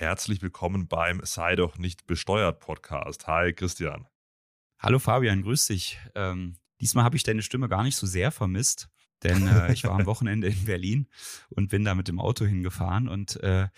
herzlich 0.00 0.42
willkommen 0.42 0.88
beim 0.88 1.22
Sei 1.24 1.56
doch 1.56 1.78
nicht 1.78 2.06
besteuert 2.06 2.60
Podcast. 2.60 3.26
Hi 3.28 3.54
Christian. 3.54 4.06
Hallo 4.78 4.98
Fabian, 4.98 5.40
grüß 5.40 5.68
dich. 5.68 5.98
Ähm, 6.14 6.58
diesmal 6.82 7.04
habe 7.04 7.16
ich 7.16 7.22
deine 7.22 7.40
Stimme 7.40 7.66
gar 7.66 7.82
nicht 7.82 7.96
so 7.96 8.06
sehr 8.06 8.30
vermisst, 8.30 8.90
denn 9.22 9.48
äh, 9.48 9.72
ich 9.72 9.84
war 9.84 9.92
am 9.92 10.04
Wochenende 10.06 10.48
in 10.48 10.66
Berlin 10.66 11.08
und 11.48 11.70
bin 11.70 11.82
da 11.82 11.94
mit 11.94 12.08
dem 12.08 12.20
Auto 12.20 12.44
hingefahren 12.44 13.08
und 13.08 13.42
äh, 13.42 13.68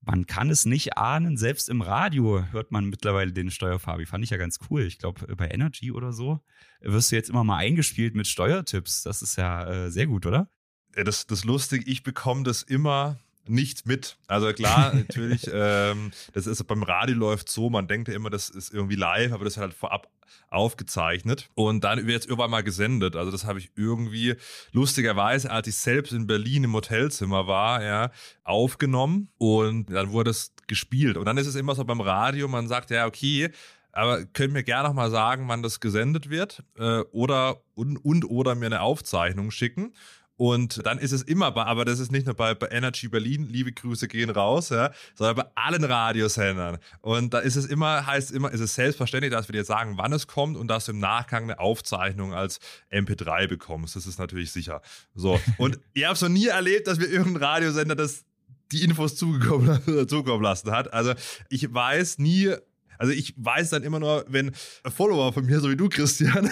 man 0.00 0.26
kann 0.26 0.50
es 0.50 0.64
nicht 0.64 0.96
ahnen, 0.96 1.36
selbst 1.36 1.68
im 1.68 1.82
Radio 1.82 2.44
hört 2.50 2.72
man 2.72 2.86
mittlerweile 2.86 3.32
den 3.32 3.50
Steuerfabi. 3.50 4.06
Fand 4.06 4.24
ich 4.24 4.30
ja 4.30 4.38
ganz 4.38 4.58
cool. 4.70 4.82
Ich 4.82 4.98
glaube, 4.98 5.36
bei 5.36 5.48
Energy 5.48 5.92
oder 5.92 6.12
so 6.12 6.40
wirst 6.80 7.12
du 7.12 7.16
jetzt 7.16 7.30
immer 7.30 7.44
mal 7.44 7.58
eingespielt 7.58 8.16
mit 8.16 8.26
Steuertipps. 8.26 9.02
Das 9.02 9.22
ist 9.22 9.36
ja 9.36 9.68
äh, 9.68 9.90
sehr 9.90 10.08
gut, 10.08 10.26
oder? 10.26 10.50
Das, 10.94 11.28
das 11.28 11.44
lustig, 11.44 11.86
ich 11.86 12.02
bekomme 12.02 12.42
das 12.42 12.62
immer 12.62 13.20
nicht 13.46 13.86
mit. 13.86 14.16
Also 14.26 14.52
klar, 14.52 14.94
natürlich, 14.94 15.48
ähm, 15.52 16.12
das 16.32 16.46
ist 16.46 16.62
beim 16.66 16.82
Radio 16.82 17.16
läuft 17.16 17.48
so, 17.48 17.70
man 17.70 17.88
denkt 17.88 18.08
ja 18.08 18.14
immer, 18.14 18.30
das 18.30 18.48
ist 18.48 18.72
irgendwie 18.72 18.96
live, 18.96 19.32
aber 19.32 19.44
das 19.44 19.54
ist 19.54 19.60
halt 19.60 19.74
vorab 19.74 20.08
aufgezeichnet 20.48 21.48
und 21.54 21.84
dann 21.84 22.06
wird 22.06 22.20
es 22.20 22.26
irgendwann 22.26 22.50
mal 22.50 22.62
gesendet. 22.62 23.16
Also 23.16 23.30
das 23.30 23.44
habe 23.44 23.58
ich 23.58 23.70
irgendwie 23.76 24.36
lustigerweise, 24.72 25.50
als 25.50 25.68
ich 25.68 25.76
selbst 25.76 26.12
in 26.12 26.26
Berlin 26.26 26.64
im 26.64 26.72
Hotelzimmer 26.74 27.46
war, 27.46 27.82
ja, 27.82 28.10
aufgenommen 28.42 29.28
und 29.38 29.86
dann 29.86 30.10
wurde 30.10 30.30
es 30.30 30.52
gespielt. 30.66 31.16
Und 31.16 31.26
dann 31.26 31.36
ist 31.36 31.46
es 31.46 31.54
immer 31.54 31.74
so 31.74 31.84
beim 31.84 32.00
Radio, 32.00 32.48
man 32.48 32.68
sagt 32.68 32.90
ja, 32.90 33.06
okay, 33.06 33.50
aber 33.92 34.24
könnt 34.24 34.52
mir 34.52 34.62
gerne 34.62 34.88
noch 34.88 34.94
mal 34.94 35.10
sagen, 35.10 35.48
wann 35.48 35.62
das 35.62 35.80
gesendet 35.80 36.30
wird 36.30 36.62
äh, 36.78 37.00
oder 37.10 37.62
und, 37.74 37.96
und 37.96 38.24
oder 38.24 38.54
mir 38.54 38.66
eine 38.66 38.82
Aufzeichnung 38.82 39.50
schicken. 39.50 39.94
Und 40.40 40.86
dann 40.86 40.96
ist 40.96 41.12
es 41.12 41.20
immer 41.20 41.52
bei, 41.52 41.64
aber 41.64 41.84
das 41.84 41.98
ist 41.98 42.10
nicht 42.10 42.24
nur 42.24 42.34
bei, 42.34 42.54
bei 42.54 42.68
Energy 42.68 43.08
Berlin, 43.08 43.46
liebe 43.50 43.72
Grüße 43.72 44.08
gehen 44.08 44.30
raus, 44.30 44.70
ja, 44.70 44.90
sondern 45.14 45.36
bei 45.36 45.44
allen 45.54 45.84
Radiosendern. 45.84 46.78
Und 47.02 47.34
da 47.34 47.40
ist 47.40 47.56
es 47.56 47.66
immer, 47.66 48.06
heißt 48.06 48.30
immer, 48.30 48.50
ist 48.50 48.60
es 48.60 48.74
selbstverständlich, 48.74 49.32
dass 49.32 49.48
wir 49.48 49.52
dir 49.52 49.66
sagen, 49.66 49.98
wann 49.98 50.14
es 50.14 50.26
kommt 50.26 50.56
und 50.56 50.68
dass 50.68 50.86
du 50.86 50.92
im 50.92 50.98
Nachgang 50.98 51.42
eine 51.42 51.58
Aufzeichnung 51.58 52.32
als 52.32 52.58
MP3 52.90 53.48
bekommst. 53.48 53.96
Das 53.96 54.06
ist 54.06 54.18
natürlich 54.18 54.50
sicher. 54.50 54.80
So. 55.14 55.38
Und 55.58 55.78
ihr 55.92 56.06
habt 56.06 56.16
es 56.16 56.22
noch 56.22 56.30
nie 56.30 56.46
erlebt, 56.46 56.86
dass 56.86 56.98
wir 56.98 57.10
irgendein 57.10 57.42
Radiosender 57.42 57.94
das 57.94 58.24
die 58.72 58.82
Infos 58.82 59.16
zugekommen, 59.16 60.08
zukommen 60.08 60.42
lassen 60.42 60.70
hat. 60.70 60.90
Also 60.94 61.12
ich 61.50 61.70
weiß 61.70 62.16
nie, 62.16 62.54
also 63.00 63.14
ich 63.14 63.32
weiß 63.38 63.70
dann 63.70 63.82
immer 63.82 63.98
nur, 63.98 64.26
wenn 64.28 64.52
Follower 64.84 65.32
von 65.32 65.46
mir, 65.46 65.58
so 65.60 65.70
wie 65.70 65.76
du, 65.76 65.88
Christian, 65.88 66.50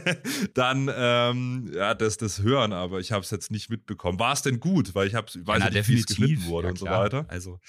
dann 0.54 0.90
ähm, 0.92 1.70
ja, 1.74 1.92
das, 1.92 2.16
das 2.16 2.40
hören, 2.40 2.72
aber 2.72 3.00
ich 3.00 3.12
habe 3.12 3.22
es 3.22 3.30
jetzt 3.30 3.50
nicht 3.50 3.68
mitbekommen. 3.68 4.18
War 4.18 4.32
es 4.32 4.40
denn 4.40 4.60
gut? 4.60 4.94
Weil 4.94 5.08
ich 5.08 5.14
hab, 5.14 5.26
weiß 5.26 5.62
ja, 5.62 5.68
nicht, 5.68 5.88
wie 5.88 5.98
es 5.98 6.06
geschnitten 6.06 6.46
wurde 6.46 6.68
ja, 6.68 6.70
und 6.70 6.78
so 6.78 6.86
weiter. 6.86 7.26
Also 7.28 7.60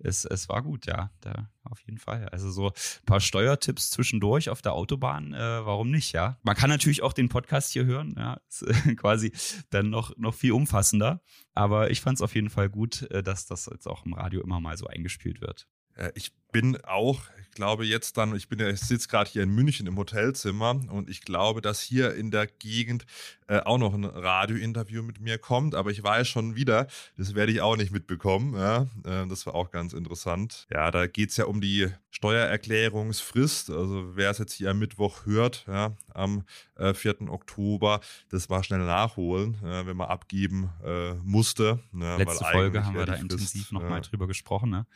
es, 0.00 0.26
es 0.26 0.50
war 0.50 0.62
gut, 0.62 0.84
ja, 0.84 1.10
da 1.22 1.48
auf 1.64 1.80
jeden 1.80 1.96
Fall. 1.96 2.28
Also 2.28 2.50
so 2.50 2.66
ein 2.68 3.06
paar 3.06 3.20
Steuertipps 3.20 3.88
zwischendurch 3.88 4.50
auf 4.50 4.60
der 4.60 4.74
Autobahn, 4.74 5.32
äh, 5.32 5.38
warum 5.38 5.90
nicht, 5.90 6.12
ja? 6.12 6.36
Man 6.42 6.56
kann 6.56 6.68
natürlich 6.68 7.02
auch 7.02 7.14
den 7.14 7.30
Podcast 7.30 7.72
hier 7.72 7.86
hören, 7.86 8.14
ja, 8.18 8.38
ist 8.50 8.62
äh, 8.64 8.96
quasi 8.96 9.32
dann 9.70 9.88
noch, 9.88 10.14
noch 10.18 10.34
viel 10.34 10.52
umfassender. 10.52 11.22
Aber 11.54 11.90
ich 11.90 12.02
fand 12.02 12.18
es 12.18 12.22
auf 12.22 12.34
jeden 12.34 12.50
Fall 12.50 12.68
gut, 12.68 13.10
äh, 13.10 13.22
dass 13.22 13.46
das 13.46 13.64
jetzt 13.72 13.88
auch 13.88 14.04
im 14.04 14.12
Radio 14.12 14.42
immer 14.42 14.60
mal 14.60 14.76
so 14.76 14.86
eingespielt 14.86 15.40
wird. 15.40 15.66
Äh, 15.98 16.12
ich 16.14 16.32
bin 16.50 16.82
auch, 16.84 17.20
ich 17.42 17.50
glaube 17.50 17.84
jetzt 17.84 18.16
dann, 18.16 18.34
ich 18.34 18.48
bin 18.48 18.58
ja, 18.58 18.68
ich 18.68 18.80
sitze 18.80 19.08
gerade 19.08 19.28
hier 19.28 19.42
in 19.42 19.54
München 19.54 19.86
im 19.86 19.98
Hotelzimmer 19.98 20.80
und 20.90 21.10
ich 21.10 21.20
glaube, 21.20 21.60
dass 21.60 21.80
hier 21.80 22.14
in 22.14 22.30
der 22.30 22.46
Gegend 22.46 23.04
äh, 23.48 23.60
auch 23.60 23.76
noch 23.76 23.92
ein 23.92 24.04
Radiointerview 24.04 25.02
mit 25.02 25.20
mir 25.20 25.36
kommt, 25.36 25.74
aber 25.74 25.90
ich 25.90 26.02
weiß 26.02 26.26
schon 26.26 26.56
wieder, 26.56 26.86
das 27.18 27.34
werde 27.34 27.52
ich 27.52 27.60
auch 27.60 27.76
nicht 27.76 27.92
mitbekommen. 27.92 28.54
Ja? 28.54 28.86
Äh, 29.04 29.26
das 29.26 29.44
war 29.44 29.54
auch 29.54 29.70
ganz 29.70 29.92
interessant. 29.92 30.66
Ja, 30.72 30.90
da 30.90 31.06
geht 31.06 31.30
es 31.30 31.36
ja 31.36 31.44
um 31.44 31.60
die 31.60 31.88
Steuererklärungsfrist. 32.10 33.70
Also 33.70 34.16
wer 34.16 34.30
es 34.30 34.38
jetzt 34.38 34.54
hier 34.54 34.70
am 34.70 34.78
Mittwoch 34.78 35.26
hört, 35.26 35.66
ja, 35.68 35.96
am 36.14 36.44
äh, 36.76 36.94
4. 36.94 37.28
Oktober, 37.28 38.00
das 38.30 38.48
war 38.48 38.64
schnell 38.64 38.80
nachholen, 38.80 39.54
äh, 39.62 39.84
wenn 39.86 39.96
man 39.96 40.08
abgeben 40.08 40.70
äh, 40.82 41.12
musste. 41.22 41.80
Ne? 41.92 42.16
Letzte 42.16 42.44
Folge 42.44 42.86
haben 42.86 42.96
wir 42.96 43.04
da 43.04 43.14
intensiv 43.14 43.70
nochmal 43.72 44.00
drüber 44.00 44.26
gesprochen. 44.26 44.70
Ne? 44.70 44.86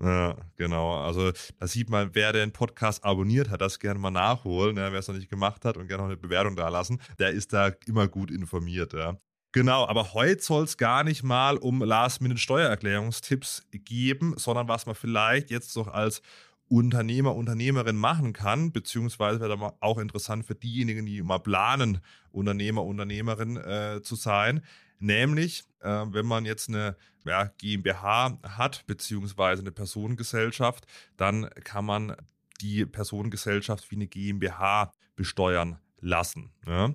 Ja, 0.00 0.36
genau. 0.56 0.96
Also 1.02 1.32
da 1.58 1.66
sieht 1.66 1.90
man, 1.90 2.10
wer 2.14 2.32
den 2.32 2.52
Podcast 2.52 3.04
abonniert 3.04 3.50
hat, 3.50 3.60
das 3.60 3.78
gerne 3.78 3.98
mal 3.98 4.10
nachholen. 4.10 4.76
Ja, 4.76 4.90
wer 4.90 4.98
es 4.98 5.08
noch 5.08 5.14
nicht 5.14 5.28
gemacht 5.28 5.64
hat 5.64 5.76
und 5.76 5.86
gerne 5.86 6.02
noch 6.02 6.10
eine 6.10 6.16
Bewertung 6.16 6.56
da 6.56 6.68
lassen, 6.68 7.00
der 7.18 7.30
ist 7.30 7.52
da 7.52 7.72
immer 7.86 8.08
gut 8.08 8.30
informiert. 8.30 8.94
Ja. 8.94 9.16
Genau, 9.52 9.86
aber 9.86 10.14
heute 10.14 10.42
soll 10.42 10.64
es 10.64 10.78
gar 10.78 11.04
nicht 11.04 11.22
mal 11.22 11.58
um 11.58 11.82
Last-Minute-Steuererklärungstipps 11.82 13.66
geben, 13.70 14.34
sondern 14.38 14.66
was 14.66 14.86
man 14.86 14.94
vielleicht 14.94 15.50
jetzt 15.50 15.76
noch 15.76 15.88
als 15.88 16.22
Unternehmer, 16.68 17.36
Unternehmerin 17.36 17.96
machen 17.96 18.32
kann, 18.32 18.72
beziehungsweise 18.72 19.40
wäre 19.40 19.58
da 19.58 19.76
auch 19.80 19.98
interessant 19.98 20.46
für 20.46 20.54
diejenigen, 20.54 21.04
die 21.04 21.22
mal 21.22 21.38
planen, 21.38 21.98
Unternehmer, 22.30 22.82
Unternehmerin 22.82 23.58
äh, 23.58 24.00
zu 24.02 24.16
sein, 24.16 24.62
nämlich 25.02 25.64
äh, 25.82 26.06
wenn 26.12 26.26
man 26.26 26.44
jetzt 26.44 26.68
eine 26.68 26.96
ja, 27.24 27.44
GmbH 27.58 28.38
hat, 28.42 28.84
beziehungsweise 28.86 29.62
eine 29.62 29.72
Personengesellschaft, 29.72 30.86
dann 31.16 31.48
kann 31.64 31.84
man 31.84 32.16
die 32.60 32.86
Personengesellschaft 32.86 33.90
wie 33.90 33.96
eine 33.96 34.06
GmbH 34.06 34.92
besteuern 35.16 35.78
lassen. 36.00 36.52
Ne? 36.64 36.94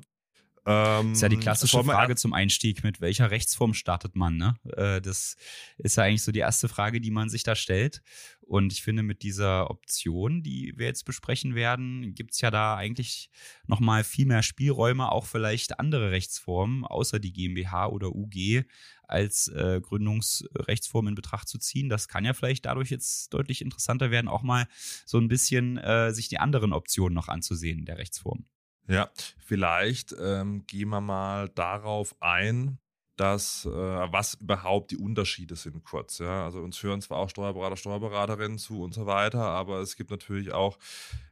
Ähm, 0.65 1.13
ist 1.13 1.21
ja 1.21 1.29
die 1.29 1.37
klassische 1.37 1.81
Frage 1.83 2.15
zum 2.15 2.33
Einstieg, 2.33 2.83
mit 2.83 2.99
welcher 2.99 3.31
Rechtsform 3.31 3.73
startet 3.73 4.15
man? 4.15 4.35
Ne? 4.35 4.55
Äh, 4.75 5.01
das 5.01 5.37
ist 5.77 5.95
ja 5.95 6.03
eigentlich 6.03 6.23
so 6.23 6.33
die 6.33 6.39
erste 6.39 6.67
Frage, 6.67 6.99
die 6.99 7.11
man 7.11 7.29
sich 7.29 7.43
da 7.43 7.55
stellt. 7.55 8.01
Und 8.47 8.71
ich 8.71 8.81
finde, 8.81 9.03
mit 9.03 9.23
dieser 9.23 9.69
Option, 9.69 10.41
die 10.41 10.73
wir 10.77 10.85
jetzt 10.85 11.03
besprechen 11.03 11.53
werden, 11.53 12.15
gibt 12.15 12.33
es 12.33 12.39
ja 12.39 12.49
da 12.49 12.77
eigentlich 12.77 13.29
nochmal 13.65 14.05
viel 14.05 14.25
mehr 14.25 14.41
Spielräume, 14.41 15.11
auch 15.11 15.25
vielleicht 15.25 15.79
andere 15.79 16.11
Rechtsformen, 16.11 16.85
außer 16.85 17.19
die 17.19 17.33
GmbH 17.33 17.87
oder 17.87 18.15
UG, 18.15 18.63
als 19.03 19.49
äh, 19.49 19.81
Gründungsrechtsform 19.81 21.09
in 21.09 21.15
Betracht 21.15 21.49
zu 21.49 21.57
ziehen. 21.57 21.89
Das 21.89 22.07
kann 22.07 22.23
ja 22.23 22.33
vielleicht 22.33 22.65
dadurch 22.65 22.89
jetzt 22.89 23.33
deutlich 23.33 23.61
interessanter 23.61 24.11
werden, 24.11 24.29
auch 24.29 24.43
mal 24.43 24.67
so 25.05 25.17
ein 25.17 25.27
bisschen 25.27 25.77
äh, 25.77 26.13
sich 26.13 26.29
die 26.29 26.39
anderen 26.39 26.71
Optionen 26.71 27.15
noch 27.15 27.27
anzusehen 27.27 27.83
der 27.83 27.97
Rechtsform. 27.97 28.45
Ja, 28.87 29.11
vielleicht 29.39 30.15
ähm, 30.17 30.65
gehen 30.67 30.87
wir 30.87 31.01
mal 31.01 31.49
darauf 31.49 32.15
ein, 32.21 32.79
dass 33.17 33.65
äh, 33.65 33.69
was 33.69 34.35
überhaupt 34.35 34.91
die 34.91 34.97
Unterschiede 34.97 35.55
sind 35.55 35.83
kurz. 35.83 36.19
Ja? 36.19 36.45
Also 36.45 36.59
uns 36.59 36.81
hören 36.81 37.01
zwar 37.01 37.17
auch 37.17 37.29
Steuerberater, 37.29 37.75
Steuerberaterinnen 37.75 38.59
zu 38.59 38.81
und 38.81 38.93
so 38.93 39.05
weiter, 39.05 39.41
aber 39.41 39.79
es 39.79 39.95
gibt 39.95 40.11
natürlich 40.11 40.53
auch 40.53 40.77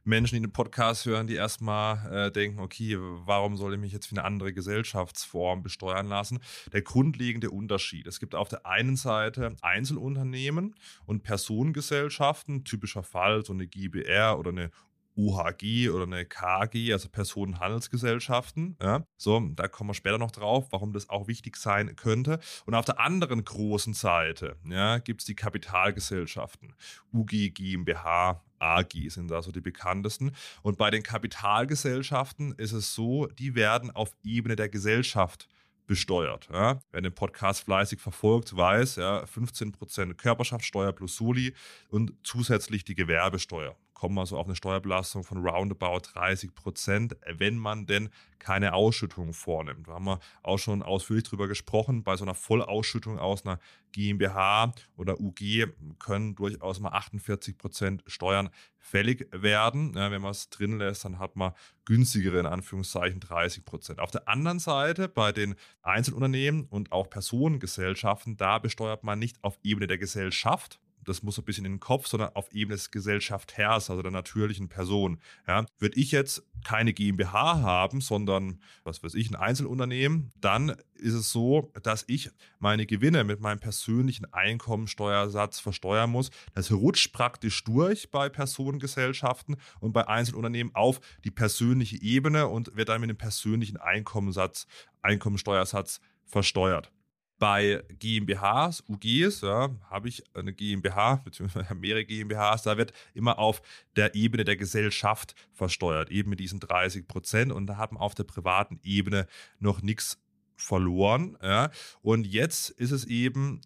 Menschen, 0.04 0.36
die 0.36 0.42
den 0.42 0.52
Podcast 0.52 1.06
hören, 1.06 1.26
die 1.28 1.34
erstmal 1.34 2.26
äh, 2.26 2.32
denken, 2.32 2.60
okay, 2.60 2.96
warum 2.98 3.56
soll 3.56 3.74
ich 3.74 3.80
mich 3.80 3.92
jetzt 3.92 4.06
für 4.06 4.16
eine 4.16 4.24
andere 4.24 4.52
Gesellschaftsform 4.52 5.62
besteuern 5.62 6.08
lassen? 6.08 6.40
Der 6.72 6.82
grundlegende 6.82 7.50
Unterschied. 7.50 8.06
Es 8.06 8.20
gibt 8.20 8.34
auf 8.34 8.48
der 8.48 8.66
einen 8.66 8.96
Seite 8.96 9.56
Einzelunternehmen 9.62 10.74
und 11.06 11.22
Personengesellschaften, 11.22 12.64
typischer 12.64 13.04
Fall 13.04 13.44
so 13.44 13.52
eine 13.52 13.66
GBR 13.66 14.38
oder 14.38 14.50
eine 14.50 14.70
UHG 15.16 15.90
oder 15.90 16.04
eine 16.04 16.24
KG, 16.24 16.92
also 16.92 17.08
Personenhandelsgesellschaften. 17.08 18.76
Ja, 18.82 19.04
so, 19.16 19.40
da 19.54 19.68
kommen 19.68 19.90
wir 19.90 19.94
später 19.94 20.18
noch 20.18 20.30
drauf, 20.30 20.66
warum 20.70 20.92
das 20.92 21.08
auch 21.08 21.26
wichtig 21.26 21.56
sein 21.56 21.96
könnte. 21.96 22.38
Und 22.66 22.74
auf 22.74 22.84
der 22.84 23.00
anderen 23.00 23.44
großen 23.44 23.94
Seite 23.94 24.56
ja, 24.64 24.98
gibt 24.98 25.22
es 25.22 25.26
die 25.26 25.34
Kapitalgesellschaften. 25.34 26.74
UG, 27.12 27.54
GmbH, 27.54 28.42
AG 28.58 28.92
sind 29.08 29.30
da 29.30 29.42
so 29.42 29.52
die 29.52 29.60
bekanntesten. 29.60 30.32
Und 30.62 30.78
bei 30.78 30.90
den 30.90 31.02
Kapitalgesellschaften 31.02 32.52
ist 32.56 32.72
es 32.72 32.94
so, 32.94 33.26
die 33.26 33.54
werden 33.54 33.90
auf 33.90 34.10
Ebene 34.22 34.56
der 34.56 34.68
Gesellschaft 34.68 35.48
besteuert. 35.86 36.48
Ja. 36.52 36.80
Wer 36.90 37.00
den 37.00 37.14
Podcast 37.14 37.64
fleißig 37.64 38.00
verfolgt, 38.00 38.56
weiß, 38.56 38.96
ja, 38.96 39.24
15% 39.24 40.14
Körperschaftssteuer 40.14 40.92
plus 40.92 41.16
Soli 41.16 41.54
und 41.88 42.12
zusätzlich 42.22 42.84
die 42.84 42.94
Gewerbesteuer 42.94 43.76
kommen 43.96 44.14
wir 44.14 44.26
so 44.26 44.36
auf 44.36 44.46
eine 44.46 44.54
Steuerbelastung 44.54 45.24
von 45.24 45.38
roundabout 45.38 46.00
30 46.12 46.54
Prozent, 46.54 47.16
wenn 47.26 47.56
man 47.56 47.86
denn 47.86 48.10
keine 48.38 48.74
Ausschüttung 48.74 49.32
vornimmt. 49.32 49.88
Da 49.88 49.94
haben 49.94 50.04
wir 50.04 50.20
auch 50.42 50.58
schon 50.58 50.82
ausführlich 50.82 51.24
drüber 51.24 51.48
gesprochen. 51.48 52.04
Bei 52.04 52.14
so 52.14 52.24
einer 52.24 52.34
Vollausschüttung 52.34 53.18
aus 53.18 53.46
einer 53.46 53.58
GmbH 53.92 54.74
oder 54.98 55.18
UG 55.18 55.68
können 55.98 56.34
durchaus 56.34 56.78
mal 56.78 56.90
48 56.90 57.56
Prozent 57.56 58.04
Steuern 58.06 58.50
fällig 58.78 59.28
werden. 59.32 59.94
Ja, 59.96 60.10
wenn 60.10 60.20
man 60.20 60.32
es 60.32 60.50
drin 60.50 60.76
lässt, 60.76 61.06
dann 61.06 61.18
hat 61.18 61.34
man 61.34 61.54
günstigere, 61.86 62.38
in 62.38 62.46
Anführungszeichen, 62.46 63.20
30 63.20 63.64
Prozent. 63.64 63.98
Auf 63.98 64.10
der 64.10 64.28
anderen 64.28 64.58
Seite, 64.58 65.08
bei 65.08 65.32
den 65.32 65.54
Einzelunternehmen 65.80 66.66
und 66.66 66.92
auch 66.92 67.08
Personengesellschaften, 67.08 68.36
da 68.36 68.58
besteuert 68.58 69.04
man 69.04 69.18
nicht 69.18 69.42
auf 69.42 69.58
Ebene 69.62 69.86
der 69.86 69.96
Gesellschaft, 69.96 70.80
das 71.06 71.22
muss 71.22 71.38
ein 71.38 71.44
bisschen 71.44 71.64
in 71.64 71.72
den 71.72 71.80
Kopf, 71.80 72.06
sondern 72.06 72.30
auf 72.34 72.52
Ebene 72.52 72.76
des 72.76 72.90
Gesellschaftherrs, 72.90 73.90
also 73.90 74.02
der 74.02 74.10
natürlichen 74.10 74.68
Person. 74.68 75.18
Ja, 75.46 75.64
würde 75.78 75.98
ich 75.98 76.10
jetzt 76.10 76.42
keine 76.64 76.92
GmbH 76.92 77.60
haben, 77.60 78.00
sondern, 78.00 78.60
was 78.84 79.02
weiß 79.02 79.14
ich, 79.14 79.30
ein 79.30 79.36
Einzelunternehmen, 79.36 80.32
dann 80.40 80.76
ist 80.94 81.14
es 81.14 81.30
so, 81.30 81.70
dass 81.82 82.04
ich 82.08 82.30
meine 82.58 82.86
Gewinne 82.86 83.24
mit 83.24 83.40
meinem 83.40 83.60
persönlichen 83.60 84.32
Einkommensteuersatz 84.32 85.60
versteuern 85.60 86.10
muss. 86.10 86.30
Das 86.54 86.72
rutscht 86.72 87.12
praktisch 87.12 87.62
durch 87.64 88.10
bei 88.10 88.28
Personengesellschaften 88.28 89.56
und 89.80 89.92
bei 89.92 90.08
Einzelunternehmen 90.08 90.74
auf 90.74 91.00
die 91.24 91.30
persönliche 91.30 92.00
Ebene 92.02 92.48
und 92.48 92.76
wird 92.76 92.88
dann 92.88 93.00
mit 93.00 93.10
dem 93.10 93.18
persönlichen 93.18 93.76
Einkommenssatz, 93.76 94.66
Einkommensteuersatz 95.02 96.00
versteuert. 96.24 96.90
Bei 97.38 97.84
GmbHs, 97.98 98.82
UGs, 98.88 99.42
ja, 99.42 99.68
habe 99.90 100.08
ich 100.08 100.24
eine 100.34 100.54
GmbH, 100.54 101.16
beziehungsweise 101.16 101.74
mehrere 101.74 102.04
GmbHs, 102.04 102.62
da 102.62 102.78
wird 102.78 102.92
immer 103.12 103.38
auf 103.38 103.60
der 103.94 104.14
Ebene 104.14 104.44
der 104.44 104.56
Gesellschaft 104.56 105.34
versteuert, 105.52 106.10
eben 106.10 106.30
mit 106.30 106.40
diesen 106.40 106.60
30 106.60 107.06
Prozent. 107.06 107.52
Und 107.52 107.66
da 107.66 107.76
haben 107.76 107.98
auf 107.98 108.14
der 108.14 108.24
privaten 108.24 108.80
Ebene 108.82 109.26
noch 109.58 109.82
nichts 109.82 110.18
verloren. 110.56 111.36
Ja. 111.42 111.70
Und 112.00 112.26
jetzt 112.26 112.70
ist 112.70 112.90
es 112.90 113.04
eben 113.04 113.60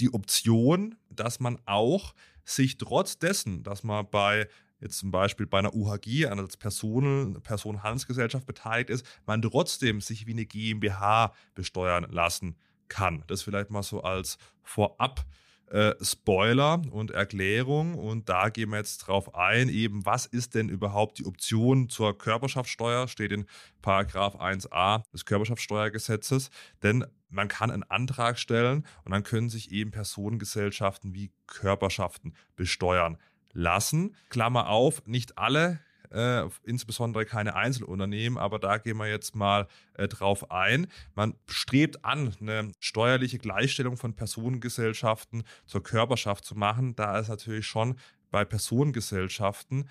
die 0.00 0.12
Option, 0.12 0.96
dass 1.08 1.40
man 1.40 1.58
auch 1.64 2.14
sich 2.44 2.76
trotz 2.76 3.18
dessen, 3.18 3.62
dass 3.62 3.82
man 3.82 4.08
bei 4.10 4.48
jetzt 4.80 4.98
zum 4.98 5.10
Beispiel 5.10 5.46
bei 5.46 5.60
einer 5.60 5.74
UHG, 5.74 6.26
einer 6.26 6.46
Personen, 6.46 7.40
Person-Handelsgesellschaft 7.42 8.46
beteiligt 8.46 8.90
ist, 8.90 9.06
man 9.24 9.40
trotzdem 9.40 10.02
sich 10.02 10.26
wie 10.26 10.32
eine 10.32 10.44
GmbH 10.44 11.32
besteuern 11.54 12.06
lassen 12.10 12.56
kann. 12.88 13.24
Das 13.26 13.42
vielleicht 13.42 13.70
mal 13.70 13.82
so 13.82 14.02
als 14.02 14.38
Vorab. 14.62 15.24
Äh, 15.70 15.94
Spoiler 16.02 16.82
und 16.90 17.10
Erklärung 17.10 17.94
und 17.94 18.28
da 18.28 18.50
gehen 18.50 18.70
wir 18.70 18.76
jetzt 18.76 18.98
drauf 18.98 19.34
ein, 19.34 19.70
eben 19.70 20.04
was 20.04 20.26
ist 20.26 20.54
denn 20.54 20.68
überhaupt 20.68 21.18
die 21.18 21.24
Option 21.24 21.88
zur 21.88 22.16
Körperschaftssteuer, 22.16 23.08
steht 23.08 23.32
in 23.32 23.46
Paragraph 23.80 24.36
1a 24.36 25.02
des 25.12 25.24
Körperschaftssteuergesetzes, 25.24 26.50
denn 26.82 27.06
man 27.30 27.48
kann 27.48 27.70
einen 27.70 27.82
Antrag 27.82 28.38
stellen 28.38 28.86
und 29.04 29.12
dann 29.12 29.24
können 29.24 29.48
sich 29.48 29.72
eben 29.72 29.90
Personengesellschaften 29.90 31.14
wie 31.14 31.32
Körperschaften 31.46 32.34
besteuern 32.56 33.16
lassen. 33.52 34.14
Klammer 34.28 34.68
auf, 34.68 35.06
nicht 35.06 35.38
alle 35.38 35.80
äh, 36.14 36.48
insbesondere 36.62 37.24
keine 37.24 37.56
Einzelunternehmen, 37.56 38.38
aber 38.38 38.58
da 38.58 38.78
gehen 38.78 38.96
wir 38.96 39.08
jetzt 39.08 39.34
mal 39.34 39.66
äh, 39.94 40.08
drauf 40.08 40.50
ein. 40.50 40.86
Man 41.14 41.34
strebt 41.46 42.04
an, 42.04 42.32
eine 42.40 42.72
steuerliche 42.78 43.38
Gleichstellung 43.38 43.96
von 43.96 44.14
Personengesellschaften 44.14 45.42
zur 45.66 45.82
Körperschaft 45.82 46.44
zu 46.44 46.54
machen, 46.54 46.94
da 46.94 47.18
es 47.18 47.28
natürlich 47.28 47.66
schon 47.66 47.96
bei 48.30 48.44
Personengesellschaften 48.44 49.88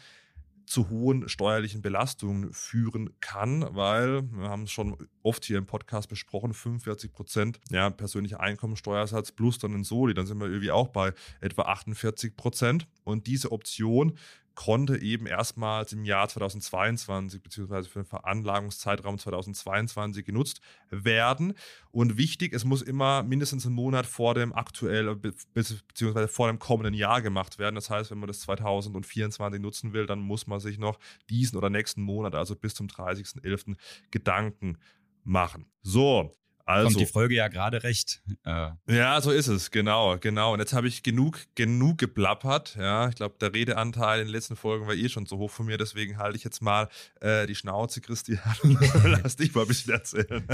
zu 0.66 0.90
hohen 0.90 1.28
steuerlichen 1.28 1.82
Belastungen 1.82 2.54
führen 2.54 3.10
kann, 3.20 3.66
weil 3.76 4.24
wir 4.32 4.50
haben 4.50 4.64
es 4.64 4.72
schon 4.72 4.96
oft 5.22 5.44
hier 5.46 5.58
im 5.58 5.66
Podcast 5.66 6.10
besprochen, 6.10 6.54
45 6.54 7.12
Prozent 7.12 7.60
ja, 7.70 7.90
persönlicher 7.90 8.40
Einkommensteuersatz 8.40 9.32
plus 9.32 9.60
dann 9.60 9.74
ein 9.74 9.84
Soli, 9.84 10.14
dann 10.14 10.26
sind 10.26 10.40
wir 10.40 10.48
irgendwie 10.48 10.72
auch 10.72 10.90
bei 10.90 11.14
etwa 11.42 11.64
48 11.64 12.36
Prozent. 12.36 12.88
Und 13.04 13.28
diese 13.28 13.52
Option 13.52 14.18
konnte 14.56 14.98
eben 14.98 15.26
erstmals 15.26 15.94
im 15.94 16.06
Jahr 16.06 16.28
2022 16.28 17.42
beziehungsweise 17.42 17.90
für 17.90 18.00
den 18.00 18.06
Veranlagungszeitraum 18.06 19.18
2022 19.18 20.26
genutzt 20.26 20.62
werden. 20.90 21.54
Und 21.92 22.18
wichtig, 22.18 22.54
es 22.54 22.66
muss 22.66 22.82
immer 22.82 23.24
mindestens 23.24 23.66
einen 23.66 23.76
Monat 23.76 24.06
vor 24.06 24.36
dem 24.36 24.54
aktuell 24.54 25.16
beziehungsweise 25.16 26.28
vor 26.28 26.48
dem 26.48 26.60
kommenden 26.60 26.94
Jahr 26.94 27.22
gemacht 27.22 27.58
werden. 27.58 27.76
Das 27.76 27.90
heißt, 27.90 28.12
wenn 28.12 28.20
man 28.20 28.28
das 28.28 28.42
2024 28.42 29.62
nutzen 29.62 29.94
will, 29.94 30.06
dann 30.06 30.20
muss 30.20 30.48
man 30.48 30.60
sich 30.60 30.78
noch 30.78 31.00
diesen 31.30 31.58
oder 31.58 31.70
nächsten 31.70 32.02
Monat, 32.02 32.36
also 32.36 32.56
bis 32.56 32.76
zum 32.76 32.88
30.11. 32.88 33.76
Gedanken 34.12 34.78
machen. 35.24 35.66
So, 35.82 36.36
also, 36.66 36.88
Kommt 36.88 37.00
die 37.02 37.12
Folge 37.12 37.36
ja 37.36 37.50
gerade 37.50 37.84
recht. 37.84 38.22
Äh. 38.46 38.70
Ja, 38.88 39.20
so 39.20 39.32
ist 39.32 39.48
es, 39.48 39.70
genau, 39.70 40.18
genau. 40.18 40.54
Und 40.54 40.60
jetzt 40.60 40.72
habe 40.72 40.88
ich 40.88 41.04
genug, 41.04 41.40
genug 41.56 41.98
geplappert. 41.98 42.76
Ja, 42.80 43.10
ich 43.10 43.16
glaube, 43.16 43.36
der 43.42 43.54
Redeanteil 43.54 44.22
in 44.22 44.28
den 44.28 44.32
letzten 44.32 44.56
Folgen 44.56 44.88
war 44.88 44.94
eh 44.94 45.10
schon 45.10 45.26
so 45.26 45.38
hoch 45.40 45.52
von 45.52 45.66
mir, 45.66 45.78
deswegen 45.78 46.18
halte 46.18 46.38
ich 46.38 46.44
jetzt 46.46 46.62
mal 46.62 46.88
äh, 47.20 47.48
die 47.48 47.56
Schnauze, 47.56 48.00
Christian, 48.00 48.40
lass 49.04 49.36
dich 49.36 49.54
mal 49.54 49.64
ein 49.64 49.68
bisschen 49.68 49.94
erzählen. 49.94 50.48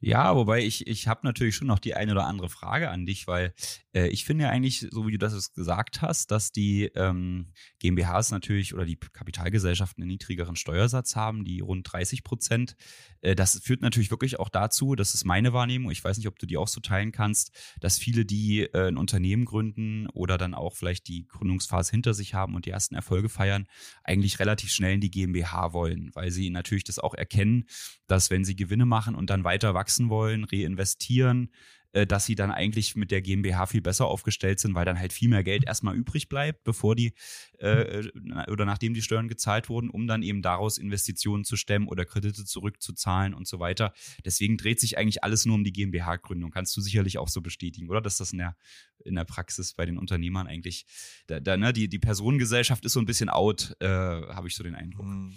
ja, 0.00 0.34
wobei 0.34 0.60
ich, 0.64 0.86
ich 0.86 1.06
habe 1.06 1.20
natürlich 1.24 1.54
schon 1.54 1.68
noch 1.68 1.78
die 1.78 1.94
eine 1.94 2.12
oder 2.12 2.26
andere 2.26 2.48
Frage 2.48 2.88
an 2.88 3.04
dich, 3.04 3.26
weil 3.26 3.52
äh, 3.94 4.08
ich 4.08 4.24
finde 4.24 4.44
ja 4.44 4.50
eigentlich, 4.50 4.86
so 4.90 5.06
wie 5.06 5.12
du 5.12 5.18
das 5.18 5.52
gesagt 5.52 6.00
hast, 6.00 6.30
dass 6.30 6.52
die 6.52 6.84
ähm, 6.94 7.52
GmbHs 7.78 8.30
natürlich 8.30 8.72
oder 8.72 8.86
die 8.86 8.96
Kapitalgesellschaften 8.96 10.02
einen 10.02 10.12
niedrigeren 10.12 10.56
Steuersatz 10.56 11.14
haben, 11.14 11.44
die 11.44 11.60
rund 11.60 11.92
30 11.92 12.24
Prozent. 12.24 12.76
Äh, 13.20 13.34
das 13.34 13.60
führt 13.62 13.82
natürlich 13.82 14.10
wirklich 14.10 14.38
auch 14.38 14.48
dazu, 14.48 14.94
dass 14.94 15.12
es 15.12 15.24
mein 15.24 15.41
meine 15.42 15.52
Wahrnehmung, 15.52 15.90
ich 15.90 16.04
weiß 16.04 16.18
nicht, 16.18 16.28
ob 16.28 16.38
du 16.38 16.46
die 16.46 16.56
auch 16.56 16.68
so 16.68 16.80
teilen 16.80 17.10
kannst, 17.10 17.50
dass 17.80 17.98
viele, 17.98 18.24
die 18.24 18.60
äh, 18.60 18.88
ein 18.88 18.96
Unternehmen 18.96 19.44
gründen 19.44 20.06
oder 20.10 20.38
dann 20.38 20.54
auch 20.54 20.76
vielleicht 20.76 21.08
die 21.08 21.26
Gründungsphase 21.26 21.90
hinter 21.90 22.14
sich 22.14 22.34
haben 22.34 22.54
und 22.54 22.64
die 22.64 22.70
ersten 22.70 22.94
Erfolge 22.94 23.28
feiern, 23.28 23.66
eigentlich 24.04 24.38
relativ 24.38 24.70
schnell 24.70 24.94
in 24.94 25.00
die 25.00 25.10
GmbH 25.10 25.72
wollen, 25.72 26.10
weil 26.14 26.30
sie 26.30 26.50
natürlich 26.50 26.84
das 26.84 27.00
auch 27.00 27.14
erkennen, 27.14 27.64
dass 28.06 28.30
wenn 28.30 28.44
sie 28.44 28.54
Gewinne 28.54 28.86
machen 28.86 29.16
und 29.16 29.30
dann 29.30 29.42
weiter 29.42 29.74
wachsen 29.74 30.10
wollen, 30.10 30.44
reinvestieren, 30.44 31.50
äh, 31.92 32.06
dass 32.06 32.24
sie 32.26 32.34
dann 32.34 32.50
eigentlich 32.50 32.96
mit 32.96 33.10
der 33.10 33.22
GmbH 33.22 33.66
viel 33.66 33.82
besser 33.82 34.06
aufgestellt 34.06 34.60
sind, 34.60 34.74
weil 34.74 34.84
dann 34.84 34.98
halt 34.98 35.12
viel 35.12 35.28
mehr 35.28 35.44
Geld 35.44 35.64
erstmal 35.64 35.94
übrig 35.94 36.28
bleibt, 36.28 36.64
bevor 36.64 36.96
die 36.96 37.12
äh, 37.58 38.08
oder 38.50 38.64
nachdem 38.64 38.94
die 38.94 39.02
Steuern 39.02 39.28
gezahlt 39.28 39.68
wurden, 39.68 39.90
um 39.90 40.06
dann 40.06 40.22
eben 40.22 40.42
daraus 40.42 40.78
Investitionen 40.78 41.44
zu 41.44 41.56
stemmen 41.56 41.88
oder 41.88 42.04
Kredite 42.04 42.44
zurückzuzahlen 42.44 43.34
und 43.34 43.46
so 43.46 43.60
weiter. 43.60 43.92
Deswegen 44.24 44.56
dreht 44.56 44.80
sich 44.80 44.98
eigentlich 44.98 45.22
alles 45.22 45.44
nur 45.44 45.56
um 45.56 45.64
die 45.64 45.72
GmbH-Gründung. 45.72 46.50
Kannst 46.50 46.76
du 46.76 46.80
sicherlich 46.80 47.18
auch 47.18 47.28
so 47.28 47.40
bestätigen, 47.40 47.88
oder? 47.88 48.00
Dass 48.00 48.16
das 48.16 48.32
in 48.32 48.38
der, 48.38 48.56
in 49.04 49.14
der 49.14 49.24
Praxis 49.24 49.74
bei 49.74 49.86
den 49.86 49.98
Unternehmern 49.98 50.46
eigentlich, 50.46 50.86
da, 51.26 51.40
da, 51.40 51.56
ne, 51.56 51.72
die, 51.72 51.88
die 51.88 51.98
Personengesellschaft 51.98 52.84
ist 52.84 52.94
so 52.94 53.00
ein 53.00 53.06
bisschen 53.06 53.28
out, 53.28 53.76
äh, 53.80 53.86
habe 53.86 54.48
ich 54.48 54.56
so 54.56 54.62
den 54.62 54.74
Eindruck. 54.74 55.06
Mhm. 55.06 55.34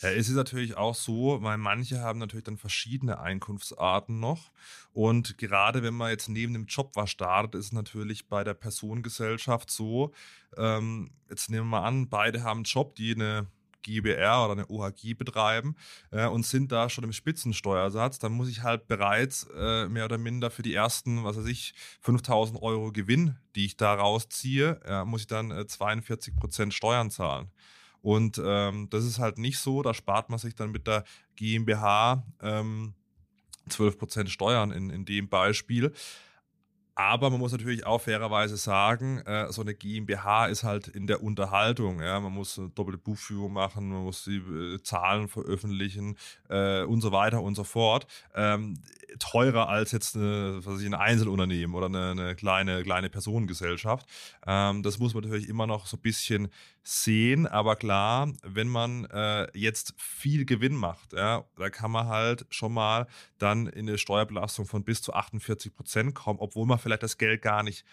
Ja, 0.00 0.10
es 0.10 0.28
ist 0.28 0.34
natürlich 0.34 0.76
auch 0.76 0.94
so, 0.94 1.38
weil 1.42 1.56
manche 1.56 2.00
haben 2.00 2.18
natürlich 2.18 2.44
dann 2.44 2.58
verschiedene 2.58 3.20
Einkunftsarten 3.20 4.18
noch. 4.18 4.50
Und 4.92 5.38
gerade 5.38 5.82
wenn 5.82 5.94
man 5.94 6.10
jetzt 6.10 6.28
neben 6.28 6.52
dem 6.52 6.66
Job 6.66 6.92
was 6.94 7.10
startet, 7.10 7.54
ist 7.54 7.66
es 7.66 7.72
natürlich 7.72 8.28
bei 8.28 8.42
der 8.44 8.54
Personengesellschaft 8.54 9.70
so, 9.70 10.12
ähm, 10.56 11.10
jetzt 11.30 11.48
nehmen 11.48 11.66
wir 11.70 11.80
mal 11.80 11.86
an, 11.86 12.08
beide 12.08 12.42
haben 12.42 12.58
einen 12.58 12.64
Job, 12.64 12.96
die 12.96 13.14
eine 13.14 13.46
GBR 13.84 14.44
oder 14.44 14.52
eine 14.52 14.70
OHG 14.70 15.14
betreiben 15.14 15.76
äh, 16.10 16.26
und 16.26 16.44
sind 16.44 16.72
da 16.72 16.88
schon 16.88 17.04
im 17.04 17.12
Spitzensteuersatz, 17.12 18.18
dann 18.18 18.32
muss 18.32 18.48
ich 18.48 18.62
halt 18.62 18.88
bereits 18.88 19.46
äh, 19.54 19.88
mehr 19.88 20.06
oder 20.06 20.18
minder 20.18 20.50
für 20.50 20.62
die 20.62 20.74
ersten, 20.74 21.22
was 21.22 21.36
weiß 21.36 21.46
ich, 21.46 21.74
5000 22.00 22.60
Euro 22.62 22.90
Gewinn, 22.92 23.36
die 23.54 23.66
ich 23.66 23.76
da 23.76 23.94
rausziehe, 23.94 24.80
äh, 24.84 25.04
muss 25.04 25.22
ich 25.22 25.26
dann 25.28 25.68
42 25.68 26.34
Prozent 26.34 26.74
Steuern 26.74 27.10
zahlen. 27.10 27.50
Und 28.04 28.38
ähm, 28.44 28.88
das 28.90 29.06
ist 29.06 29.18
halt 29.18 29.38
nicht 29.38 29.58
so, 29.58 29.80
da 29.80 29.94
spart 29.94 30.28
man 30.28 30.38
sich 30.38 30.54
dann 30.54 30.70
mit 30.70 30.86
der 30.86 31.04
GmbH 31.36 32.22
ähm, 32.42 32.92
12% 33.70 34.28
Steuern 34.28 34.72
in, 34.72 34.90
in 34.90 35.06
dem 35.06 35.30
Beispiel. 35.30 35.90
Aber 36.96 37.30
man 37.30 37.40
muss 37.40 37.52
natürlich 37.52 37.86
auch 37.86 38.02
fairerweise 38.02 38.58
sagen, 38.58 39.20
äh, 39.20 39.50
so 39.50 39.62
eine 39.62 39.74
GmbH 39.74 40.48
ist 40.48 40.64
halt 40.64 40.88
in 40.88 41.06
der 41.06 41.22
Unterhaltung. 41.22 42.02
Ja? 42.02 42.20
Man 42.20 42.32
muss 42.32 42.58
eine 42.58 42.68
doppelte 42.68 42.98
Buchführung 42.98 43.54
machen, 43.54 43.88
man 43.88 44.04
muss 44.04 44.24
die 44.24 44.36
äh, 44.36 44.82
Zahlen 44.82 45.26
veröffentlichen 45.26 46.18
äh, 46.50 46.82
und 46.82 47.00
so 47.00 47.10
weiter 47.10 47.40
und 47.40 47.54
so 47.54 47.64
fort. 47.64 48.06
Ähm, 48.34 48.80
teurer 49.18 49.68
als 49.68 49.92
jetzt 49.92 50.16
eine, 50.16 50.60
was 50.64 50.80
ich, 50.80 50.86
ein 50.86 50.94
Einzelunternehmen 50.94 51.74
oder 51.74 51.86
eine, 51.86 52.10
eine 52.10 52.34
kleine, 52.34 52.82
kleine 52.82 53.10
Personengesellschaft. 53.10 54.06
Ähm, 54.46 54.82
das 54.82 54.98
muss 54.98 55.14
man 55.14 55.24
natürlich 55.24 55.48
immer 55.48 55.66
noch 55.66 55.86
so 55.86 55.96
ein 55.96 56.00
bisschen 56.00 56.48
sehen, 56.82 57.46
aber 57.46 57.76
klar, 57.76 58.32
wenn 58.42 58.68
man 58.68 59.04
äh, 59.06 59.46
jetzt 59.56 59.94
viel 59.96 60.44
Gewinn 60.44 60.74
macht, 60.74 61.12
ja, 61.12 61.44
da 61.56 61.70
kann 61.70 61.90
man 61.90 62.06
halt 62.06 62.46
schon 62.50 62.72
mal 62.72 63.06
dann 63.38 63.66
in 63.66 63.88
eine 63.88 63.98
Steuerbelastung 63.98 64.66
von 64.66 64.84
bis 64.84 65.02
zu 65.02 65.14
48 65.14 65.74
Prozent 65.74 66.14
kommen, 66.14 66.38
obwohl 66.40 66.66
man 66.66 66.78
vielleicht 66.78 67.02
das 67.02 67.18
Geld 67.18 67.42
gar 67.42 67.62
nicht 67.62 67.84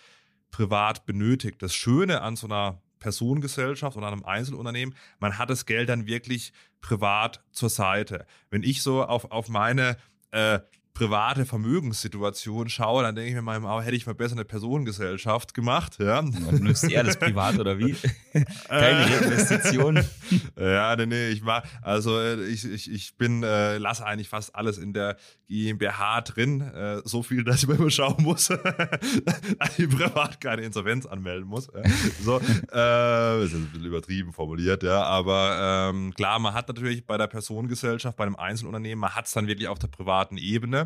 privat 0.51 1.05
benötigt. 1.05 1.61
Das 1.61 1.73
Schöne 1.73 2.21
an 2.21 2.35
so 2.35 2.47
einer 2.47 2.81
Personengesellschaft 2.99 3.97
oder 3.97 4.07
einem 4.07 4.23
Einzelunternehmen, 4.23 4.95
man 5.19 5.37
hat 5.37 5.49
das 5.49 5.65
Geld 5.65 5.89
dann 5.89 6.05
wirklich 6.05 6.53
privat 6.81 7.43
zur 7.51 7.69
Seite. 7.69 8.25
Wenn 8.49 8.63
ich 8.63 8.81
so 8.81 9.03
auf, 9.03 9.31
auf 9.31 9.49
meine 9.49 9.97
äh, 10.31 10.59
private 10.93 11.45
Vermögenssituation 11.45 12.69
schaue, 12.69 13.03
dann 13.03 13.15
denke 13.15 13.29
ich 13.29 13.35
mir 13.35 13.59
mal, 13.59 13.83
hätte 13.83 13.95
ich 13.95 14.05
mal 14.05 14.15
besser 14.15 14.35
eine 14.35 14.45
Personengesellschaft 14.45 15.53
gemacht. 15.53 15.97
Ja. 15.99 16.21
Nutzt 16.21 16.89
ihr 16.89 17.03
das 17.03 17.17
privat 17.17 17.57
oder 17.59 17.79
wie? 17.79 17.95
Keine 18.67 19.05
äh. 19.05 19.17
Investition. 19.23 20.03
ja, 20.59 20.95
nee, 20.95 21.05
nee, 21.05 21.29
ich 21.29 21.45
war, 21.45 21.63
also 21.81 22.19
äh, 22.19 22.43
ich, 22.45 22.65
ich, 22.65 22.91
ich 22.91 23.17
bin, 23.17 23.43
äh, 23.43 23.77
lasse 23.77 24.05
eigentlich 24.05 24.29
fast 24.29 24.55
alles 24.55 24.77
in 24.77 24.93
der 24.93 25.17
GmbH 25.47 26.21
drin. 26.21 26.61
Äh, 26.61 27.01
so 27.05 27.23
viel, 27.23 27.43
dass 27.43 27.63
ich 27.63 27.67
mal 27.67 27.77
immer 27.77 27.89
schauen 27.89 28.21
muss, 28.23 28.47
dass 28.47 29.79
ich 29.79 29.89
privat 29.89 30.41
keine 30.41 30.63
Insolvenz 30.63 31.05
anmelden 31.05 31.47
muss. 31.47 31.67
so, 32.21 32.37
äh, 32.37 32.41
das 32.71 33.45
ist 33.45 33.55
ein 33.55 33.69
bisschen 33.71 33.85
übertrieben 33.85 34.33
formuliert, 34.33 34.83
ja. 34.83 35.03
Aber 35.03 35.89
ähm, 35.91 36.13
klar, 36.13 36.39
man 36.39 36.53
hat 36.53 36.67
natürlich 36.67 37.05
bei 37.05 37.17
der 37.17 37.27
Personengesellschaft, 37.27 38.17
bei 38.17 38.25
einem 38.25 38.35
Einzelunternehmen, 38.35 38.99
man 38.99 39.15
hat 39.15 39.25
es 39.25 39.33
dann 39.33 39.47
wirklich 39.47 39.67
auf 39.67 39.79
der 39.79 39.87
privaten 39.87 40.37
Ebene. 40.37 40.80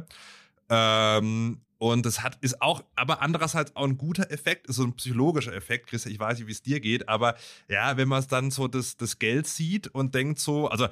Ähm, 0.70 1.62
und 1.78 2.06
das 2.06 2.24
hat, 2.24 2.38
ist 2.42 2.62
auch, 2.62 2.84
aber 2.96 3.22
andererseits 3.22 3.76
auch 3.76 3.84
ein 3.84 3.98
guter 3.98 4.32
Effekt, 4.32 4.68
ist 4.68 4.78
so 4.78 4.84
ein 4.84 4.94
psychologischer 4.94 5.54
Effekt, 5.54 5.88
Chris, 5.88 6.06
ich 6.06 6.20
weiß 6.20 6.40
nicht, 6.40 6.48
wie 6.48 6.52
es 6.52 6.64
dir 6.64 6.80
geht, 6.80 7.10
aber 7.10 7.36
ja, 7.68 7.98
wenn 7.98 8.08
man 8.08 8.20
es 8.20 8.28
dann 8.28 8.50
so 8.50 8.68
das, 8.68 8.98
das 8.98 9.20
Geld 9.20 9.46
sieht 9.48 9.88
und 9.88 10.16
denkt 10.16 10.40
so, 10.40 10.68
also 10.68 10.88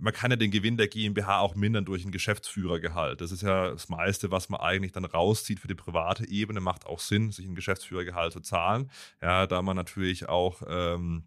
man 0.00 0.12
kann 0.12 0.30
ja 0.30 0.36
den 0.36 0.50
Gewinn 0.50 0.76
der 0.76 0.88
GmbH 0.88 1.40
auch 1.40 1.54
mindern 1.54 1.84
durch 1.84 2.04
ein 2.04 2.10
Geschäftsführergehalt. 2.10 3.20
Das 3.20 3.32
ist 3.32 3.42
ja 3.42 3.70
das 3.70 3.88
meiste, 3.88 4.30
was 4.30 4.48
man 4.48 4.60
eigentlich 4.60 4.92
dann 4.92 5.04
rauszieht 5.04 5.60
für 5.60 5.68
die 5.68 5.74
private 5.74 6.28
Ebene. 6.28 6.60
Macht 6.60 6.86
auch 6.86 6.98
Sinn, 6.98 7.30
sich 7.30 7.46
ein 7.46 7.54
Geschäftsführergehalt 7.54 8.32
zu 8.32 8.40
zahlen. 8.40 8.90
Ja, 9.22 9.46
da 9.46 9.62
man 9.62 9.76
natürlich 9.76 10.28
auch 10.28 10.62
ähm, 10.66 11.24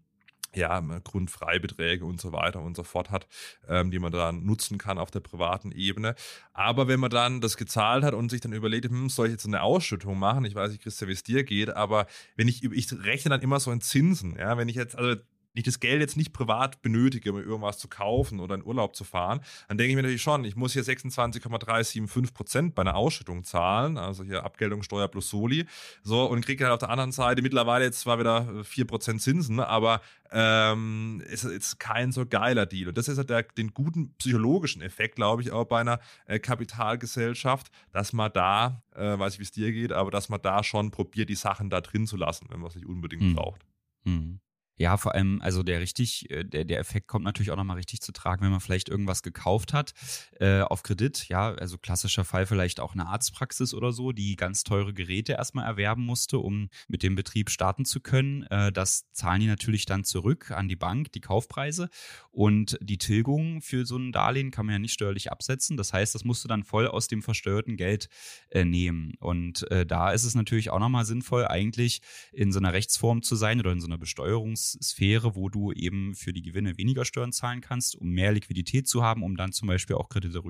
ja, 0.54 0.80
Grundfreibeträge 0.80 2.04
und 2.04 2.20
so 2.20 2.32
weiter 2.32 2.60
und 2.60 2.76
so 2.76 2.82
fort 2.82 3.10
hat, 3.10 3.26
ähm, 3.68 3.90
die 3.90 3.98
man 3.98 4.12
dann 4.12 4.44
nutzen 4.44 4.78
kann 4.78 4.98
auf 4.98 5.10
der 5.10 5.20
privaten 5.20 5.72
Ebene. 5.72 6.14
Aber 6.52 6.88
wenn 6.88 7.00
man 7.00 7.10
dann 7.10 7.40
das 7.40 7.56
gezahlt 7.56 8.04
hat 8.04 8.14
und 8.14 8.30
sich 8.30 8.40
dann 8.40 8.52
überlegt, 8.52 8.86
hm, 8.86 9.08
soll 9.08 9.26
ich 9.26 9.32
jetzt 9.32 9.46
eine 9.46 9.62
Ausschüttung 9.62 10.18
machen? 10.18 10.44
Ich 10.44 10.54
weiß 10.54 10.70
nicht, 10.70 10.82
Christian, 10.82 11.08
wie 11.08 11.14
es 11.14 11.22
dir 11.22 11.44
geht, 11.44 11.70
aber 11.70 12.06
wenn 12.36 12.48
ich, 12.48 12.64
ich 12.64 12.92
rechne 12.92 13.30
dann 13.30 13.42
immer 13.42 13.60
so 13.60 13.70
in 13.70 13.80
Zinsen, 13.80 14.36
ja, 14.36 14.56
wenn 14.56 14.68
ich 14.68 14.76
jetzt, 14.76 14.96
also 14.96 15.16
ich 15.58 15.64
das 15.64 15.80
Geld 15.80 16.00
jetzt 16.00 16.16
nicht 16.16 16.32
privat 16.32 16.82
benötige, 16.82 17.32
um 17.32 17.38
irgendwas 17.42 17.78
zu 17.78 17.88
kaufen 17.88 18.40
oder 18.40 18.54
in 18.54 18.64
Urlaub 18.64 18.96
zu 18.96 19.04
fahren, 19.04 19.40
dann 19.68 19.78
denke 19.78 19.90
ich 19.90 19.96
mir 19.96 20.02
natürlich 20.02 20.22
schon, 20.22 20.44
ich 20.44 20.56
muss 20.56 20.72
hier 20.72 20.84
26,375 20.84 22.34
Prozent 22.34 22.74
bei 22.74 22.82
einer 22.82 22.96
Ausschüttung 22.96 23.44
zahlen, 23.44 23.98
also 23.98 24.24
hier 24.24 24.44
Abgeltungssteuer 24.44 25.08
plus 25.08 25.30
Soli, 25.30 25.66
so 26.02 26.24
und 26.26 26.44
kriege 26.44 26.64
halt 26.64 26.74
auf 26.74 26.80
der 26.80 26.90
anderen 26.90 27.12
Seite 27.12 27.42
mittlerweile 27.42 27.84
jetzt 27.84 28.00
zwar 28.00 28.18
wieder 28.18 28.64
4 28.64 28.86
Prozent 28.86 29.22
Zinsen, 29.22 29.60
aber 29.60 30.00
ähm, 30.30 31.22
ist 31.26 31.44
jetzt 31.44 31.78
kein 31.78 32.12
so 32.12 32.26
geiler 32.26 32.66
Deal. 32.66 32.88
Und 32.88 32.98
das 32.98 33.08
ist 33.08 33.18
halt 33.18 33.30
der, 33.30 33.42
den 33.42 33.72
guten 33.72 34.14
psychologischen 34.14 34.82
Effekt, 34.82 35.16
glaube 35.16 35.42
ich, 35.42 35.50
auch 35.50 35.64
bei 35.64 35.80
einer 35.80 36.00
äh, 36.26 36.38
Kapitalgesellschaft, 36.38 37.70
dass 37.92 38.12
man 38.12 38.32
da, 38.32 38.82
äh, 38.94 39.18
weiß 39.18 39.34
ich, 39.34 39.38
wie 39.38 39.44
es 39.44 39.52
dir 39.52 39.72
geht, 39.72 39.92
aber 39.92 40.10
dass 40.10 40.28
man 40.28 40.40
da 40.42 40.62
schon 40.62 40.90
probiert, 40.90 41.28
die 41.28 41.34
Sachen 41.34 41.70
da 41.70 41.80
drin 41.80 42.06
zu 42.06 42.16
lassen, 42.16 42.46
wenn 42.50 42.60
man 42.60 42.68
es 42.68 42.76
nicht 42.76 42.86
unbedingt 42.86 43.22
mhm. 43.22 43.34
braucht. 43.34 43.64
Mhm. 44.04 44.40
Ja, 44.78 44.96
vor 44.96 45.14
allem, 45.14 45.42
also 45.42 45.64
der 45.64 45.80
richtig, 45.80 46.30
äh, 46.30 46.44
der, 46.44 46.64
der 46.64 46.78
Effekt 46.78 47.08
kommt 47.08 47.24
natürlich 47.24 47.50
auch 47.50 47.56
nochmal 47.56 47.76
richtig 47.76 48.00
zu 48.00 48.12
tragen, 48.12 48.42
wenn 48.42 48.52
man 48.52 48.60
vielleicht 48.60 48.88
irgendwas 48.88 49.24
gekauft 49.24 49.72
hat 49.72 49.92
äh, 50.38 50.60
auf 50.60 50.84
Kredit. 50.84 51.28
Ja, 51.28 51.52
also 51.54 51.78
klassischer 51.78 52.24
Fall 52.24 52.46
vielleicht 52.46 52.78
auch 52.78 52.94
eine 52.94 53.08
Arztpraxis 53.08 53.74
oder 53.74 53.90
so, 53.90 54.12
die 54.12 54.36
ganz 54.36 54.62
teure 54.62 54.94
Geräte 54.94 55.32
erstmal 55.32 55.64
erwerben 55.64 56.06
musste, 56.06 56.38
um 56.38 56.68
mit 56.86 57.02
dem 57.02 57.16
Betrieb 57.16 57.50
starten 57.50 57.84
zu 57.84 58.00
können. 58.00 58.44
Äh, 58.44 58.70
das 58.70 59.10
zahlen 59.10 59.40
die 59.40 59.48
natürlich 59.48 59.84
dann 59.84 60.04
zurück 60.04 60.52
an 60.52 60.68
die 60.68 60.76
Bank, 60.76 61.10
die 61.10 61.20
Kaufpreise. 61.20 61.88
Und 62.30 62.78
die 62.80 62.98
Tilgung 62.98 63.60
für 63.62 63.84
so 63.84 63.96
ein 63.96 64.12
Darlehen 64.12 64.52
kann 64.52 64.66
man 64.66 64.74
ja 64.74 64.78
nicht 64.78 64.92
steuerlich 64.92 65.32
absetzen. 65.32 65.76
Das 65.76 65.92
heißt, 65.92 66.14
das 66.14 66.22
musst 66.22 66.44
du 66.44 66.48
dann 66.48 66.62
voll 66.62 66.86
aus 66.86 67.08
dem 67.08 67.22
versteuerten 67.22 67.76
Geld 67.76 68.08
äh, 68.50 68.64
nehmen. 68.64 69.14
Und 69.18 69.68
äh, 69.72 69.84
da 69.84 70.12
ist 70.12 70.22
es 70.22 70.36
natürlich 70.36 70.70
auch 70.70 70.78
nochmal 70.78 71.04
sinnvoll, 71.04 71.48
eigentlich 71.48 72.00
in 72.32 72.52
so 72.52 72.60
einer 72.60 72.72
Rechtsform 72.72 73.22
zu 73.22 73.34
sein 73.34 73.58
oder 73.58 73.72
in 73.72 73.80
so 73.80 73.88
einer 73.88 73.96
Besteuerungs- 73.96 74.67
Sphäre, 74.72 75.34
wo 75.36 75.48
du 75.48 75.72
eben 75.72 76.14
für 76.14 76.32
die 76.32 76.42
Gewinne 76.42 76.76
weniger 76.76 77.04
Steuern 77.04 77.32
zahlen 77.32 77.60
kannst, 77.60 77.96
um 77.96 78.10
mehr 78.10 78.32
Liquidität 78.32 78.88
zu 78.88 79.02
haben, 79.02 79.22
um 79.22 79.36
dann 79.36 79.52
zum 79.52 79.68
Beispiel 79.68 79.96
auch 79.96 80.08
Kredite 80.08 80.42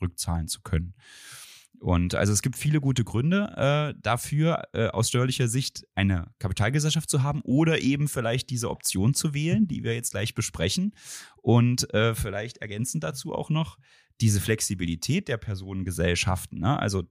rückzahlen 0.00 0.48
zu 0.48 0.62
können. 0.62 0.94
Und 1.82 2.14
also 2.14 2.32
es 2.32 2.42
gibt 2.42 2.56
viele 2.56 2.80
gute 2.80 3.02
Gründe 3.02 3.52
äh, 3.56 4.00
dafür, 4.00 4.68
äh, 4.72 4.86
aus 4.86 5.08
steuerlicher 5.08 5.48
Sicht 5.48 5.84
eine 5.96 6.30
Kapitalgesellschaft 6.38 7.10
zu 7.10 7.24
haben 7.24 7.40
oder 7.42 7.80
eben 7.80 8.06
vielleicht 8.06 8.50
diese 8.50 8.70
Option 8.70 9.14
zu 9.14 9.34
wählen, 9.34 9.66
die 9.66 9.82
wir 9.82 9.92
jetzt 9.94 10.12
gleich 10.12 10.34
besprechen. 10.34 10.94
Und 11.38 11.92
äh, 11.92 12.14
vielleicht 12.14 12.58
ergänzend 12.58 13.02
dazu 13.02 13.34
auch 13.34 13.50
noch 13.50 13.78
diese 14.20 14.40
Flexibilität 14.40 15.26
der 15.26 15.38
Personengesellschaften. 15.38 16.60
Ne? 16.60 16.78
Also 16.78 17.02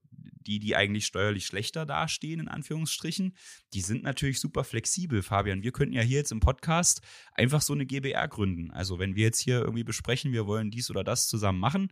die, 0.48 0.60
die 0.60 0.75
eigentlich 0.75 1.05
steuerlich 1.05 1.45
schlechter 1.45 1.86
dastehen, 1.86 2.39
in 2.39 2.48
Anführungsstrichen, 2.48 3.36
die 3.74 3.81
sind 3.81 4.03
natürlich 4.03 4.39
super 4.39 4.63
flexibel, 4.63 5.21
Fabian. 5.21 5.63
Wir 5.63 5.71
könnten 5.71 5.93
ja 5.93 6.01
hier 6.01 6.17
jetzt 6.17 6.31
im 6.31 6.39
Podcast 6.39 7.01
einfach 7.33 7.62
so 7.62 7.74
eine 7.74 7.86
GBR 7.86 8.27
gründen. 8.27 8.71
Also 8.71 9.00
wenn 9.00 9.15
wir 9.15 9.24
jetzt 9.24 9.39
hier 9.39 9.60
irgendwie 9.60 9.83
besprechen, 9.83 10.33
wir 10.33 10.48
wollen 10.48 10.71
dies 10.71 10.89
oder 10.89 11.03
das 11.03 11.27
zusammen 11.27 11.60
machen, 11.60 11.89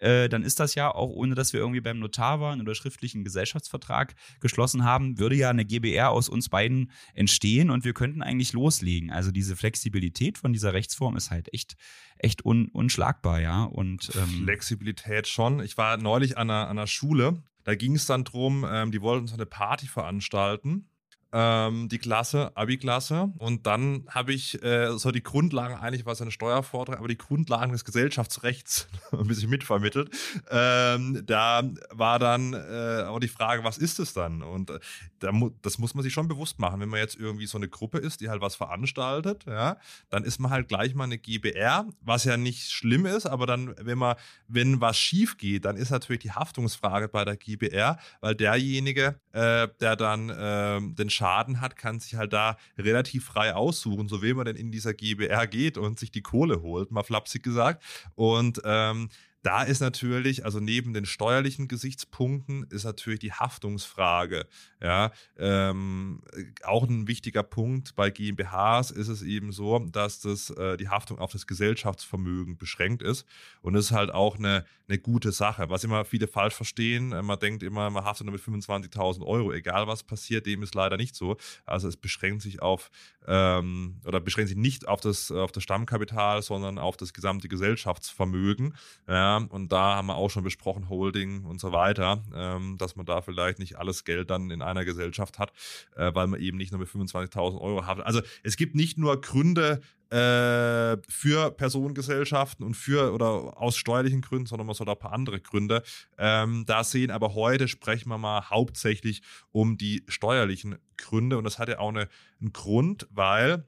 äh, 0.00 0.28
dann 0.28 0.42
ist 0.42 0.58
das 0.60 0.74
ja 0.74 0.92
auch, 0.92 1.10
ohne 1.10 1.34
dass 1.34 1.52
wir 1.52 1.60
irgendwie 1.60 1.80
beim 1.80 1.98
Notar 1.98 2.40
waren 2.40 2.60
oder 2.60 2.74
schriftlichen 2.74 3.22
Gesellschaftsvertrag 3.22 4.14
geschlossen 4.40 4.84
haben, 4.84 5.18
würde 5.18 5.36
ja 5.36 5.50
eine 5.50 5.64
GBR 5.64 6.10
aus 6.10 6.28
uns 6.28 6.48
beiden 6.48 6.90
entstehen 7.14 7.70
und 7.70 7.84
wir 7.84 7.92
könnten 7.92 8.22
eigentlich 8.22 8.52
loslegen. 8.52 9.10
Also 9.10 9.30
diese 9.30 9.56
Flexibilität 9.56 10.38
von 10.38 10.52
dieser 10.52 10.72
Rechtsform 10.72 11.16
ist 11.16 11.30
halt 11.30 11.52
echt, 11.52 11.76
echt 12.18 12.44
un, 12.44 12.68
unschlagbar, 12.68 13.40
ja. 13.40 13.64
Und, 13.64 14.10
ähm, 14.16 14.44
Flexibilität 14.44 15.28
schon. 15.28 15.60
Ich 15.60 15.76
war 15.76 15.98
neulich 15.98 16.38
an 16.38 16.50
einer, 16.50 16.68
an 16.68 16.78
einer 16.78 16.86
Schule, 16.86 17.42
da 17.64 17.74
ging 17.74 17.94
es 17.94 18.06
dann 18.06 18.24
drum, 18.24 18.66
ähm, 18.68 18.90
die 18.90 19.00
wollten 19.02 19.26
so 19.26 19.34
eine 19.34 19.46
Party 19.46 19.86
veranstalten 19.86 20.90
ähm, 21.32 21.88
die 21.88 21.98
Klasse, 21.98 22.52
Abi-Klasse. 22.56 23.32
Und 23.38 23.66
dann 23.66 24.06
habe 24.08 24.32
ich 24.32 24.62
äh, 24.62 24.96
so 24.98 25.10
die 25.10 25.22
Grundlagen, 25.22 25.76
eigentlich 25.76 26.04
war 26.04 26.12
es 26.12 26.22
eine 26.22 26.30
Steuerforderung, 26.30 26.98
aber 26.98 27.08
die 27.08 27.18
Grundlagen 27.18 27.72
des 27.72 27.84
Gesellschaftsrechts 27.84 28.88
ein 29.12 29.26
bisschen 29.26 29.50
mitvermittelt. 29.50 30.10
Ähm, 30.50 31.22
da 31.26 31.62
war 31.90 32.18
dann 32.18 32.54
äh, 32.54 33.04
auch 33.06 33.20
die 33.20 33.28
Frage, 33.28 33.64
was 33.64 33.78
ist 33.78 34.00
es 34.00 34.12
dann? 34.12 34.42
Und 34.42 34.70
äh, 34.70 34.80
da 35.20 35.32
mu 35.32 35.50
das 35.62 35.78
muss 35.78 35.94
man 35.94 36.02
sich 36.02 36.12
schon 36.12 36.28
bewusst 36.28 36.58
machen. 36.58 36.80
Wenn 36.80 36.88
man 36.88 37.00
jetzt 37.00 37.16
irgendwie 37.16 37.46
so 37.46 37.58
eine 37.58 37.68
Gruppe 37.68 37.98
ist, 37.98 38.20
die 38.20 38.28
halt 38.28 38.40
was 38.40 38.56
veranstaltet, 38.56 39.44
ja, 39.46 39.76
dann 40.08 40.24
ist 40.24 40.38
man 40.38 40.50
halt 40.50 40.68
gleich 40.68 40.94
mal 40.94 41.04
eine 41.04 41.18
GBR, 41.18 41.86
was 42.00 42.24
ja 42.24 42.36
nicht 42.36 42.70
schlimm 42.70 43.06
ist, 43.06 43.26
aber 43.26 43.46
dann, 43.46 43.74
wenn 43.80 43.98
man, 43.98 44.16
wenn 44.48 44.80
was 44.80 44.98
schief 44.98 45.36
geht, 45.36 45.64
dann 45.64 45.76
ist 45.76 45.90
natürlich 45.90 46.22
die 46.22 46.32
Haftungsfrage 46.32 47.08
bei 47.08 47.24
der 47.24 47.36
GBR, 47.36 47.98
weil 48.20 48.34
derjenige, 48.34 49.20
äh, 49.32 49.68
der 49.80 49.96
dann 49.96 50.32
ähm, 50.36 50.94
den 50.96 51.10
Schaden 51.10 51.60
hat, 51.60 51.76
kann 51.76 52.00
sich 52.00 52.14
halt 52.16 52.32
da 52.32 52.56
relativ 52.78 53.26
frei 53.26 53.54
aussuchen, 53.54 54.08
so 54.08 54.22
wie 54.22 54.34
man 54.34 54.46
denn 54.46 54.56
in 54.56 54.72
dieser 54.72 54.94
GBR 54.94 55.46
geht 55.46 55.78
und 55.78 55.98
sich 55.98 56.10
die 56.10 56.22
Kohle 56.22 56.62
holt, 56.62 56.90
mal 56.90 57.02
flapsig 57.02 57.42
gesagt. 57.42 57.82
Und 58.14 58.60
ähm, 58.64 59.08
da 59.42 59.62
ist 59.62 59.80
natürlich, 59.80 60.44
also 60.44 60.60
neben 60.60 60.92
den 60.92 61.06
steuerlichen 61.06 61.66
Gesichtspunkten, 61.66 62.64
ist 62.64 62.84
natürlich 62.84 63.20
die 63.20 63.32
Haftungsfrage. 63.32 64.46
Ja, 64.82 65.12
ähm, 65.38 66.22
auch 66.62 66.86
ein 66.86 67.08
wichtiger 67.08 67.42
Punkt 67.42 67.94
bei 67.96 68.10
GmbHs 68.10 68.90
ist 68.90 69.08
es 69.08 69.22
eben 69.22 69.52
so, 69.52 69.78
dass 69.78 70.20
das, 70.20 70.50
äh, 70.50 70.76
die 70.76 70.88
Haftung 70.88 71.18
auf 71.18 71.32
das 71.32 71.46
Gesellschaftsvermögen 71.46 72.58
beschränkt 72.58 73.02
ist. 73.02 73.24
Und 73.62 73.72
das 73.72 73.86
ist 73.86 73.92
halt 73.92 74.10
auch 74.10 74.36
eine, 74.36 74.64
eine 74.88 74.98
gute 74.98 75.32
Sache. 75.32 75.70
Was 75.70 75.84
immer 75.84 76.04
viele 76.04 76.28
falsch 76.28 76.54
verstehen, 76.54 77.12
äh, 77.12 77.22
man 77.22 77.38
denkt 77.38 77.62
immer, 77.62 77.88
man 77.88 78.04
haftet 78.04 78.26
nur 78.26 78.34
mit 78.34 78.42
25.000 78.42 79.24
Euro, 79.24 79.52
egal 79.52 79.86
was 79.86 80.02
passiert, 80.02 80.44
dem 80.46 80.62
ist 80.62 80.74
leider 80.74 80.96
nicht 80.98 81.16
so. 81.16 81.36
Also 81.64 81.88
es 81.88 81.96
beschränkt 81.96 82.42
sich 82.42 82.60
auf, 82.60 82.90
ähm, 83.26 84.00
oder 84.04 84.20
beschränkt 84.20 84.48
sich 84.48 84.58
nicht 84.58 84.86
auf 84.86 85.00
das, 85.00 85.30
auf 85.30 85.52
das 85.52 85.62
Stammkapital, 85.62 86.42
sondern 86.42 86.78
auf 86.78 86.96
das 86.96 87.14
gesamte 87.14 87.48
Gesellschaftsvermögen. 87.48 88.74
Ja, 89.08 89.29
und 89.38 89.70
da 89.72 89.96
haben 89.96 90.08
wir 90.08 90.16
auch 90.16 90.30
schon 90.30 90.44
besprochen, 90.44 90.88
Holding 90.88 91.44
und 91.44 91.60
so 91.60 91.72
weiter, 91.72 92.22
ähm, 92.34 92.76
dass 92.78 92.96
man 92.96 93.06
da 93.06 93.22
vielleicht 93.22 93.58
nicht 93.58 93.76
alles 93.76 94.04
Geld 94.04 94.30
dann 94.30 94.50
in 94.50 94.62
einer 94.62 94.84
Gesellschaft 94.84 95.38
hat, 95.38 95.52
äh, 95.96 96.14
weil 96.14 96.26
man 96.26 96.40
eben 96.40 96.56
nicht 96.56 96.72
nur 96.72 96.80
mit 96.80 96.88
25.000 96.88 97.60
Euro 97.60 97.86
hat. 97.86 98.00
Also 98.00 98.20
es 98.42 98.56
gibt 98.56 98.74
nicht 98.74 98.98
nur 98.98 99.20
Gründe, 99.20 99.80
äh, 100.10 100.96
für 101.08 101.52
Personengesellschaften 101.52 102.66
und 102.66 102.74
für 102.74 103.12
oder 103.12 103.56
aus 103.60 103.76
steuerlichen 103.76 104.22
Gründen, 104.22 104.46
sondern 104.46 104.66
man 104.66 104.74
soll 104.74 104.88
auch 104.88 104.94
ein 104.94 104.98
paar 104.98 105.12
andere 105.12 105.40
Gründe 105.40 105.84
ähm, 106.18 106.64
da 106.66 106.82
sehen. 106.82 107.12
Aber 107.12 107.34
heute 107.34 107.68
sprechen 107.68 108.08
wir 108.08 108.18
mal 108.18 108.50
hauptsächlich 108.50 109.22
um 109.52 109.78
die 109.78 110.04
steuerlichen 110.08 110.78
Gründe 110.96 111.38
und 111.38 111.44
das 111.44 111.60
hat 111.60 111.68
ja 111.68 111.78
auch 111.78 111.90
eine, 111.90 112.08
einen 112.40 112.52
Grund, 112.52 113.06
weil 113.10 113.64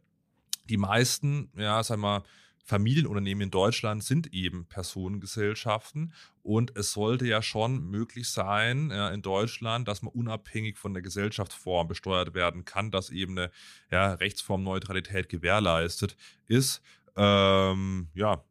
die 0.69 0.79
meisten, 0.79 1.51
ja, 1.57 1.83
sagen 1.85 2.03
wir 2.03 2.19
mal, 2.19 2.23
Familienunternehmen 2.65 3.43
in 3.43 3.51
Deutschland 3.51 4.05
sind 4.05 4.33
eben 4.33 4.67
Personengesellschaften 4.67 6.13
und 6.43 6.77
es 6.77 6.93
sollte 6.93 7.27
ja 7.27 7.43
schon 7.43 7.85
möglich 7.91 8.29
sein 8.29 8.91
ja, 8.91 9.11
in 9.11 9.23
Deutschland, 9.23 9.89
dass 9.89 10.03
man 10.03 10.13
unabhängig 10.13 10.79
von 10.79 10.95
der 10.95 11.03
Gesellschaftsform 11.03 11.89
besteuert 11.89 12.35
werden 12.35 12.65
kann, 12.65 12.91
dass 12.91 13.11
eben 13.11 13.37
eine 13.37 13.51
ja, 13.91 14.13
Rechtsformneutralität 14.15 15.29
gewährleistet 15.29 16.17
ist. 16.47 16.83
Ähm, 17.17 18.09
ja, 18.15 18.45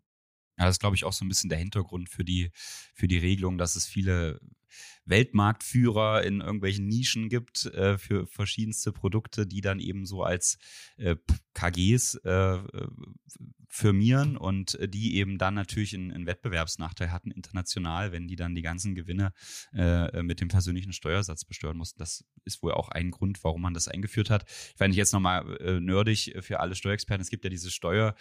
Ja, 0.57 0.65
das 0.65 0.75
ist, 0.75 0.79
glaube 0.79 0.95
ich, 0.95 1.05
auch 1.05 1.13
so 1.13 1.25
ein 1.25 1.29
bisschen 1.29 1.49
der 1.49 1.59
Hintergrund 1.59 2.09
für 2.09 2.25
die, 2.25 2.51
für 2.93 3.07
die 3.07 3.17
Regelung, 3.17 3.57
dass 3.57 3.75
es 3.75 3.87
viele 3.87 4.39
Weltmarktführer 5.05 6.23
in 6.23 6.41
irgendwelchen 6.41 6.87
Nischen 6.87 7.29
gibt 7.29 7.65
äh, 7.65 7.97
für 7.97 8.27
verschiedenste 8.27 8.91
Produkte, 8.91 9.47
die 9.47 9.61
dann 9.61 9.79
eben 9.79 10.05
so 10.05 10.23
als 10.23 10.57
äh, 10.97 11.15
KGs 11.53 12.15
äh, 12.23 12.59
firmieren 13.73 14.35
und 14.35 14.77
die 14.85 15.15
eben 15.15 15.37
dann 15.37 15.53
natürlich 15.53 15.95
einen, 15.95 16.11
einen, 16.11 16.25
Wettbewerbsnachteil 16.25 17.09
hatten 17.09 17.31
international, 17.31 18.11
wenn 18.11 18.27
die 18.27 18.35
dann 18.35 18.53
die 18.53 18.61
ganzen 18.61 18.95
Gewinne 18.95 19.31
äh, 19.73 20.21
mit 20.23 20.41
dem 20.41 20.49
persönlichen 20.49 20.91
Steuersatz 20.91 21.45
besteuern 21.45 21.77
mussten. 21.77 21.97
Das 21.97 22.25
ist 22.43 22.61
wohl 22.61 22.73
auch 22.73 22.89
ein 22.89 23.11
Grund, 23.11 23.41
warum 23.45 23.61
man 23.61 23.73
das 23.73 23.87
eingeführt 23.87 24.29
hat. 24.29 24.43
Ich 24.49 24.77
fand 24.77 24.93
jetzt 24.93 25.13
nochmal 25.13 25.57
äh, 25.61 25.79
nerdig 25.79 26.35
für 26.41 26.59
alle 26.59 26.75
Steuerexperten. 26.75 27.21
Es 27.21 27.29
gibt 27.29 27.45
ja 27.45 27.49
diese 27.49 27.71
Steuer, 27.71 28.13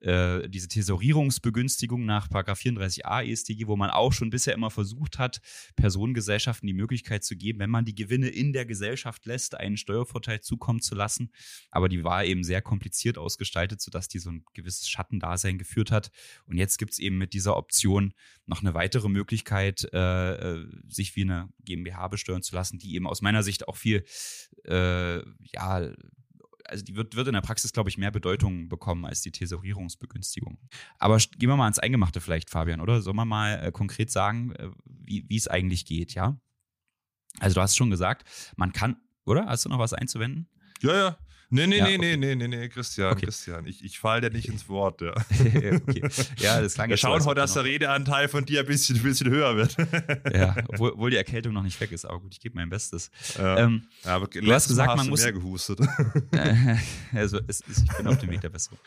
äh, 0.00 0.48
diese 0.48 0.68
Tesorierungsbegünstigung 0.68 2.06
nach 2.06 2.30
34a 2.30 3.30
ESTG, 3.30 3.66
wo 3.66 3.76
man 3.76 3.90
auch 3.90 4.14
schon 4.14 4.30
bisher 4.30 4.54
immer 4.54 4.70
versucht 4.70 5.18
hat, 5.18 5.42
Personengesellschaften 5.76 6.66
die 6.66 6.72
Möglichkeit 6.72 7.24
zu 7.24 7.36
geben, 7.36 7.58
wenn 7.58 7.70
man 7.70 7.84
die 7.84 7.94
Gewinne 7.94 8.28
in 8.28 8.54
der 8.54 8.64
Gesellschaft 8.64 9.26
lässt, 9.26 9.54
einen 9.54 9.76
Steuervorteil 9.76 10.40
zukommen 10.40 10.80
zu 10.80 10.94
lassen. 10.94 11.30
Aber 11.70 11.90
die 11.90 12.04
war 12.04 12.24
eben 12.24 12.42
sehr 12.42 12.62
kompliziert 12.62 13.18
ausgestaltet, 13.18 13.82
sodass 13.82 14.08
die 14.08 14.18
so 14.18 14.30
ein 14.30 14.44
gewisses 14.54 14.93
Schattendasein 14.94 15.58
geführt 15.58 15.90
hat. 15.90 16.10
Und 16.46 16.56
jetzt 16.56 16.78
gibt 16.78 16.92
es 16.92 16.98
eben 16.98 17.18
mit 17.18 17.32
dieser 17.32 17.56
Option 17.56 18.14
noch 18.46 18.60
eine 18.60 18.74
weitere 18.74 19.08
Möglichkeit, 19.08 19.88
äh, 19.92 20.34
äh 20.34 20.66
sich 20.88 21.16
wie 21.16 21.22
eine 21.22 21.48
GmbH 21.64 22.08
besteuern 22.08 22.42
zu 22.42 22.54
lassen, 22.54 22.78
die 22.78 22.94
eben 22.94 23.06
aus 23.06 23.22
meiner 23.22 23.42
Sicht 23.42 23.68
auch 23.68 23.76
viel, 23.76 24.04
äh, 24.64 25.18
ja, 25.52 25.92
also 26.66 26.84
die 26.84 26.96
wird, 26.96 27.14
wird 27.14 27.28
in 27.28 27.34
der 27.34 27.42
Praxis, 27.42 27.72
glaube 27.72 27.90
ich, 27.90 27.98
mehr 27.98 28.10
Bedeutung 28.10 28.68
bekommen 28.68 29.04
als 29.04 29.20
die 29.20 29.32
Tesorierungsbegünstigung. 29.32 30.58
Aber 30.98 31.18
gehen 31.18 31.48
wir 31.48 31.56
mal 31.56 31.64
ans 31.64 31.78
Eingemachte 31.78 32.20
vielleicht, 32.20 32.48
Fabian, 32.50 32.80
oder? 32.80 33.02
Sollen 33.02 33.16
wir 33.16 33.24
mal 33.24 33.62
äh, 33.62 33.72
konkret 33.72 34.10
sagen, 34.10 34.52
äh, 34.52 34.70
wie 34.86 35.36
es 35.36 35.48
eigentlich 35.48 35.84
geht, 35.84 36.14
ja? 36.14 36.40
Also 37.40 37.54
du 37.54 37.60
hast 37.60 37.76
schon 37.76 37.90
gesagt, 37.90 38.24
man 38.56 38.72
kann, 38.72 38.96
oder? 39.26 39.46
Hast 39.46 39.64
du 39.64 39.68
noch 39.68 39.78
was 39.78 39.92
einzuwenden? 39.92 40.48
Ja, 40.80 40.96
ja. 40.96 41.18
Nee, 41.50 41.66
nee, 41.66 41.78
ja, 41.78 41.84
nee, 41.84 41.96
okay. 41.96 42.16
nee, 42.16 42.34
nee, 42.34 42.48
nee, 42.48 42.68
Christian, 42.68 43.12
okay. 43.12 43.26
Christian. 43.26 43.66
Ich, 43.66 43.84
ich 43.84 43.98
falle 43.98 44.22
dir 44.22 44.30
nicht 44.30 44.48
ins 44.52 44.68
Wort. 44.68 45.00
Ja, 45.00 45.12
okay. 45.12 46.08
ja 46.38 46.60
das 46.60 46.74
klang 46.74 46.88
Wir 46.88 46.96
schauen 46.96 47.20
so, 47.20 47.28
heute, 47.28 47.40
dass 47.40 47.54
der 47.54 47.64
Redeanteil 47.64 48.28
von 48.28 48.44
dir 48.44 48.60
ein 48.60 48.66
bisschen, 48.66 48.96
ein 48.96 49.02
bisschen 49.02 49.30
höher 49.30 49.56
wird. 49.56 49.76
ja, 50.34 50.56
obwohl, 50.68 50.92
obwohl, 50.92 51.10
die 51.10 51.16
Erkältung 51.16 51.52
noch 51.52 51.62
nicht 51.62 51.80
weg 51.80 51.92
ist. 51.92 52.04
Aber 52.04 52.20
gut, 52.20 52.32
ich 52.32 52.40
gebe 52.40 52.54
mein 52.56 52.70
Bestes. 52.70 53.10
Ja, 53.38 53.58
ähm, 53.58 53.86
ja 54.04 54.16
aber 54.16 54.26
du 54.26 54.52
hast 54.52 54.68
gesagt, 54.68 54.96
man 54.96 55.08
muss. 55.08 55.22
mehr 55.22 55.32
gehustet. 55.32 55.80
also, 57.12 57.40
es, 57.46 57.62
es, 57.68 57.82
ich 57.82 57.96
bin 57.96 58.06
auf 58.06 58.18
dem 58.18 58.30
Weg 58.30 58.40
der 58.40 58.50
Besserung. 58.50 58.78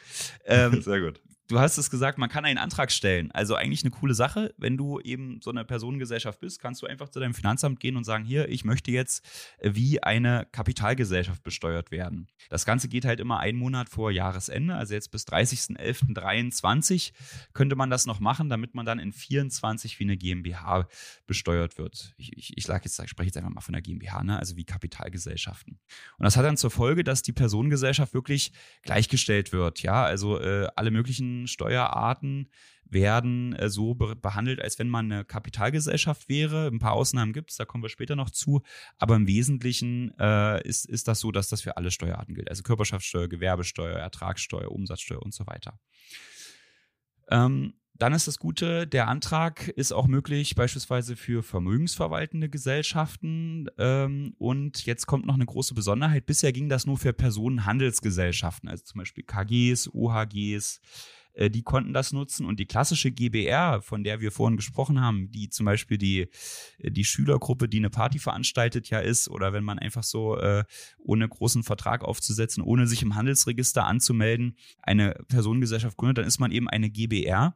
Ähm, 0.46 0.82
Sehr 0.82 1.02
gut 1.02 1.20
du 1.48 1.60
hast 1.60 1.78
es 1.78 1.90
gesagt, 1.90 2.18
man 2.18 2.30
kann 2.30 2.46
einen 2.46 2.58
Antrag 2.58 2.92
stellen. 2.92 3.32
Also 3.32 3.56
eigentlich 3.56 3.84
eine 3.84 3.92
coole 3.92 4.14
Sache. 4.14 4.54
Wenn 4.58 4.78
du 4.78 5.00
eben 5.00 5.40
so 5.42 5.50
eine 5.50 5.64
Personengesellschaft 5.66 6.40
bist, 6.40 6.60
kannst 6.60 6.82
du 6.82 6.88
einfach 6.88 7.10
zu 7.10 7.20
deinem 7.20 7.34
Finanzamt 7.34 7.80
gehen 7.80 7.96
und 7.96 8.04
sagen, 8.04 8.26
hier, 8.26 8.50
ich 8.50 8.66
möchte 8.66 8.92
jetzt 8.92 9.26
äh, 9.60 9.72
wie 9.74 10.04
eine 10.04 10.48
Kapitalgesellschaft 10.52 11.44
besteuert 11.44 11.92
werden. 11.92 12.28
Das 12.50 12.66
Ganze 12.66 12.90
geht 12.90 13.06
halt 13.06 13.20
immer 13.20 13.40
einen 13.40 13.58
Monat 13.58 13.90
vor 13.90 14.12
Jahresende, 14.12 14.76
also 14.76 14.94
jetzt 14.94 15.12
bis 15.12 15.26
30.11.23 15.28 17.14
könnte 17.54 17.76
man 17.76 17.90
das 17.90 18.06
noch 18.06 18.20
machen, 18.20 18.50
damit 18.50 18.76
man 18.76 18.86
dann 18.86 19.00
in 19.00 19.12
24 19.14 20.00
wie 20.00 20.04
eine 20.04 20.18
GmbH 20.18 20.88
besteuert 21.26 21.78
wird. 21.78 22.14
Ich, 22.18 22.36
ich, 22.38 22.58
ich, 22.58 22.68
jetzt, 22.68 23.00
ich 23.00 23.10
spreche 23.10 23.28
jetzt 23.28 23.38
einfach 23.38 23.50
mal 23.52 23.62
von 23.62 23.74
der 23.74 23.82
GmbH, 23.82 24.24
ne? 24.24 24.38
also 24.38 24.56
wie 24.56 24.66
Kapitalgesellschaften. 24.66 25.80
Und 26.18 26.24
das 26.24 26.36
hat 26.38 26.46
dann 26.46 26.58
zur 26.58 26.72
Folge, 26.72 27.04
dass 27.04 27.22
die 27.22 27.34
Personengesellschaft 27.34 28.14
wirklich 28.14 28.52
gleichgestellt 28.84 29.54
wird. 29.54 29.82
Ja, 29.82 30.04
also 30.04 30.40
äh, 30.40 30.68
alle 30.76 30.92
möglichen 30.92 31.37
Steuerarten 31.46 32.50
werden 32.86 33.54
äh, 33.54 33.70
so 33.70 33.94
be 33.94 34.16
behandelt, 34.16 34.62
als 34.62 34.80
wenn 34.80 34.90
man 34.90 35.12
eine 35.12 35.26
Kapitalgesellschaft 35.26 36.30
wäre. 36.30 36.68
Ein 36.68 36.80
paar 36.80 36.94
Ausnahmen 36.94 37.34
gibt 37.34 37.52
es, 37.52 37.58
da 37.58 37.66
kommen 37.66 37.84
wir 37.84 37.90
später 37.90 38.16
noch 38.16 38.30
zu. 38.30 38.62
Aber 38.98 39.16
im 39.16 39.28
Wesentlichen 39.28 40.18
äh, 40.18 40.66
ist, 40.68 40.86
ist 40.86 41.08
das 41.08 41.20
so, 41.20 41.32
dass 41.32 41.50
das 41.50 41.62
für 41.62 41.78
alle 41.78 41.92
Steuerarten 41.92 42.34
gilt. 42.34 42.50
Also 42.50 42.64
Körperschaftssteuer, 42.64 43.28
Gewerbesteuer, 43.28 44.00
Ertragssteuer, 44.00 44.72
Umsatzsteuer 44.72 45.22
und 45.22 45.34
so 45.34 45.46
weiter. 45.46 45.80
Ähm, 47.30 47.74
dann 47.98 48.14
ist 48.14 48.28
das 48.28 48.38
Gute, 48.38 48.86
der 48.86 49.08
Antrag 49.08 49.70
ist 49.70 49.92
auch 49.92 50.06
möglich 50.06 50.54
beispielsweise 50.54 51.16
für 51.16 51.42
vermögensverwaltende 51.42 52.48
Gesellschaften. 52.48 53.68
Ähm, 53.80 54.36
und 54.38 54.86
jetzt 54.86 55.08
kommt 55.08 55.26
noch 55.26 55.34
eine 55.34 55.46
große 55.46 55.74
Besonderheit. 55.74 56.28
Bisher 56.28 56.54
ging 56.54 56.70
das 56.70 56.86
nur 56.86 56.98
für 56.98 57.14
Personenhandelsgesellschaften, 57.14 58.70
also 58.70 58.84
zum 58.84 59.00
Beispiel 59.00 59.24
KGs, 59.24 59.90
OHGs, 59.94 60.80
äh, 61.38 61.50
die 61.50 61.62
konnten 61.62 61.94
das 61.94 62.12
nutzen 62.12 62.46
und 62.46 62.60
die 62.60 62.66
klassische 62.66 63.12
GBR, 63.12 63.82
von 63.82 64.04
der 64.04 64.20
wir 64.20 64.32
vorhin 64.32 64.58
gesprochen 64.58 65.00
haben, 65.00 65.32
die 65.32 65.50
zum 65.50 65.66
Beispiel 65.66 65.98
die, 65.98 66.28
äh, 66.80 66.92
die 66.92 67.06
Schülergruppe, 67.06 67.70
die 67.70 67.78
eine 67.78 67.92
Party 67.92 68.20
veranstaltet 68.20 68.90
ja 68.90 69.00
ist, 69.00 69.30
oder 69.30 69.54
wenn 69.54 69.64
man 69.64 69.80
einfach 69.80 70.04
so 70.04 70.38
äh, 70.38 70.64
ohne 70.98 71.30
großen 71.30 71.64
Vertrag 71.64 72.04
aufzusetzen, 72.04 72.64
ohne 72.64 72.88
sich 72.88 73.04
im 73.04 73.16
Handelsregister 73.16 73.86
anzumelden, 73.86 74.58
eine 74.82 75.12
Personengesellschaft 75.28 75.98
gründet, 75.98 76.20
dann 76.20 76.28
ist 76.28 76.40
man 76.40 76.52
eben 76.52 76.68
eine 76.68 76.90
GBR. 76.90 77.56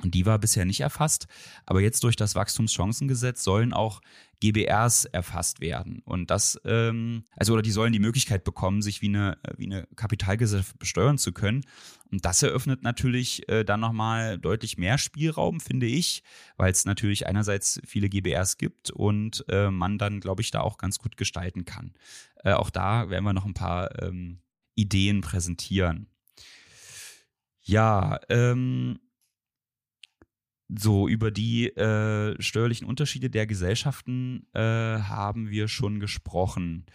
Und 0.00 0.14
die 0.14 0.24
war 0.24 0.38
bisher 0.38 0.64
nicht 0.64 0.80
erfasst. 0.80 1.26
Aber 1.66 1.80
jetzt 1.80 2.02
durch 2.02 2.16
das 2.16 2.34
Wachstumschancengesetz 2.34 3.44
sollen 3.44 3.74
auch 3.74 4.00
GBRs 4.40 5.04
erfasst 5.04 5.60
werden. 5.60 6.00
Und 6.04 6.30
das, 6.30 6.58
ähm, 6.64 7.24
also 7.36 7.52
oder 7.52 7.62
die 7.62 7.70
sollen 7.70 7.92
die 7.92 7.98
Möglichkeit 7.98 8.42
bekommen, 8.42 8.80
sich 8.80 9.02
wie 9.02 9.08
eine, 9.08 9.38
wie 9.56 9.66
eine 9.66 9.86
Kapitalgesellschaft 9.94 10.78
besteuern 10.78 11.18
zu 11.18 11.32
können. 11.32 11.62
Und 12.10 12.24
das 12.24 12.42
eröffnet 12.42 12.82
natürlich 12.82 13.48
äh, 13.48 13.64
dann 13.64 13.80
nochmal 13.80 14.38
deutlich 14.38 14.78
mehr 14.78 14.98
Spielraum, 14.98 15.60
finde 15.60 15.86
ich, 15.86 16.22
weil 16.56 16.72
es 16.72 16.84
natürlich 16.86 17.26
einerseits 17.26 17.80
viele 17.84 18.08
GBRs 18.08 18.56
gibt 18.56 18.90
und 18.90 19.44
äh, 19.48 19.70
man 19.70 19.98
dann, 19.98 20.20
glaube 20.20 20.42
ich, 20.42 20.50
da 20.50 20.60
auch 20.60 20.78
ganz 20.78 20.98
gut 20.98 21.16
gestalten 21.16 21.64
kann. 21.64 21.94
Äh, 22.42 22.54
auch 22.54 22.70
da 22.70 23.10
werden 23.10 23.24
wir 23.24 23.34
noch 23.34 23.46
ein 23.46 23.54
paar 23.54 24.02
ähm, 24.02 24.40
Ideen 24.74 25.20
präsentieren. 25.20 26.08
Ja, 27.60 28.18
ähm, 28.28 28.98
so, 30.78 31.08
über 31.08 31.30
die 31.30 31.68
äh, 31.68 32.40
steuerlichen 32.40 32.86
Unterschiede 32.86 33.30
der 33.30 33.46
Gesellschaften 33.46 34.46
äh, 34.54 34.60
haben 34.60 35.50
wir 35.50 35.68
schon 35.68 36.00
gesprochen. 36.00 36.86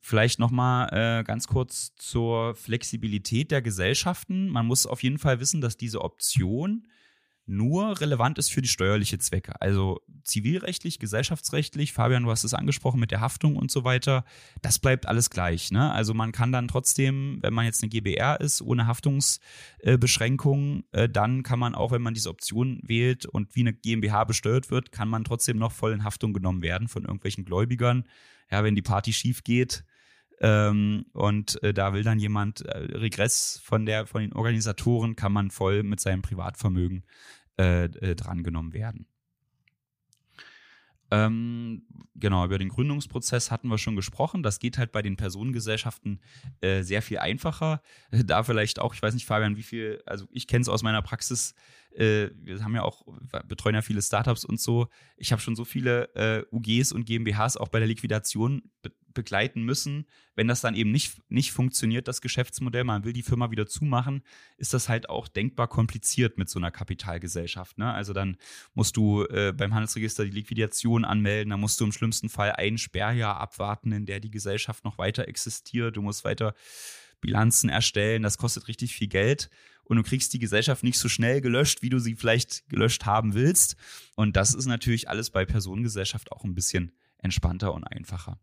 Vielleicht 0.00 0.38
nochmal 0.38 0.88
äh, 1.20 1.24
ganz 1.24 1.46
kurz 1.46 1.94
zur 1.94 2.54
Flexibilität 2.54 3.50
der 3.50 3.62
Gesellschaften. 3.62 4.48
Man 4.48 4.66
muss 4.66 4.86
auf 4.86 5.02
jeden 5.02 5.18
Fall 5.18 5.38
wissen, 5.40 5.60
dass 5.60 5.76
diese 5.76 6.00
Option 6.00 6.88
nur 7.46 8.00
relevant 8.00 8.38
ist 8.38 8.52
für 8.52 8.62
die 8.62 8.68
steuerliche 8.68 9.18
Zwecke. 9.18 9.60
Also 9.60 10.00
zivilrechtlich, 10.24 10.98
gesellschaftsrechtlich, 10.98 11.92
Fabian, 11.92 12.22
du 12.22 12.30
hast 12.30 12.44
es 12.44 12.54
angesprochen 12.54 13.00
mit 13.00 13.10
der 13.10 13.20
Haftung 13.20 13.56
und 13.56 13.70
so 13.70 13.84
weiter, 13.84 14.24
das 14.62 14.78
bleibt 14.78 15.06
alles 15.06 15.30
gleich. 15.30 15.70
Ne? 15.72 15.90
Also 15.90 16.14
man 16.14 16.32
kann 16.32 16.52
dann 16.52 16.68
trotzdem, 16.68 17.38
wenn 17.42 17.52
man 17.52 17.64
jetzt 17.64 17.82
eine 17.82 17.90
GBR 17.90 18.40
ist, 18.40 18.62
ohne 18.62 18.86
Haftungsbeschränkungen, 18.86 20.84
äh, 20.92 21.08
dann 21.08 21.42
kann 21.42 21.58
man 21.58 21.74
auch, 21.74 21.90
wenn 21.90 22.02
man 22.02 22.14
diese 22.14 22.30
Option 22.30 22.80
wählt 22.84 23.26
und 23.26 23.56
wie 23.56 23.60
eine 23.60 23.72
GmbH 23.72 24.24
besteuert 24.24 24.70
wird, 24.70 24.92
kann 24.92 25.08
man 25.08 25.24
trotzdem 25.24 25.58
noch 25.58 25.72
voll 25.72 25.92
in 25.92 26.04
Haftung 26.04 26.32
genommen 26.32 26.62
werden 26.62 26.86
von 26.88 27.02
irgendwelchen 27.02 27.44
Gläubigern. 27.44 28.04
Ja, 28.50 28.62
wenn 28.64 28.74
die 28.74 28.82
Party 28.82 29.12
schief 29.12 29.44
geht, 29.44 29.84
ähm, 30.42 31.06
und 31.12 31.62
äh, 31.62 31.72
da 31.72 31.94
will 31.94 32.02
dann 32.02 32.18
jemand 32.18 32.62
äh, 32.62 32.76
Regress 32.98 33.60
von 33.62 33.86
der 33.86 34.06
von 34.06 34.22
den 34.22 34.32
Organisatoren 34.32 35.14
kann 35.14 35.32
man 35.32 35.52
voll 35.52 35.84
mit 35.84 36.00
seinem 36.00 36.20
Privatvermögen 36.20 37.04
äh, 37.58 37.84
äh, 37.84 38.16
drangenommen 38.16 38.72
werden. 38.72 39.06
Ähm, 41.12 41.82
genau, 42.16 42.44
über 42.44 42.58
den 42.58 42.70
Gründungsprozess 42.70 43.50
hatten 43.50 43.68
wir 43.68 43.76
schon 43.76 43.96
gesprochen. 43.96 44.42
Das 44.42 44.58
geht 44.58 44.78
halt 44.78 44.92
bei 44.92 45.02
den 45.02 45.16
Personengesellschaften 45.16 46.20
äh, 46.62 46.82
sehr 46.82 47.02
viel 47.02 47.18
einfacher. 47.18 47.82
Da 48.24 48.42
vielleicht 48.42 48.80
auch, 48.80 48.94
ich 48.94 49.02
weiß 49.02 49.14
nicht, 49.14 49.26
Fabian, 49.26 49.56
wie 49.56 49.62
viel, 49.62 50.02
also 50.06 50.26
ich 50.32 50.46
kenne 50.46 50.62
es 50.62 50.68
aus 50.68 50.82
meiner 50.82 51.02
Praxis, 51.02 51.54
äh, 51.94 52.30
wir 52.34 52.64
haben 52.64 52.74
ja 52.74 52.82
auch, 52.82 53.04
betreuen 53.46 53.74
ja 53.74 53.82
viele 53.82 54.00
Startups 54.00 54.44
und 54.44 54.58
so. 54.58 54.88
Ich 55.16 55.30
habe 55.32 55.42
schon 55.42 55.54
so 55.54 55.64
viele 55.64 56.14
äh, 56.14 56.44
UGs 56.50 56.92
und 56.92 57.04
GmbHs 57.04 57.58
auch 57.58 57.68
bei 57.68 57.78
der 57.78 57.88
Liquidation 57.88 58.62
begleiten 59.14 59.62
müssen. 59.62 60.06
Wenn 60.34 60.48
das 60.48 60.60
dann 60.60 60.74
eben 60.74 60.90
nicht, 60.90 61.20
nicht 61.30 61.52
funktioniert, 61.52 62.08
das 62.08 62.20
Geschäftsmodell, 62.20 62.84
man 62.84 63.04
will 63.04 63.12
die 63.12 63.22
Firma 63.22 63.50
wieder 63.50 63.66
zumachen, 63.66 64.22
ist 64.56 64.74
das 64.74 64.88
halt 64.88 65.08
auch 65.08 65.28
denkbar 65.28 65.68
kompliziert 65.68 66.38
mit 66.38 66.48
so 66.48 66.58
einer 66.58 66.70
Kapitalgesellschaft. 66.70 67.78
Ne? 67.78 67.92
Also 67.92 68.12
dann 68.12 68.36
musst 68.74 68.96
du 68.96 69.24
äh, 69.24 69.52
beim 69.56 69.74
Handelsregister 69.74 70.24
die 70.24 70.30
Liquidation 70.30 71.04
anmelden, 71.04 71.50
dann 71.50 71.60
musst 71.60 71.80
du 71.80 71.84
im 71.84 71.92
schlimmsten 71.92 72.28
Fall 72.28 72.52
ein 72.52 72.78
Sperrjahr 72.78 73.40
abwarten, 73.40 73.92
in 73.92 74.06
der 74.06 74.20
die 74.20 74.30
Gesellschaft 74.30 74.84
noch 74.84 74.98
weiter 74.98 75.28
existiert. 75.28 75.96
Du 75.96 76.02
musst 76.02 76.24
weiter 76.24 76.54
Bilanzen 77.20 77.70
erstellen, 77.70 78.22
das 78.22 78.36
kostet 78.36 78.68
richtig 78.68 78.94
viel 78.94 79.08
Geld 79.08 79.48
und 79.84 79.96
du 79.96 80.02
kriegst 80.02 80.32
die 80.32 80.38
Gesellschaft 80.38 80.82
nicht 80.84 80.98
so 80.98 81.08
schnell 81.08 81.40
gelöscht, 81.40 81.82
wie 81.82 81.88
du 81.88 81.98
sie 81.98 82.16
vielleicht 82.16 82.68
gelöscht 82.68 83.04
haben 83.04 83.34
willst. 83.34 83.76
Und 84.16 84.36
das 84.36 84.54
ist 84.54 84.66
natürlich 84.66 85.08
alles 85.08 85.30
bei 85.30 85.44
Personengesellschaft 85.44 86.32
auch 86.32 86.44
ein 86.44 86.54
bisschen 86.54 86.92
entspannter 87.18 87.72
und 87.72 87.84
einfacher. 87.84 88.40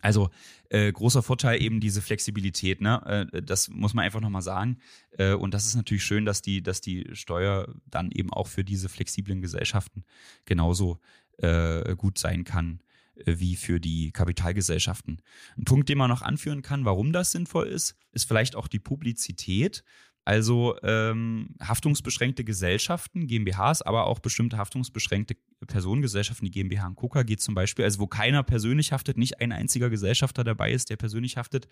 Also 0.00 0.30
äh, 0.68 0.92
großer 0.92 1.22
Vorteil 1.22 1.60
eben 1.60 1.80
diese 1.80 2.02
Flexibilität, 2.02 2.80
ne? 2.80 3.28
Äh, 3.32 3.42
das 3.42 3.68
muss 3.68 3.94
man 3.94 4.04
einfach 4.04 4.20
nochmal 4.20 4.42
sagen. 4.42 4.78
Äh, 5.12 5.34
und 5.34 5.54
das 5.54 5.66
ist 5.66 5.74
natürlich 5.74 6.04
schön, 6.04 6.24
dass 6.24 6.42
die, 6.42 6.62
dass 6.62 6.80
die 6.80 7.08
Steuer 7.12 7.74
dann 7.86 8.10
eben 8.10 8.32
auch 8.32 8.46
für 8.46 8.64
diese 8.64 8.88
flexiblen 8.88 9.40
Gesellschaften 9.40 10.04
genauso 10.44 11.00
äh, 11.38 11.94
gut 11.96 12.18
sein 12.18 12.44
kann 12.44 12.80
äh, 13.16 13.38
wie 13.38 13.56
für 13.56 13.80
die 13.80 14.12
Kapitalgesellschaften. 14.12 15.22
Ein 15.56 15.64
Punkt, 15.64 15.88
den 15.88 15.98
man 15.98 16.10
noch 16.10 16.22
anführen 16.22 16.62
kann, 16.62 16.84
warum 16.84 17.12
das 17.12 17.32
sinnvoll 17.32 17.66
ist, 17.66 17.96
ist 18.12 18.26
vielleicht 18.26 18.56
auch 18.56 18.68
die 18.68 18.78
Publizität. 18.78 19.84
Also 20.28 20.76
ähm, 20.82 21.54
haftungsbeschränkte 21.58 22.44
Gesellschaften, 22.44 23.26
GmbHs, 23.26 23.80
aber 23.80 24.06
auch 24.06 24.18
bestimmte 24.18 24.58
haftungsbeschränkte 24.58 25.36
Personengesellschaften, 25.66 26.44
die 26.44 26.50
GmbH 26.50 26.86
und 26.86 26.96
KUKA 26.96 27.22
geht 27.22 27.40
zum 27.40 27.54
Beispiel, 27.54 27.86
also 27.86 27.98
wo 28.00 28.06
keiner 28.08 28.42
persönlich 28.42 28.92
haftet, 28.92 29.16
nicht 29.16 29.40
ein 29.40 29.52
einziger 29.52 29.88
Gesellschafter 29.88 30.44
dabei 30.44 30.70
ist, 30.70 30.90
der 30.90 30.96
persönlich 30.96 31.38
haftet, 31.38 31.66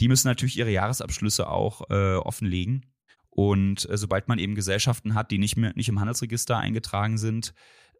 die 0.00 0.08
müssen 0.08 0.26
natürlich 0.26 0.56
ihre 0.56 0.70
Jahresabschlüsse 0.70 1.50
auch 1.50 1.82
äh, 1.90 2.14
offenlegen. 2.14 2.86
Und 3.28 3.86
äh, 3.90 3.98
sobald 3.98 4.26
man 4.26 4.38
eben 4.38 4.54
Gesellschaften 4.54 5.12
hat, 5.12 5.30
die 5.30 5.36
nicht 5.36 5.58
mehr 5.58 5.74
nicht 5.74 5.90
im 5.90 6.00
Handelsregister 6.00 6.56
eingetragen 6.56 7.18
sind, 7.18 7.52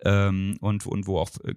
ähm, 0.05 0.57
und, 0.63 0.87
und 0.87 1.07
wo 1.07 1.19
auch 1.19 1.29
äh, 1.45 1.55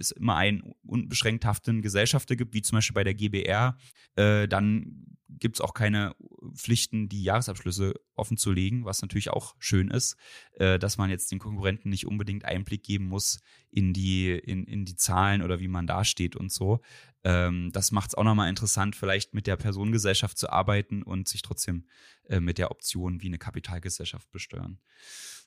es 0.00 0.10
immer 0.10 0.34
einen 0.34 0.74
unbeschränkt 0.84 1.44
haftenden 1.44 1.82
Gesellschafter 1.82 2.34
gibt, 2.34 2.54
wie 2.54 2.62
zum 2.62 2.78
Beispiel 2.78 2.94
bei 2.94 3.04
der 3.04 3.14
GBR, 3.14 3.76
äh, 4.16 4.48
dann 4.48 5.14
gibt 5.38 5.56
es 5.56 5.60
auch 5.60 5.74
keine 5.74 6.14
Pflichten, 6.54 7.08
die 7.08 7.22
Jahresabschlüsse 7.22 7.94
offen 8.14 8.36
zu 8.36 8.52
legen, 8.52 8.84
was 8.84 9.02
natürlich 9.02 9.30
auch 9.30 9.54
schön 9.58 9.88
ist, 9.88 10.16
äh, 10.54 10.78
dass 10.78 10.98
man 10.98 11.10
jetzt 11.10 11.30
den 11.32 11.38
Konkurrenten 11.38 11.90
nicht 11.90 12.06
unbedingt 12.06 12.44
Einblick 12.44 12.82
geben 12.82 13.06
muss 13.06 13.40
in 13.70 13.92
die, 13.92 14.30
in, 14.30 14.64
in 14.64 14.84
die 14.84 14.96
Zahlen 14.96 15.42
oder 15.42 15.60
wie 15.60 15.68
man 15.68 15.86
dasteht 15.86 16.36
und 16.36 16.52
so. 16.52 16.80
Ähm, 17.24 17.70
das 17.72 17.92
macht 17.92 18.10
es 18.10 18.14
auch 18.14 18.24
nochmal 18.24 18.48
interessant, 18.48 18.96
vielleicht 18.96 19.34
mit 19.34 19.46
der 19.46 19.56
Personengesellschaft 19.56 20.38
zu 20.38 20.50
arbeiten 20.50 21.02
und 21.02 21.28
sich 21.28 21.42
trotzdem 21.42 21.86
äh, 22.28 22.40
mit 22.40 22.58
der 22.58 22.70
Option 22.70 23.22
wie 23.22 23.28
eine 23.28 23.38
Kapitalgesellschaft 23.38 24.30
besteuern 24.30 24.78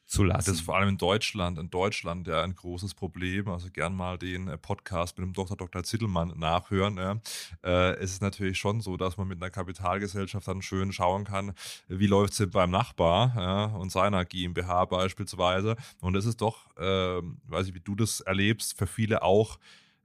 zu 0.07 0.23
lassen. 0.23 0.49
Das 0.49 0.55
ist 0.55 0.61
vor 0.61 0.77
allem 0.77 0.89
in 0.89 0.97
Deutschland, 0.97 1.59
in 1.59 1.69
Deutschland 1.69 2.27
ja 2.27 2.41
ein 2.41 2.55
großes 2.55 2.95
Problem. 2.95 3.49
Also 3.49 3.69
gern 3.69 3.95
mal 3.95 4.17
den 4.17 4.47
äh, 4.47 4.57
Podcast 4.57 5.17
mit 5.17 5.25
dem 5.25 5.33
Dr. 5.33 5.57
Dr. 5.57 5.83
Zittelmann 5.83 6.33
nachhören. 6.37 6.97
Ja. 6.97 7.21
Äh, 7.63 7.95
es 7.97 8.13
ist 8.13 8.21
natürlich 8.21 8.57
schon 8.57 8.81
so, 8.81 8.97
dass 8.97 9.17
man 9.17 9.27
mit 9.27 9.41
einer 9.41 9.51
Kapitalgesellschaft 9.77 10.47
dann 10.47 10.61
schön 10.61 10.91
schauen 10.91 11.23
kann, 11.23 11.53
wie 11.87 12.07
läuft 12.07 12.39
es 12.39 12.49
beim 12.49 12.71
Nachbar 12.71 13.33
ja, 13.35 13.65
und 13.65 13.91
seiner 13.91 14.25
GmbH 14.25 14.85
beispielsweise. 14.85 15.75
Und 16.01 16.15
es 16.15 16.25
ist 16.25 16.41
doch, 16.41 16.75
äh, 16.77 17.21
weiß 17.47 17.67
ich, 17.67 17.75
wie 17.75 17.79
du 17.79 17.95
das 17.95 18.21
erlebst, 18.21 18.77
für 18.77 18.87
viele 18.87 19.21
auch 19.21 19.59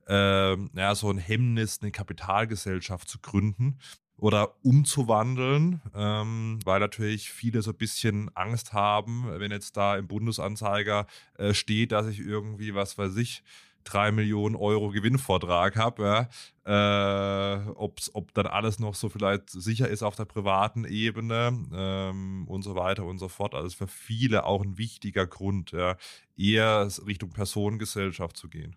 äh, 0.09 0.57
ja, 0.57 0.95
so 0.95 1.11
ein 1.11 1.19
Hemmnis, 1.19 1.79
eine 1.81 1.91
Kapitalgesellschaft 1.91 3.09
zu 3.09 3.19
gründen 3.21 3.79
oder 4.19 4.55
umzuwandeln, 4.63 5.81
ähm, 5.95 6.59
weil 6.65 6.81
natürlich 6.81 7.31
viele 7.31 7.63
so 7.63 7.71
ein 7.71 7.77
bisschen 7.77 8.31
Angst 8.37 8.73
haben, 8.73 9.27
wenn 9.29 9.51
jetzt 9.51 9.77
da 9.77 9.97
im 9.97 10.07
Bundesanzeiger 10.07 11.07
äh, 11.39 11.55
steht, 11.55 11.93
dass 11.93 12.07
ich 12.07 12.21
irgendwie, 12.21 12.75
was 12.75 12.99
weiß 12.99 13.17
ich, 13.17 13.43
drei 13.85 14.13
Millionen 14.13 14.57
Euro 14.57 14.91
Gewinnvortrag 14.91 15.77
habe, 15.77 16.29
ja, 16.65 17.57
äh, 17.57 17.71
ob 17.75 18.35
dann 18.35 18.47
alles 18.47 18.79
noch 18.79 18.95
so 18.95 19.09
vielleicht 19.09 19.51
sicher 19.51 19.89
ist 19.89 20.03
auf 20.03 20.17
der 20.17 20.25
privaten 20.25 20.85
Ebene 20.85 21.67
ähm, 21.73 22.47
und 22.49 22.63
so 22.63 22.75
weiter 22.75 23.05
und 23.05 23.19
so 23.19 23.29
fort. 23.29 23.55
Also 23.55 23.77
für 23.77 23.89
viele 23.89 24.45
auch 24.45 24.63
ein 24.63 24.79
wichtiger 24.79 25.27
Grund, 25.27 25.73
ja, 25.73 25.97
eher 26.37 26.89
Richtung 27.07 27.31
Personengesellschaft 27.31 28.37
zu 28.37 28.49
gehen. 28.49 28.77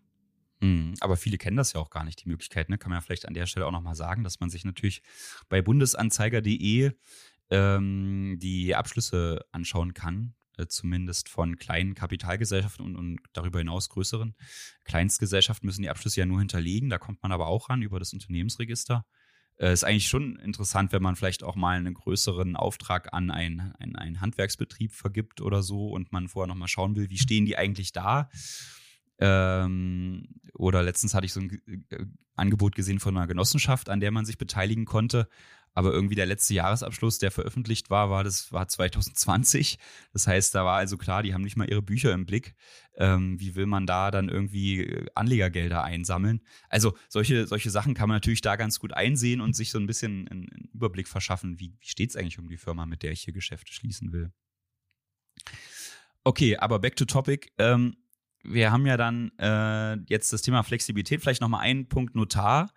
Mhm. 0.62 0.94
Aber 1.00 1.18
viele 1.18 1.38
kennen 1.38 1.58
das 1.58 1.74
ja 1.74 1.80
auch 1.80 1.90
gar 1.90 2.04
nicht, 2.04 2.24
die 2.24 2.30
Möglichkeit. 2.30 2.70
Ne? 2.70 2.78
Kann 2.78 2.90
man 2.90 2.98
ja 2.98 3.02
vielleicht 3.02 3.28
an 3.28 3.34
der 3.34 3.46
Stelle 3.46 3.68
auch 3.68 3.72
nochmal 3.72 3.96
sagen, 3.96 4.24
dass 4.24 4.40
man 4.40 4.50
sich 4.50 4.66
natürlich 4.66 5.02
bei 5.50 5.62
bundesanzeiger.de 5.62 6.92
ähm, 7.52 8.38
die 8.40 8.76
Abschlüsse 8.76 9.46
anschauen 9.52 9.94
kann, 9.94 10.34
zumindest 10.68 11.30
von 11.30 11.58
kleinen 11.58 11.96
Kapitalgesellschaften 11.96 12.86
und, 12.86 12.96
und, 12.96 13.20
darüber 13.34 13.60
hinaus 13.60 13.90
größeren. 13.90 14.36
Kleinstgesellschaften 14.84 15.66
müssen 15.66 15.82
die 15.82 15.90
Abschlüsse 15.90 16.22
ja 16.22 16.26
nur 16.26 16.40
hinterlegen, 16.40 16.90
da 16.90 16.98
kommt 16.98 17.22
man 17.24 17.32
aber 17.32 17.48
auch 17.48 17.70
ran 17.70 17.82
über 17.82 18.00
das 18.00 18.14
Unternehmensregister. 18.14 19.06
Äh, 19.58 19.72
ist 19.72 19.84
eigentlich 19.84 20.08
schon 20.08 20.38
interessant, 20.38 20.92
wenn 20.92 21.02
man 21.02 21.16
vielleicht 21.16 21.44
auch 21.44 21.56
mal 21.56 21.78
einen 21.78 21.94
größeren 21.94 22.56
Auftrag 22.56 23.14
an 23.14 23.32
einen, 23.32 23.74
einen, 23.80 23.96
einen 23.96 24.22
Handwerksbetrieb 24.22 24.94
vergibt 24.94 25.42
oder 25.42 25.64
so 25.64 25.90
und 25.90 26.12
man 26.12 26.28
vorher 26.28 26.48
nochmal 26.48 26.68
schauen 26.68 26.96
will, 26.96 27.10
wie 27.10 27.18
stehen 27.18 27.46
die 27.46 27.58
eigentlich 27.58 27.92
da 27.92 28.30
ähm, 29.20 30.28
oder 30.54 30.84
letztens 30.84 31.14
hatte 31.14 31.26
ich 31.26 31.34
so 31.34 31.40
ein 31.40 31.62
äh, 31.90 32.06
Angebot 32.36 32.76
gesehen 32.76 33.00
von 33.00 33.16
einer 33.16 33.28
Genossenschaft, 33.28 33.90
an 33.90 34.00
der 34.00 34.12
man 34.12 34.26
sich 34.26 34.38
beteiligen 34.38 34.86
konnte. 34.86 35.30
Aber 35.76 35.92
irgendwie 35.92 36.16
der 36.16 36.26
letzte 36.26 36.54
Jahresabschluss, 36.54 37.18
der 37.20 37.32
veröffentlicht 37.32 37.90
war, 37.90 38.10
war 38.10 38.24
das 38.24 38.52
war 38.54 38.68
2020. 38.68 39.78
Das 40.14 40.26
heißt, 40.26 40.56
da 40.56 40.64
war 40.64 40.78
also 40.78 40.98
klar, 40.98 41.22
die 41.22 41.34
haben 41.34 41.42
nicht 41.42 41.58
mal 41.58 41.70
ihre 41.70 41.82
Bücher 41.82 42.14
im 42.14 42.26
Blick. 42.26 42.56
Ähm, 42.96 43.40
wie 43.42 43.56
will 43.56 43.66
man 43.66 43.86
da 43.86 44.10
dann 44.10 44.30
irgendwie 44.30 44.80
äh, 44.82 45.06
Anlegergelder 45.16 45.84
einsammeln? 45.84 46.42
Also 46.70 46.98
solche, 47.10 47.46
solche 47.46 47.70
Sachen 47.70 47.94
kann 47.94 48.08
man 48.08 48.16
natürlich 48.16 48.40
da 48.40 48.56
ganz 48.56 48.80
gut 48.80 48.94
einsehen 48.94 49.42
und 49.42 49.54
sich 49.54 49.70
so 49.70 49.78
ein 49.78 49.86
bisschen 49.86 50.30
einen, 50.30 50.48
Überblick 50.74 51.10
verschaffen, 51.10 51.60
wie, 51.60 51.74
wie 51.78 51.88
steht 51.88 52.12
es 52.12 52.16
eigentlich 52.16 52.40
um 52.40 52.48
die 52.48 52.58
Firma, 52.58 52.86
mit 52.86 53.04
der 53.04 53.12
ich 53.12 53.22
hier 53.22 53.34
Geschäfte 53.34 53.74
schließen 53.74 54.14
will. 54.14 54.32
Okay, 56.24 56.56
aber 56.56 56.80
back 56.80 56.96
to 56.96 57.04
topic. 57.04 57.52
Ähm, 57.58 57.98
wir 58.44 58.72
haben 58.72 58.86
ja 58.86 58.96
dann 58.96 59.32
äh, 59.40 59.98
jetzt 60.08 60.32
das 60.32 60.42
Thema 60.42 60.64
Flexibilität, 60.64 61.22
vielleicht 61.22 61.42
nochmal 61.42 61.62
einen 61.62 61.88
Punkt 61.90 62.16
Notar. 62.16 62.72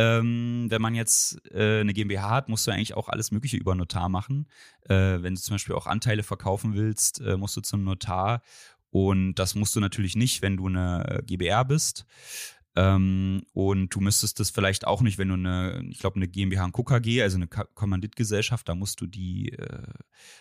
Ähm, 0.00 0.66
wenn 0.70 0.80
man 0.80 0.94
jetzt 0.94 1.46
äh, 1.52 1.80
eine 1.80 1.92
GmbH 1.92 2.30
hat, 2.30 2.48
musst 2.48 2.66
du 2.66 2.70
eigentlich 2.70 2.94
auch 2.94 3.10
alles 3.10 3.32
Mögliche 3.32 3.58
über 3.58 3.74
Notar 3.74 4.08
machen. 4.08 4.46
Äh, 4.88 5.20
wenn 5.20 5.34
du 5.34 5.40
zum 5.40 5.54
Beispiel 5.56 5.74
auch 5.74 5.86
Anteile 5.86 6.22
verkaufen 6.22 6.74
willst, 6.74 7.20
äh, 7.20 7.36
musst 7.36 7.54
du 7.58 7.60
zum 7.60 7.84
Notar. 7.84 8.40
Und 8.90 9.34
das 9.34 9.54
musst 9.54 9.76
du 9.76 9.80
natürlich 9.80 10.16
nicht, 10.16 10.40
wenn 10.40 10.56
du 10.56 10.68
eine 10.68 11.22
GbR 11.26 11.66
bist. 11.66 12.06
Ähm, 12.76 13.42
und 13.52 13.94
du 13.94 14.00
müsstest 14.00 14.38
das 14.38 14.50
vielleicht 14.50 14.86
auch 14.86 15.02
nicht, 15.02 15.18
wenn 15.18 15.28
du 15.28 15.34
eine, 15.34 15.84
ich 15.90 15.98
glaube, 15.98 16.16
eine 16.16 16.28
GmbH 16.28 16.64
und 16.64 16.72
KKG, 16.72 17.22
also 17.22 17.36
eine 17.36 17.48
Kommanditgesellschaft, 17.48 18.68
da 18.68 18.76
musst 18.76 19.00
du 19.00 19.06
die 19.06 19.52
äh, 19.52 19.82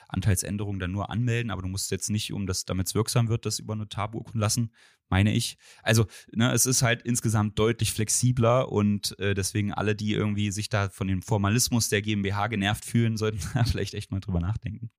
Anteilsänderung 0.07 0.79
dann 0.79 0.91
nur 0.91 1.09
anmelden, 1.09 1.49
aber 1.49 1.63
du 1.63 1.67
musst 1.67 1.89
jetzt 1.89 2.09
nicht, 2.09 2.31
um 2.31 2.45
das, 2.45 2.65
damit 2.65 2.87
es 2.87 2.95
wirksam 2.95 3.29
wird, 3.29 3.45
das 3.45 3.57
über 3.57 3.75
Notar 3.75 4.11
beurkunden 4.11 4.39
lassen, 4.39 4.71
meine 5.09 5.33
ich. 5.33 5.57
Also, 5.81 6.05
ne, 6.31 6.53
es 6.53 6.67
ist 6.67 6.83
halt 6.83 7.01
insgesamt 7.01 7.57
deutlich 7.57 7.93
flexibler 7.93 8.71
und 8.71 9.17
äh, 9.19 9.33
deswegen 9.33 9.73
alle, 9.73 9.95
die 9.95 10.13
irgendwie 10.13 10.51
sich 10.51 10.69
da 10.69 10.89
von 10.89 11.07
dem 11.07 11.23
Formalismus 11.23 11.89
der 11.89 12.03
GmbH 12.03 12.47
genervt 12.47 12.85
fühlen, 12.85 13.17
sollten 13.17 13.39
da 13.55 13.63
vielleicht 13.63 13.95
echt 13.95 14.11
mal 14.11 14.19
drüber 14.19 14.39
nachdenken. 14.39 14.91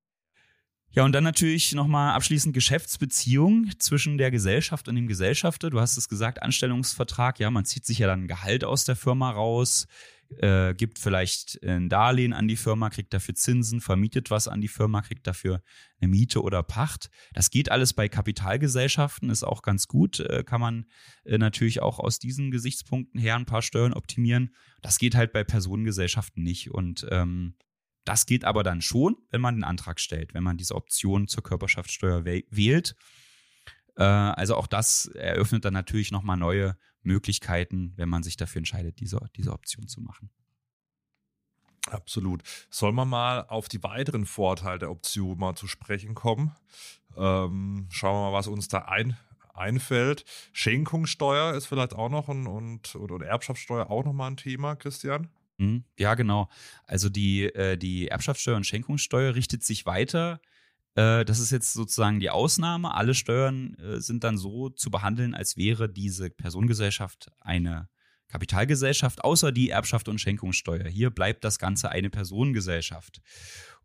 Ja, 0.92 1.04
und 1.04 1.12
dann 1.12 1.22
natürlich 1.22 1.72
nochmal 1.72 2.14
abschließend 2.14 2.52
Geschäftsbeziehung 2.52 3.70
zwischen 3.78 4.18
der 4.18 4.32
Gesellschaft 4.32 4.88
und 4.88 4.96
dem 4.96 5.06
Gesellschafter. 5.06 5.70
Du 5.70 5.80
hast 5.80 5.96
es 5.96 6.08
gesagt, 6.08 6.42
Anstellungsvertrag. 6.42 7.38
Ja, 7.38 7.48
man 7.52 7.64
zieht 7.64 7.84
sich 7.84 7.98
ja 7.98 8.08
dann 8.08 8.26
Gehalt 8.26 8.64
aus 8.64 8.84
der 8.84 8.96
Firma 8.96 9.30
raus, 9.30 9.86
äh, 10.38 10.74
gibt 10.74 10.98
vielleicht 10.98 11.62
ein 11.62 11.88
Darlehen 11.88 12.32
an 12.32 12.48
die 12.48 12.56
Firma, 12.56 12.90
kriegt 12.90 13.14
dafür 13.14 13.36
Zinsen, 13.36 13.80
vermietet 13.80 14.32
was 14.32 14.48
an 14.48 14.60
die 14.60 14.66
Firma, 14.66 15.00
kriegt 15.02 15.28
dafür 15.28 15.62
eine 16.00 16.08
Miete 16.08 16.42
oder 16.42 16.64
Pacht. 16.64 17.08
Das 17.34 17.50
geht 17.50 17.70
alles 17.70 17.92
bei 17.92 18.08
Kapitalgesellschaften, 18.08 19.30
ist 19.30 19.44
auch 19.44 19.62
ganz 19.62 19.86
gut. 19.86 20.18
Äh, 20.18 20.42
kann 20.42 20.60
man 20.60 20.86
äh, 21.24 21.38
natürlich 21.38 21.82
auch 21.82 22.00
aus 22.00 22.18
diesen 22.18 22.50
Gesichtspunkten 22.50 23.20
her 23.20 23.36
ein 23.36 23.46
paar 23.46 23.62
Steuern 23.62 23.92
optimieren. 23.92 24.56
Das 24.82 24.98
geht 24.98 25.14
halt 25.14 25.32
bei 25.32 25.44
Personengesellschaften 25.44 26.42
nicht. 26.42 26.72
Und 26.72 27.06
ähm, 27.12 27.54
das 28.04 28.26
geht 28.26 28.44
aber 28.44 28.62
dann 28.62 28.80
schon, 28.80 29.16
wenn 29.30 29.40
man 29.40 29.56
den 29.56 29.64
Antrag 29.64 30.00
stellt, 30.00 30.34
wenn 30.34 30.42
man 30.42 30.56
diese 30.56 30.74
Option 30.74 31.28
zur 31.28 31.42
Körperschaftssteuer 31.42 32.24
wählt. 32.24 32.96
Äh, 33.96 34.02
also 34.02 34.56
auch 34.56 34.66
das 34.66 35.06
eröffnet 35.06 35.64
dann 35.64 35.74
natürlich 35.74 36.10
nochmal 36.10 36.36
neue 36.36 36.76
Möglichkeiten, 37.02 37.92
wenn 37.96 38.08
man 38.08 38.22
sich 38.22 38.36
dafür 38.36 38.60
entscheidet, 38.60 39.00
diese, 39.00 39.20
diese 39.36 39.52
Option 39.52 39.88
zu 39.88 40.00
machen. 40.00 40.30
Absolut. 41.88 42.42
Sollen 42.68 42.94
wir 42.94 43.06
mal 43.06 43.46
auf 43.48 43.68
die 43.68 43.82
weiteren 43.82 44.26
Vorteile 44.26 44.78
der 44.78 44.90
Option 44.90 45.38
mal 45.38 45.54
zu 45.54 45.66
sprechen 45.66 46.14
kommen? 46.14 46.54
Ähm, 47.16 47.88
schauen 47.90 48.14
wir 48.14 48.30
mal, 48.30 48.36
was 48.36 48.48
uns 48.48 48.68
da 48.68 48.80
ein, 48.80 49.16
einfällt. 49.54 50.24
Schenkungssteuer 50.52 51.54
ist 51.54 51.66
vielleicht 51.66 51.94
auch 51.94 52.10
noch 52.10 52.28
ein, 52.28 52.46
und, 52.46 52.94
und, 52.94 53.10
und 53.10 53.22
Erbschaftssteuer 53.22 53.90
auch 53.90 54.04
nochmal 54.04 54.30
ein 54.30 54.36
Thema, 54.36 54.76
Christian. 54.76 55.28
Mhm. 55.60 55.84
Ja, 55.98 56.14
genau. 56.14 56.48
Also 56.86 57.10
die, 57.10 57.44
äh, 57.44 57.76
die 57.76 58.08
Erbschaftssteuer 58.08 58.56
und 58.56 58.66
Schenkungssteuer 58.66 59.34
richtet 59.34 59.62
sich 59.62 59.84
weiter. 59.84 60.40
Äh, 60.94 61.24
das 61.26 61.38
ist 61.38 61.50
jetzt 61.50 61.74
sozusagen 61.74 62.18
die 62.18 62.30
Ausnahme. 62.30 62.94
Alle 62.94 63.14
Steuern 63.14 63.74
äh, 63.74 64.00
sind 64.00 64.24
dann 64.24 64.38
so 64.38 64.70
zu 64.70 64.90
behandeln, 64.90 65.34
als 65.34 65.58
wäre 65.58 65.88
diese 65.88 66.30
Personengesellschaft 66.30 67.30
eine 67.40 67.90
Kapitalgesellschaft, 68.28 69.22
außer 69.22 69.52
die 69.52 69.68
Erbschaft 69.68 70.08
und 70.08 70.18
Schenkungssteuer. 70.18 70.88
Hier 70.88 71.10
bleibt 71.10 71.44
das 71.44 71.58
Ganze 71.58 71.90
eine 71.90 72.08
Personengesellschaft. 72.08 73.20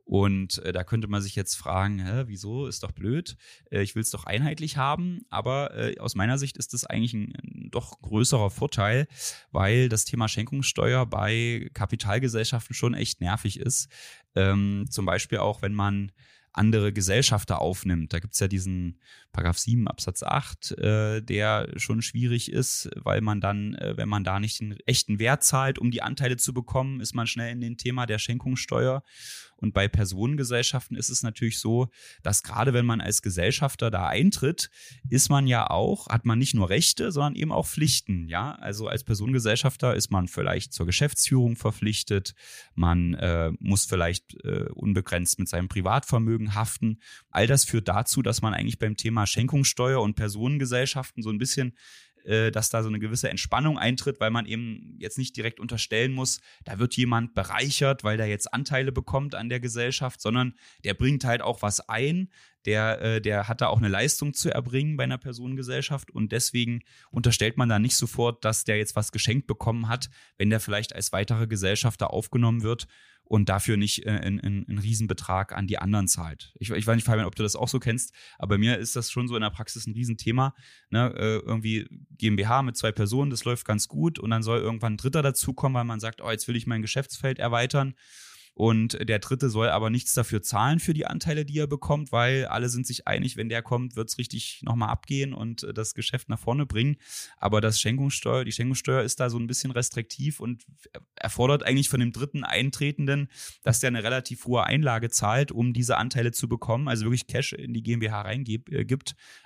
Und 0.05 0.59
äh, 0.59 0.71
da 0.71 0.83
könnte 0.83 1.07
man 1.07 1.23
sich 1.23 1.35
jetzt 1.35 1.55
fragen, 1.55 1.99
hä, 1.99 2.25
wieso, 2.27 2.67
ist 2.67 2.83
doch 2.83 2.91
blöd, 2.91 3.37
äh, 3.71 3.81
ich 3.81 3.95
will 3.95 4.03
es 4.03 4.11
doch 4.11 4.25
einheitlich 4.25 4.77
haben, 4.77 5.21
aber 5.29 5.75
äh, 5.75 5.97
aus 5.97 6.13
meiner 6.13 6.37
Sicht 6.37 6.57
ist 6.57 6.73
das 6.73 6.85
eigentlich 6.85 7.15
ein, 7.15 7.33
ein, 7.43 7.69
doch 7.71 7.99
größerer 8.01 8.51
Vorteil, 8.51 9.07
weil 9.51 9.89
das 9.89 10.05
Thema 10.05 10.27
Schenkungssteuer 10.27 11.07
bei 11.07 11.71
Kapitalgesellschaften 11.73 12.75
schon 12.75 12.93
echt 12.93 13.19
nervig 13.19 13.59
ist. 13.59 13.89
Ähm, 14.35 14.85
zum 14.91 15.05
Beispiel 15.05 15.39
auch, 15.39 15.63
wenn 15.63 15.73
man 15.73 16.11
andere 16.55 16.93
Gesellschafter 16.93 17.59
aufnimmt. 17.61 18.13
Da 18.13 18.19
gibt 18.19 18.33
es 18.33 18.39
ja 18.39 18.47
diesen 18.47 18.99
Paragraph 19.31 19.57
7 19.57 19.87
Absatz 19.87 20.23
8, 20.23 20.71
äh, 20.77 21.21
der 21.21 21.67
schon 21.75 22.01
schwierig 22.01 22.51
ist, 22.51 22.89
weil 22.95 23.21
man 23.21 23.41
dann, 23.41 23.75
äh, 23.75 23.97
wenn 23.97 24.07
man 24.07 24.23
da 24.23 24.39
nicht 24.39 24.61
den 24.61 24.77
echten 24.85 25.19
Wert 25.19 25.43
zahlt, 25.43 25.79
um 25.79 25.91
die 25.91 26.01
Anteile 26.01 26.37
zu 26.37 26.53
bekommen, 26.53 27.01
ist 27.01 27.13
man 27.13 27.27
schnell 27.27 27.51
in 27.51 27.61
dem 27.61 27.77
Thema 27.77 28.05
der 28.05 28.19
Schenkungssteuer. 28.19 29.03
Und 29.57 29.73
bei 29.73 29.87
Personengesellschaften 29.87 30.97
ist 30.97 31.09
es 31.09 31.23
natürlich 31.23 31.59
so, 31.59 31.89
dass 32.23 32.43
gerade 32.43 32.73
wenn 32.73 32.85
man 32.85 33.01
als 33.01 33.21
Gesellschafter 33.21 33.89
da 33.89 34.07
eintritt, 34.07 34.69
ist 35.09 35.29
man 35.29 35.47
ja 35.47 35.69
auch, 35.69 36.07
hat 36.09 36.25
man 36.25 36.39
nicht 36.39 36.53
nur 36.53 36.69
Rechte, 36.69 37.11
sondern 37.11 37.35
eben 37.35 37.51
auch 37.51 37.67
Pflichten. 37.67 38.27
Ja, 38.27 38.53
also 38.55 38.87
als 38.87 39.03
Personengesellschafter 39.03 39.95
ist 39.95 40.11
man 40.11 40.27
vielleicht 40.27 40.73
zur 40.73 40.85
Geschäftsführung 40.85 41.55
verpflichtet, 41.55 42.33
man 42.73 43.13
äh, 43.15 43.51
muss 43.59 43.85
vielleicht 43.85 44.35
äh, 44.43 44.65
unbegrenzt 44.73 45.39
mit 45.39 45.47
seinem 45.47 45.67
Privatvermögen 45.67 46.55
haften. 46.55 46.99
All 47.29 47.47
das 47.47 47.65
führt 47.65 47.87
dazu, 47.87 48.21
dass 48.21 48.41
man 48.41 48.53
eigentlich 48.53 48.79
beim 48.79 48.97
Thema 48.97 49.25
Schenkungssteuer 49.25 50.01
und 50.01 50.15
Personengesellschaften 50.15 51.23
so 51.23 51.29
ein 51.29 51.37
bisschen 51.37 51.75
äh, 52.25 52.51
dass 52.51 52.69
da 52.69 52.83
so 52.83 52.89
eine 52.89 52.99
gewisse 52.99 53.29
Entspannung 53.29 53.77
eintritt, 53.77 54.19
weil 54.19 54.31
man 54.31 54.45
eben 54.45 54.95
jetzt 54.99 55.17
nicht 55.17 55.35
direkt 55.37 55.59
unterstellen 55.59 56.11
muss, 56.11 56.41
da 56.63 56.79
wird 56.79 56.95
jemand 56.95 57.33
bereichert, 57.33 58.03
weil 58.03 58.17
der 58.17 58.27
jetzt 58.27 58.53
Anteile 58.53 58.91
bekommt 58.91 59.35
an 59.35 59.49
der 59.49 59.59
Gesellschaft, 59.59 60.21
sondern 60.21 60.53
der 60.83 60.93
bringt 60.93 61.23
halt 61.23 61.41
auch 61.41 61.61
was 61.61 61.87
ein, 61.87 62.29
der, 62.65 63.01
äh, 63.01 63.21
der 63.21 63.47
hat 63.47 63.61
da 63.61 63.67
auch 63.67 63.77
eine 63.77 63.87
Leistung 63.87 64.33
zu 64.33 64.49
erbringen 64.49 64.97
bei 64.97 65.03
einer 65.03 65.17
Personengesellschaft 65.17 66.11
und 66.11 66.31
deswegen 66.31 66.81
unterstellt 67.11 67.57
man 67.57 67.69
da 67.69 67.79
nicht 67.79 67.95
sofort, 67.95 68.43
dass 68.43 68.63
der 68.63 68.77
jetzt 68.77 68.95
was 68.95 69.11
geschenkt 69.11 69.47
bekommen 69.47 69.87
hat, 69.87 70.09
wenn 70.37 70.49
der 70.49 70.59
vielleicht 70.59 70.95
als 70.95 71.11
weitere 71.11 71.47
Gesellschafter 71.47 72.11
aufgenommen 72.11 72.63
wird 72.63 72.87
und 73.25 73.49
dafür 73.49 73.75
nicht 73.75 74.05
äh, 74.05 74.11
einen, 74.11 74.79
Riesenbetrag 74.79 75.51
an 75.53 75.67
die 75.67 75.77
anderen 75.77 76.07
zahlt. 76.07 76.53
Ich, 76.59 76.69
ich 76.69 76.87
weiß 76.87 76.95
nicht, 76.95 77.05
Fabian, 77.05 77.25
ob 77.25 77.35
du 77.35 77.43
das 77.43 77.55
auch 77.55 77.67
so 77.67 77.79
kennst, 77.79 78.13
aber 78.37 78.55
bei 78.55 78.57
mir 78.57 78.77
ist 78.77 78.95
das 78.95 79.11
schon 79.11 79.27
so 79.27 79.35
in 79.35 79.41
der 79.41 79.49
Praxis 79.49 79.87
ein 79.87 79.93
Riesenthema. 79.93 80.55
Ne? 80.89 81.13
Äh, 81.17 81.37
irgendwie 81.39 81.87
GmbH 82.17 82.61
mit 82.61 82.77
zwei 82.77 82.91
Personen, 82.91 83.31
das 83.31 83.43
läuft 83.43 83.65
ganz 83.65 83.87
gut 83.87 84.19
und 84.19 84.29
dann 84.29 84.43
soll 84.43 84.59
irgendwann 84.59 84.93
ein 84.93 84.97
Dritter 84.97 85.21
dazukommen, 85.21 85.75
weil 85.75 85.85
man 85.85 85.99
sagt, 85.99 86.21
oh, 86.21 86.31
jetzt 86.31 86.47
will 86.47 86.55
ich 86.55 86.67
mein 86.67 86.81
Geschäftsfeld 86.81 87.39
erweitern 87.39 87.95
und 88.55 88.97
der 89.07 89.19
dritte 89.19 89.49
soll 89.49 89.67
aber 89.67 89.89
nichts 89.89 90.13
dafür 90.13 90.41
zahlen 90.41 90.79
für 90.79 90.93
die 90.93 91.05
Anteile, 91.05 91.43
die 91.43 91.59
er 91.59 91.67
bekommt, 91.67 92.13
weil 92.13 92.45
alle 92.45 92.69
sind 92.69 92.87
sich 92.87 93.05
einig, 93.05 93.35
wenn 93.35 93.49
der 93.49 93.61
kommt, 93.61 93.97
wird 93.97 94.07
es 94.07 94.17
richtig 94.17 94.61
nochmal 94.63 94.89
abgehen 94.89 95.33
und 95.33 95.63
äh, 95.63 95.73
das 95.73 95.93
Geschäft 95.93 96.29
nach 96.29 96.39
vorne 96.39 96.65
bringen. 96.65 96.95
Aber 97.37 97.59
das 97.59 97.81
Schenkungssteuer, 97.81 98.45
die 98.45 98.53
Schenkungssteuer 98.53 99.03
ist 99.03 99.19
da 99.19 99.29
so 99.29 99.37
ein 99.37 99.47
bisschen 99.47 99.71
restriktiv 99.71 100.39
und 100.39 100.63
erfordert 101.15 101.63
eigentlich 101.63 101.89
von 101.89 101.99
dem 101.99 102.13
dritten 102.13 102.45
Eintretenden, 102.45 103.27
dass 103.63 103.81
der 103.81 103.89
eine 103.89 104.03
relativ 104.03 104.45
hohe 104.45 104.63
Einlage 104.63 105.09
zahlt, 105.09 105.51
um 105.51 105.73
diese 105.73 105.97
Anteile 105.97 106.31
zu 106.31 106.47
bekommen, 106.47 106.87
also 106.87 107.03
wirklich 107.03 107.27
Cash 107.27 107.51
in 107.51 107.73
die 107.73 107.83
GmbH 107.83 108.21
reingibt. 108.21 108.71
Äh, 108.71 108.85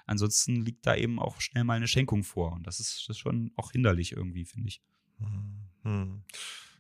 Ansonsten 0.06 0.62
liegt 0.62 0.86
da 0.86 0.96
eben 0.96 1.20
auch 1.20 1.42
schnell 1.42 1.64
mal 1.64 1.78
eine 1.78 1.88
Schenkung 1.88 2.24
vor. 2.24 2.54
Und 2.54 2.68
das 2.68 2.80
ist, 2.80 3.06
das 3.08 3.18
ist 3.18 3.20
schon 3.20 3.52
auch 3.56 3.72
hinderlich 3.72 4.12
irgendwie, 4.12 4.46
finde 4.46 4.68
ich. 4.68 4.82
Hm. 5.84 6.24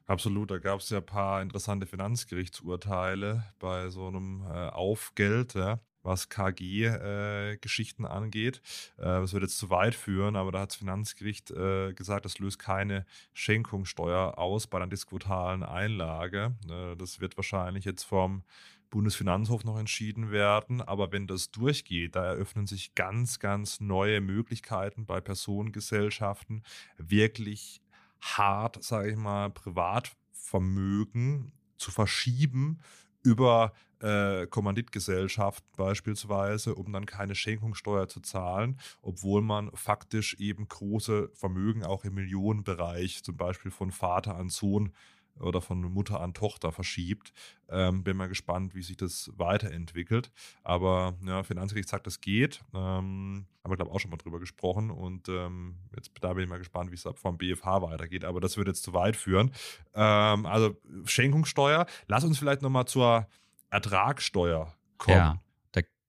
Absolut, 0.09 0.49
da 0.49 0.57
gab 0.57 0.79
es 0.79 0.89
ja 0.89 0.97
ein 0.97 1.05
paar 1.05 1.39
interessante 1.39 1.85
Finanzgerichtsurteile 1.85 3.43
bei 3.59 3.89
so 3.89 4.07
einem 4.07 4.41
äh, 4.41 4.69
Aufgeld, 4.69 5.53
ja, 5.53 5.81
was 6.01 6.29
KG-Geschichten 6.29 8.05
äh, 8.05 8.07
angeht. 8.07 8.59
Äh, 8.97 9.03
das 9.03 9.33
wird 9.33 9.43
jetzt 9.43 9.59
zu 9.59 9.69
weit 9.69 9.93
führen, 9.93 10.35
aber 10.35 10.51
da 10.51 10.61
hat 10.61 10.71
das 10.71 10.77
Finanzgericht 10.77 11.51
äh, 11.51 11.93
gesagt, 11.93 12.25
das 12.25 12.39
löst 12.39 12.57
keine 12.57 13.05
Schenkungssteuer 13.35 14.39
aus 14.39 14.65
bei 14.65 14.79
einer 14.79 14.87
diskutalen 14.87 15.61
Einlage. 15.61 16.55
Äh, 16.67 16.95
das 16.95 17.19
wird 17.19 17.37
wahrscheinlich 17.37 17.85
jetzt 17.85 18.03
vom 18.03 18.43
Bundesfinanzhof 18.89 19.63
noch 19.63 19.77
entschieden 19.77 20.31
werden. 20.31 20.81
Aber 20.81 21.11
wenn 21.11 21.27
das 21.27 21.51
durchgeht, 21.51 22.15
da 22.15 22.25
eröffnen 22.25 22.65
sich 22.65 22.95
ganz, 22.95 23.37
ganz 23.37 23.79
neue 23.79 24.21
Möglichkeiten 24.21 25.05
bei 25.05 25.21
Personengesellschaften, 25.21 26.63
wirklich 26.97 27.83
hart, 28.21 28.83
sage 28.83 29.11
ich 29.11 29.17
mal, 29.17 29.49
Privatvermögen 29.49 31.51
zu 31.77 31.91
verschieben 31.91 32.79
über 33.23 33.73
äh, 34.01 34.47
Kommanditgesellschaft 34.47 35.63
beispielsweise, 35.75 36.75
um 36.75 36.91
dann 36.93 37.05
keine 37.05 37.35
Schenkungssteuer 37.35 38.07
zu 38.07 38.21
zahlen, 38.21 38.79
obwohl 39.01 39.41
man 39.41 39.71
faktisch 39.73 40.35
eben 40.35 40.67
große 40.67 41.29
Vermögen 41.33 41.83
auch 41.83 42.05
im 42.05 42.15
Millionenbereich, 42.15 43.23
zum 43.23 43.35
Beispiel 43.35 43.71
von 43.71 43.91
Vater 43.91 44.35
an 44.35 44.49
Sohn, 44.49 44.93
oder 45.39 45.61
von 45.61 45.81
Mutter 45.81 46.19
an 46.19 46.33
Tochter 46.33 46.71
verschiebt. 46.71 47.33
Ähm, 47.69 48.03
bin 48.03 48.17
mal 48.17 48.27
gespannt, 48.27 48.75
wie 48.75 48.81
sich 48.81 48.97
das 48.97 49.31
weiterentwickelt. 49.35 50.31
Aber 50.63 51.15
ja, 51.25 51.43
Finanzgericht 51.43 51.89
sagt, 51.89 52.07
das 52.07 52.21
geht. 52.21 52.61
Ähm, 52.73 53.45
haben 53.63 53.71
wir, 53.71 53.75
glaube 53.75 53.91
ich, 53.91 53.95
auch 53.95 53.99
schon 53.99 54.11
mal 54.11 54.17
drüber 54.17 54.39
gesprochen. 54.39 54.91
Und 54.91 55.29
ähm, 55.29 55.77
jetzt 55.95 56.11
da 56.21 56.33
bin 56.33 56.43
ich 56.43 56.49
mal 56.49 56.57
gespannt, 56.57 56.91
wie 56.91 56.95
es 56.95 57.07
vom 57.15 57.37
BFH 57.37 57.81
weitergeht. 57.81 58.25
Aber 58.25 58.39
das 58.39 58.57
würde 58.57 58.71
jetzt 58.71 58.83
zu 58.83 58.93
weit 58.93 59.15
führen. 59.15 59.51
Ähm, 59.93 60.45
also 60.45 60.75
Schenkungssteuer. 61.05 61.85
Lass 62.07 62.23
uns 62.23 62.39
vielleicht 62.39 62.61
nochmal 62.61 62.85
zur 62.85 63.27
Ertragssteuer 63.69 64.73
kommen. 64.97 65.17
Ja. 65.17 65.41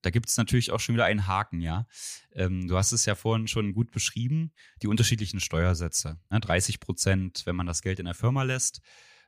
Da 0.01 0.09
gibt 0.09 0.29
es 0.29 0.37
natürlich 0.37 0.71
auch 0.71 0.79
schon 0.79 0.95
wieder 0.95 1.05
einen 1.05 1.27
Haken, 1.27 1.61
ja. 1.61 1.85
Ähm, 2.33 2.67
du 2.67 2.77
hast 2.77 2.91
es 2.91 3.05
ja 3.05 3.15
vorhin 3.15 3.47
schon 3.47 3.73
gut 3.73 3.91
beschrieben, 3.91 4.51
die 4.81 4.87
unterschiedlichen 4.87 5.39
Steuersätze. 5.39 6.19
Ne? 6.29 6.39
30 6.39 6.79
Prozent, 6.79 7.43
wenn 7.45 7.55
man 7.55 7.67
das 7.67 7.81
Geld 7.81 7.99
in 7.99 8.05
der 8.05 8.15
Firma 8.15 8.43
lässt, 8.43 8.81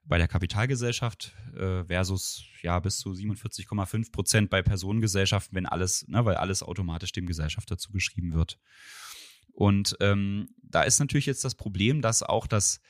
bei 0.05 0.17
der 0.17 0.27
Kapitalgesellschaft 0.27 1.33
äh, 1.55 1.83
versus 1.85 2.43
ja 2.61 2.79
bis 2.79 2.99
zu 2.99 3.11
47,5 3.11 4.11
Prozent 4.11 4.49
bei 4.49 4.61
Personengesellschaften, 4.61 5.55
wenn 5.55 5.65
alles, 5.65 6.07
ne, 6.07 6.25
weil 6.25 6.35
alles 6.35 6.63
automatisch 6.63 7.11
dem 7.11 7.25
Gesellschafter 7.25 7.77
zugeschrieben 7.77 8.33
wird. 8.33 8.59
Und 9.53 9.95
ähm, 9.99 10.49
da 10.61 10.83
ist 10.83 10.99
natürlich 10.99 11.25
jetzt 11.25 11.45
das 11.45 11.55
Problem, 11.55 12.01
dass 12.01 12.23
auch 12.23 12.47
das 12.47 12.81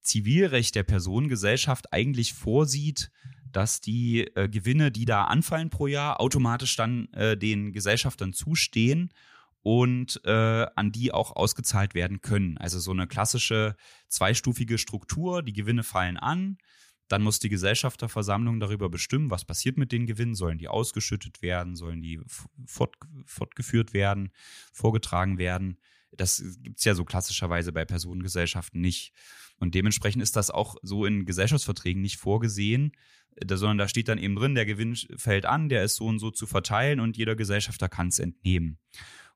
Zivilrecht 0.00 0.74
der 0.74 0.84
Personengesellschaft 0.84 1.92
eigentlich 1.92 2.32
vorsieht, 2.32 3.10
dass 3.52 3.80
die 3.80 4.22
äh, 4.34 4.48
Gewinne, 4.48 4.90
die 4.90 5.04
da 5.04 5.24
anfallen 5.24 5.68
pro 5.68 5.86
Jahr, 5.86 6.20
automatisch 6.20 6.76
dann 6.76 7.12
äh, 7.12 7.36
den 7.36 7.72
Gesellschaftern 7.72 8.32
zustehen 8.32 9.12
und 9.62 10.20
äh, 10.24 10.66
an 10.74 10.92
die 10.92 11.12
auch 11.12 11.36
ausgezahlt 11.36 11.94
werden 11.94 12.20
können. 12.20 12.58
Also 12.58 12.78
so 12.78 12.90
eine 12.90 13.06
klassische 13.06 13.76
zweistufige 14.08 14.78
Struktur, 14.78 15.42
die 15.42 15.52
Gewinne 15.52 15.84
fallen 15.84 16.16
an, 16.16 16.58
dann 17.08 17.22
muss 17.22 17.38
die 17.38 17.48
Gesellschafterversammlung 17.48 18.58
darüber 18.58 18.88
bestimmen, 18.88 19.30
was 19.30 19.44
passiert 19.44 19.76
mit 19.76 19.92
den 19.92 20.06
Gewinnen. 20.06 20.34
Sollen 20.34 20.58
die 20.58 20.68
ausgeschüttet 20.68 21.42
werden? 21.42 21.76
Sollen 21.76 22.00
die 22.00 22.20
fort, 22.66 22.96
fortgeführt 23.26 23.92
werden? 23.92 24.32
Vorgetragen 24.72 25.36
werden? 25.36 25.78
Das 26.12 26.42
gibt 26.60 26.78
es 26.78 26.84
ja 26.84 26.94
so 26.94 27.04
klassischerweise 27.04 27.72
bei 27.72 27.84
Personengesellschaften 27.84 28.80
nicht. 28.80 29.12
Und 29.56 29.74
dementsprechend 29.74 30.22
ist 30.22 30.36
das 30.36 30.50
auch 30.50 30.76
so 30.82 31.04
in 31.04 31.24
Gesellschaftsverträgen 31.24 32.00
nicht 32.00 32.16
vorgesehen, 32.16 32.92
sondern 33.46 33.78
da 33.78 33.88
steht 33.88 34.08
dann 34.08 34.18
eben 34.18 34.36
drin, 34.36 34.54
der 34.54 34.66
Gewinn 34.66 34.96
fällt 35.16 35.46
an, 35.46 35.68
der 35.68 35.84
ist 35.84 35.96
so 35.96 36.06
und 36.06 36.18
so 36.18 36.30
zu 36.30 36.46
verteilen 36.46 37.00
und 37.00 37.16
jeder 37.16 37.36
Gesellschafter 37.36 37.88
kann 37.88 38.08
es 38.08 38.18
entnehmen. 38.18 38.78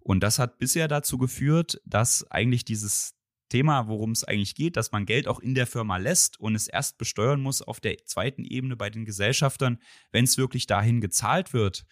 Und 0.06 0.20
das 0.20 0.38
hat 0.38 0.58
bisher 0.58 0.86
dazu 0.86 1.18
geführt, 1.18 1.80
dass 1.84 2.30
eigentlich 2.30 2.64
dieses 2.64 3.16
Thema, 3.48 3.88
worum 3.88 4.12
es 4.12 4.22
eigentlich 4.22 4.54
geht, 4.54 4.76
dass 4.76 4.92
man 4.92 5.04
Geld 5.04 5.26
auch 5.26 5.40
in 5.40 5.56
der 5.56 5.66
Firma 5.66 5.96
lässt 5.96 6.38
und 6.38 6.54
es 6.54 6.68
erst 6.68 6.96
besteuern 6.96 7.40
muss 7.40 7.60
auf 7.60 7.80
der 7.80 7.96
zweiten 8.04 8.44
Ebene 8.44 8.76
bei 8.76 8.88
den 8.88 9.04
Gesellschaftern, 9.04 9.78
wenn 10.12 10.22
es 10.22 10.38
wirklich 10.38 10.68
dahin 10.68 11.00
gezahlt 11.00 11.52
wird. 11.52 11.86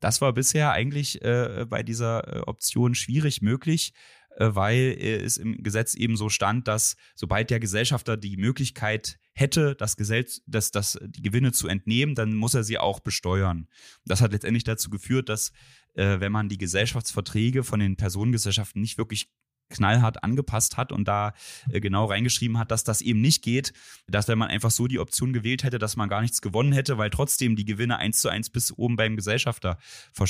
Das 0.00 0.20
war 0.20 0.32
bisher 0.32 0.72
eigentlich 0.72 1.22
äh, 1.22 1.64
bei 1.68 1.84
dieser 1.84 2.38
äh, 2.38 2.40
Option 2.40 2.96
schwierig 2.96 3.40
möglich, 3.40 3.92
weil 4.40 4.96
äh, 4.98 5.16
es 5.16 5.36
im 5.36 5.62
Gesetz 5.62 5.94
eben 5.94 6.16
so 6.16 6.28
stand, 6.28 6.66
dass 6.66 6.96
sobald 7.14 7.50
der 7.50 7.60
Gesellschafter 7.60 8.16
die 8.16 8.36
Möglichkeit 8.36 9.18
hätte, 9.34 9.74
das, 9.74 9.96
Gesetz, 9.96 10.42
das, 10.46 10.70
das, 10.70 10.98
die 11.02 11.22
Gewinne 11.22 11.52
zu 11.52 11.68
entnehmen, 11.68 12.14
dann 12.14 12.34
muss 12.34 12.54
er 12.54 12.64
sie 12.64 12.78
auch 12.78 13.00
besteuern. 13.00 13.68
Das 14.04 14.20
hat 14.20 14.32
letztendlich 14.32 14.64
dazu 14.64 14.90
geführt, 14.90 15.28
dass 15.28 15.52
äh, 15.94 16.20
wenn 16.20 16.32
man 16.32 16.48
die 16.48 16.58
Gesellschaftsverträge 16.58 17.64
von 17.64 17.80
den 17.80 17.96
Personengesellschaften 17.96 18.80
nicht 18.80 18.98
wirklich 18.98 19.28
knallhart 19.70 20.22
angepasst 20.22 20.76
hat 20.76 20.92
und 20.92 21.08
da 21.08 21.32
äh, 21.70 21.80
genau 21.80 22.04
reingeschrieben 22.04 22.58
hat, 22.58 22.70
dass 22.70 22.84
das 22.84 23.00
eben 23.00 23.20
nicht 23.20 23.42
geht, 23.42 23.72
dass 24.08 24.28
wenn 24.28 24.38
man 24.38 24.48
einfach 24.48 24.70
so 24.70 24.86
die 24.86 24.98
Option 24.98 25.32
gewählt 25.32 25.64
hätte, 25.64 25.78
dass 25.78 25.96
man 25.96 26.08
gar 26.08 26.20
nichts 26.20 26.42
gewonnen 26.42 26.72
hätte, 26.72 26.98
weil 26.98 27.10
trotzdem 27.10 27.56
die 27.56 27.64
Gewinne 27.64 27.98
eins 27.98 28.20
zu 28.20 28.28
eins 28.28 28.50
bis 28.50 28.72
oben 28.72 28.96
beim 28.96 29.16
Gesellschafter 29.16 29.78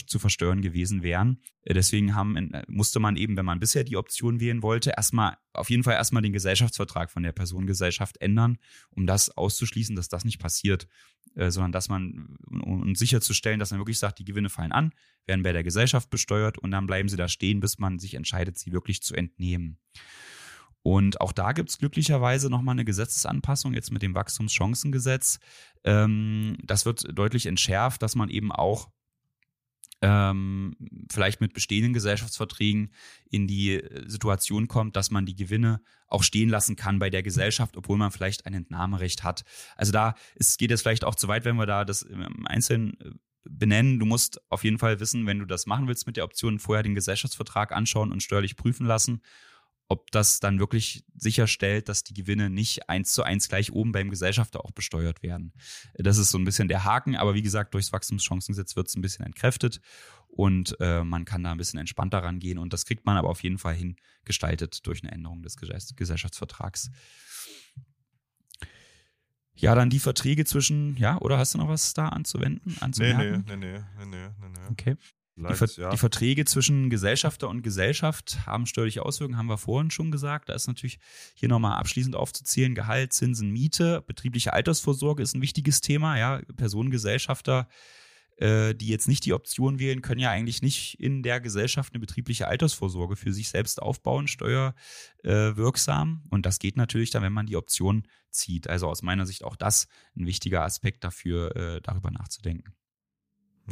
zu 0.06 0.18
versteuern 0.18 0.62
gewesen 0.62 1.02
wären. 1.02 1.40
Äh, 1.62 1.74
deswegen 1.74 2.14
haben, 2.14 2.36
äh, 2.36 2.62
musste 2.68 3.00
man 3.00 3.16
eben, 3.16 3.36
wenn 3.36 3.44
man 3.44 3.60
bisher 3.60 3.84
die 3.84 3.96
Option 3.96 4.40
wählen 4.40 4.62
wollte, 4.62 4.92
erstmal 4.96 5.36
auf 5.52 5.70
jeden 5.70 5.82
Fall 5.82 5.94
erstmal 5.94 6.22
den 6.22 6.32
Gesellschaftsvertrag 6.32 7.10
von 7.10 7.22
der 7.22 7.32
Personengesellschaft 7.32 8.20
ändern, 8.20 8.58
um 8.90 9.06
das 9.06 9.36
auszuschließen, 9.36 9.96
dass 9.96 10.08
das 10.08 10.24
nicht 10.24 10.38
passiert. 10.38 10.86
Äh, 11.36 11.50
sondern 11.50 11.72
dass 11.72 11.88
man, 11.88 12.36
um 12.48 12.94
sicherzustellen, 12.94 13.58
dass 13.58 13.70
man 13.70 13.80
wirklich 13.80 13.98
sagt, 13.98 14.18
die 14.18 14.24
Gewinne 14.24 14.48
fallen 14.48 14.72
an, 14.72 14.92
werden 15.26 15.42
bei 15.42 15.52
der 15.52 15.62
Gesellschaft 15.62 16.10
besteuert 16.10 16.58
und 16.58 16.70
dann 16.70 16.86
bleiben 16.86 17.08
sie 17.08 17.16
da 17.16 17.28
stehen, 17.28 17.60
bis 17.60 17.78
man 17.78 17.98
sich 17.98 18.14
entscheidet, 18.14 18.58
sie 18.58 18.72
wirklich 18.72 19.02
zu 19.02 19.14
entnehmen. 19.14 19.78
Und 20.82 21.20
auch 21.20 21.32
da 21.32 21.52
gibt 21.52 21.68
es 21.68 21.78
glücklicherweise 21.78 22.48
nochmal 22.48 22.74
eine 22.74 22.84
Gesetzesanpassung 22.84 23.74
jetzt 23.74 23.92
mit 23.92 24.02
dem 24.02 24.14
Wachstumschancengesetz. 24.14 25.38
Ähm, 25.84 26.56
das 26.64 26.86
wird 26.86 27.06
deutlich 27.16 27.46
entschärft, 27.46 28.02
dass 28.02 28.16
man 28.16 28.30
eben 28.30 28.50
auch 28.50 28.88
ähm, 30.02 30.76
vielleicht 31.10 31.40
mit 31.40 31.52
bestehenden 31.52 31.92
Gesellschaftsverträgen 31.92 32.92
in 33.30 33.46
die 33.46 33.74
äh, 33.74 34.08
Situation 34.08 34.68
kommt, 34.68 34.96
dass 34.96 35.10
man 35.10 35.26
die 35.26 35.36
Gewinne 35.36 35.82
auch 36.06 36.22
stehen 36.22 36.48
lassen 36.48 36.76
kann 36.76 36.98
bei 36.98 37.10
der 37.10 37.22
Gesellschaft, 37.22 37.76
obwohl 37.76 37.98
man 37.98 38.10
vielleicht 38.10 38.46
ein 38.46 38.54
Entnahmerecht 38.54 39.22
hat. 39.22 39.44
Also 39.76 39.92
da 39.92 40.14
ist, 40.34 40.58
geht 40.58 40.70
es 40.70 40.82
vielleicht 40.82 41.04
auch 41.04 41.14
zu 41.14 41.28
weit, 41.28 41.44
wenn 41.44 41.56
wir 41.56 41.66
da 41.66 41.84
das 41.84 42.02
im 42.02 42.46
Einzelnen 42.46 42.98
äh, 43.00 43.10
benennen. 43.44 43.98
Du 43.98 44.06
musst 44.06 44.40
auf 44.50 44.64
jeden 44.64 44.78
Fall 44.78 45.00
wissen, 45.00 45.26
wenn 45.26 45.38
du 45.38 45.44
das 45.44 45.66
machen 45.66 45.86
willst 45.86 46.06
mit 46.06 46.16
der 46.16 46.24
Option, 46.24 46.58
vorher 46.58 46.82
den 46.82 46.94
Gesellschaftsvertrag 46.94 47.72
anschauen 47.72 48.12
und 48.12 48.22
steuerlich 48.22 48.56
prüfen 48.56 48.86
lassen 48.86 49.22
ob 49.90 50.12
das 50.12 50.38
dann 50.38 50.60
wirklich 50.60 51.04
sicherstellt, 51.16 51.88
dass 51.88 52.04
die 52.04 52.14
Gewinne 52.14 52.48
nicht 52.48 52.88
eins 52.88 53.12
zu 53.12 53.24
eins 53.24 53.48
gleich 53.48 53.72
oben 53.72 53.90
beim 53.90 54.08
Gesellschafter 54.08 54.64
auch 54.64 54.70
besteuert 54.70 55.24
werden. 55.24 55.52
Das 55.94 56.16
ist 56.16 56.30
so 56.30 56.38
ein 56.38 56.44
bisschen 56.44 56.68
der 56.68 56.84
Haken, 56.84 57.16
aber 57.16 57.34
wie 57.34 57.42
gesagt, 57.42 57.74
durchs 57.74 57.92
Wachstumschancengesetz 57.92 58.76
wird 58.76 58.86
es 58.86 58.94
ein 58.94 59.02
bisschen 59.02 59.26
entkräftet 59.26 59.80
und 60.28 60.76
äh, 60.78 61.02
man 61.02 61.24
kann 61.24 61.42
da 61.42 61.50
ein 61.50 61.58
bisschen 61.58 61.80
entspannter 61.80 62.22
rangehen 62.22 62.58
und 62.58 62.72
das 62.72 62.86
kriegt 62.86 63.04
man 63.04 63.16
aber 63.16 63.28
auf 63.28 63.42
jeden 63.42 63.58
Fall 63.58 63.74
hingestaltet 63.74 64.86
durch 64.86 65.02
eine 65.02 65.10
Änderung 65.10 65.42
des 65.42 65.56
Gesellschaftsvertrags. 65.56 66.92
Ja, 69.54 69.74
dann 69.74 69.90
die 69.90 69.98
Verträge 69.98 70.44
zwischen, 70.44 70.96
ja, 70.98 71.18
oder 71.18 71.36
hast 71.36 71.54
du 71.54 71.58
noch 71.58 71.68
was 71.68 71.94
da 71.94 72.10
anzuwenden? 72.10 72.76
Anzumerken? 72.78 73.44
Nee, 73.48 73.56
nee, 73.56 73.78
nee, 73.98 74.06
nee, 74.06 74.06
nee, 74.06 74.28
nee, 74.40 74.48
nee. 74.48 74.66
Okay. 74.70 74.96
Die, 75.48 75.54
Ver 75.54 75.68
ja. 75.76 75.90
die, 75.90 75.96
Verträge 75.96 76.44
zwischen 76.44 76.90
Gesellschafter 76.90 77.48
und 77.48 77.62
Gesellschaft 77.62 78.46
haben 78.46 78.66
steuerliche 78.66 79.04
Auswirkungen, 79.04 79.38
haben 79.38 79.48
wir 79.48 79.58
vorhin 79.58 79.90
schon 79.90 80.10
gesagt. 80.10 80.48
Da 80.48 80.54
ist 80.54 80.66
natürlich 80.66 80.98
hier 81.34 81.48
nochmal 81.48 81.78
abschließend 81.78 82.14
aufzuzählen: 82.14 82.74
Gehalt, 82.74 83.12
Zinsen, 83.12 83.50
Miete, 83.50 84.02
betriebliche 84.06 84.52
Altersvorsorge 84.52 85.22
ist 85.22 85.34
ein 85.34 85.42
wichtiges 85.42 85.80
Thema. 85.80 86.18
Ja, 86.18 86.40
Personengesellschafter, 86.56 87.68
äh, 88.36 88.74
die 88.74 88.88
jetzt 88.88 89.08
nicht 89.08 89.24
die 89.24 89.32
Option 89.32 89.78
wählen, 89.78 90.02
können 90.02 90.20
ja 90.20 90.30
eigentlich 90.30 90.62
nicht 90.62 91.00
in 91.00 91.22
der 91.22 91.40
Gesellschaft 91.40 91.94
eine 91.94 92.00
betriebliche 92.00 92.46
Altersvorsorge 92.46 93.16
für 93.16 93.32
sich 93.32 93.48
selbst 93.48 93.80
aufbauen, 93.80 94.28
steuerwirksam. 94.28 96.22
Äh, 96.24 96.34
und 96.34 96.44
das 96.44 96.58
geht 96.58 96.76
natürlich 96.76 97.10
dann, 97.10 97.22
wenn 97.22 97.32
man 97.32 97.46
die 97.46 97.56
Option 97.56 98.06
zieht. 98.30 98.68
Also 98.68 98.88
aus 98.88 99.02
meiner 99.02 99.26
Sicht 99.26 99.44
auch 99.44 99.56
das 99.56 99.88
ein 100.16 100.26
wichtiger 100.26 100.64
Aspekt 100.64 101.04
dafür, 101.04 101.56
äh, 101.56 101.80
darüber 101.80 102.10
nachzudenken. 102.10 102.74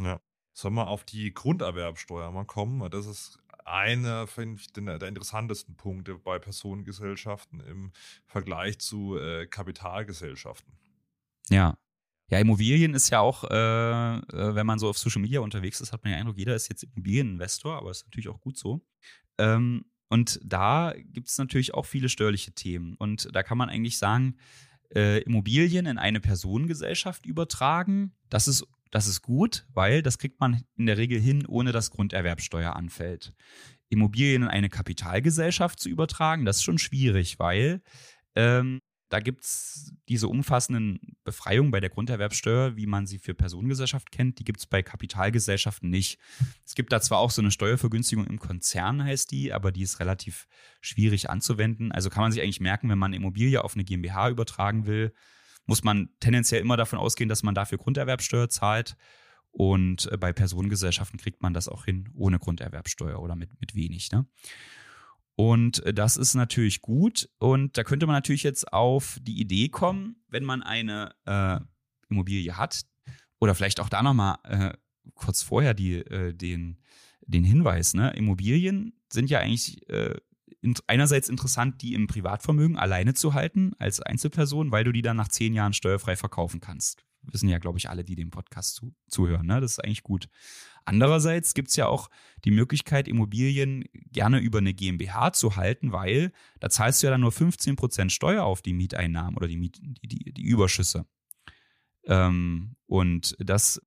Ja. 0.01 0.19
Sollen 0.59 0.73
wir 0.73 0.87
auf 0.87 1.05
die 1.05 1.33
Grunderwerbsteuer 1.33 2.31
mal 2.31 2.43
kommen? 2.43 2.91
Das 2.91 3.05
ist 3.05 3.39
einer, 3.63 4.27
der, 4.75 4.99
der, 4.99 5.07
interessantesten 5.07 5.75
Punkte 5.75 6.15
bei 6.15 6.37
Personengesellschaften 6.37 7.61
im 7.61 7.93
Vergleich 8.25 8.77
zu 8.77 9.17
äh, 9.17 9.47
Kapitalgesellschaften. 9.47 10.73
Ja. 11.49 11.77
Ja, 12.29 12.39
Immobilien 12.39 12.93
ist 12.93 13.09
ja 13.09 13.21
auch, 13.21 13.45
äh, 13.45 13.55
äh, 13.55 14.55
wenn 14.55 14.65
man 14.65 14.79
so 14.79 14.89
auf 14.89 14.97
Social 14.97 15.21
Media 15.21 15.39
unterwegs 15.39 15.79
ist, 15.79 15.93
hat 15.93 16.03
man 16.03 16.11
den 16.11 16.19
Eindruck, 16.19 16.37
jeder 16.37 16.55
ist 16.55 16.67
jetzt 16.67 16.83
Immobilieninvestor, 16.83 17.77
aber 17.77 17.91
ist 17.91 18.05
natürlich 18.05 18.27
auch 18.27 18.41
gut 18.41 18.57
so. 18.57 18.85
Ähm, 19.37 19.85
und 20.09 20.41
da 20.43 20.93
gibt 20.97 21.29
es 21.29 21.37
natürlich 21.37 21.73
auch 21.73 21.85
viele 21.85 22.09
steuerliche 22.09 22.51
Themen. 22.51 22.95
Und 22.97 23.29
da 23.33 23.43
kann 23.43 23.57
man 23.57 23.69
eigentlich 23.69 23.97
sagen, 23.97 24.35
äh, 24.93 25.21
Immobilien 25.21 25.85
in 25.85 25.97
eine 25.97 26.19
Personengesellschaft 26.19 27.25
übertragen, 27.25 28.13
das 28.29 28.49
ist 28.49 28.67
das 28.91 29.07
ist 29.07 29.21
gut, 29.21 29.65
weil 29.73 30.01
das 30.01 30.17
kriegt 30.17 30.39
man 30.39 30.63
in 30.75 30.85
der 30.85 30.97
Regel 30.97 31.19
hin, 31.19 31.45
ohne 31.45 31.71
dass 31.71 31.91
Grunderwerbsteuer 31.91 32.75
anfällt. 32.75 33.33
Immobilien 33.89 34.43
in 34.43 34.47
eine 34.47 34.69
Kapitalgesellschaft 34.69 35.79
zu 35.79 35.89
übertragen, 35.89 36.45
das 36.45 36.57
ist 36.57 36.63
schon 36.63 36.77
schwierig, 36.77 37.39
weil 37.39 37.81
ähm, 38.35 38.81
da 39.09 39.19
gibt 39.19 39.43
es 39.43 39.91
diese 40.07 40.27
umfassenden 40.27 40.99
Befreiungen 41.23 41.71
bei 41.71 41.79
der 41.79 41.89
Grunderwerbsteuer, 41.89 42.75
wie 42.75 42.85
man 42.85 43.07
sie 43.07 43.17
für 43.17 43.33
Personengesellschaft 43.33 44.11
kennt, 44.11 44.37
die 44.37 44.43
gibt 44.43 44.59
es 44.59 44.67
bei 44.67 44.83
Kapitalgesellschaften 44.83 45.89
nicht. 45.89 46.19
Es 46.63 46.75
gibt 46.75 46.93
da 46.93 47.01
zwar 47.01 47.17
auch 47.17 47.31
so 47.31 47.41
eine 47.41 47.49
Steuervergünstigung 47.49 48.27
im 48.27 48.37
Konzern, 48.37 49.03
heißt 49.03 49.31
die, 49.31 49.51
aber 49.51 49.71
die 49.71 49.81
ist 49.81 49.99
relativ 49.99 50.47
schwierig 50.79 51.29
anzuwenden. 51.29 51.91
Also 51.91 52.11
kann 52.11 52.21
man 52.21 52.31
sich 52.31 52.41
eigentlich 52.41 52.61
merken, 52.61 52.89
wenn 52.89 52.99
man 52.99 53.13
Immobilie 53.13 53.63
auf 53.63 53.73
eine 53.73 53.83
GmbH 53.83 54.29
übertragen 54.29 54.85
will, 54.85 55.11
muss 55.69 55.83
man 55.83 56.09
tendenziell 56.19 56.61
immer 56.61 56.77
davon 56.77 56.97
ausgehen, 56.97 57.29
dass 57.29 57.43
man 57.43 57.53
dafür 57.53 57.77
Grunderwerbsteuer 57.77 58.49
zahlt. 58.49 58.97
Und 59.51 60.11
äh, 60.11 60.17
bei 60.17 60.33
Personengesellschaften 60.33 61.19
kriegt 61.19 61.43
man 61.43 61.53
das 61.53 61.69
auch 61.69 61.85
hin 61.85 62.09
ohne 62.15 62.39
Grunderwerbsteuer 62.39 63.21
oder 63.21 63.35
mit, 63.35 63.51
mit 63.61 63.75
wenig. 63.75 64.11
Ne? 64.11 64.25
Und 65.35 65.85
äh, 65.85 65.93
das 65.93 66.17
ist 66.17 66.33
natürlich 66.33 66.81
gut. 66.81 67.29
Und 67.37 67.77
da 67.77 67.83
könnte 67.83 68.07
man 68.07 68.15
natürlich 68.15 68.41
jetzt 68.41 68.73
auf 68.73 69.19
die 69.21 69.39
Idee 69.39 69.69
kommen, 69.69 70.15
wenn 70.27 70.43
man 70.43 70.63
eine 70.63 71.13
äh, 71.25 71.59
Immobilie 72.09 72.57
hat, 72.57 72.81
oder 73.39 73.53
vielleicht 73.53 73.79
auch 73.79 73.89
da 73.89 74.01
nochmal 74.01 74.37
äh, 74.43 74.73
kurz 75.13 75.43
vorher 75.43 75.75
die, 75.75 75.97
äh, 75.97 76.33
den, 76.33 76.81
den 77.21 77.43
Hinweis, 77.43 77.93
ne? 77.93 78.09
Immobilien 78.17 78.99
sind 79.13 79.29
ja 79.29 79.39
eigentlich 79.39 79.87
äh, 79.87 80.15
einerseits 80.87 81.29
interessant, 81.29 81.81
die 81.81 81.93
im 81.93 82.07
Privatvermögen 82.07 82.77
alleine 82.77 83.13
zu 83.13 83.33
halten 83.33 83.73
als 83.79 84.01
Einzelperson, 84.01 84.71
weil 84.71 84.83
du 84.83 84.91
die 84.91 85.01
dann 85.01 85.17
nach 85.17 85.29
zehn 85.29 85.53
Jahren 85.53 85.73
steuerfrei 85.73 86.15
verkaufen 86.15 86.59
kannst. 86.59 87.05
Wissen 87.21 87.49
ja, 87.49 87.57
glaube 87.57 87.77
ich, 87.77 87.89
alle, 87.89 88.03
die 88.03 88.15
dem 88.15 88.29
Podcast 88.29 88.75
zu, 88.75 88.93
zuhören. 89.07 89.45
Ne? 89.45 89.61
Das 89.61 89.71
ist 89.71 89.83
eigentlich 89.83 90.03
gut. 90.03 90.29
Andererseits 90.85 91.53
gibt 91.53 91.69
es 91.69 91.75
ja 91.75 91.87
auch 91.87 92.09
die 92.45 92.51
Möglichkeit, 92.51 93.07
Immobilien 93.07 93.83
gerne 94.11 94.39
über 94.39 94.59
eine 94.59 94.73
GmbH 94.73 95.33
zu 95.33 95.55
halten, 95.55 95.91
weil 95.91 96.31
da 96.59 96.69
zahlst 96.69 97.01
du 97.01 97.07
ja 97.07 97.11
dann 97.11 97.21
nur 97.21 97.31
15% 97.31 98.09
Steuer 98.09 98.43
auf 98.43 98.61
die 98.61 98.73
Mieteinnahmen 98.73 99.37
oder 99.37 99.47
die, 99.47 99.57
Miet, 99.57 99.77
die, 99.81 100.07
die, 100.07 100.33
die 100.33 100.43
Überschüsse. 100.43 101.05
Ähm, 102.05 102.75
und 102.87 103.35
das 103.39 103.81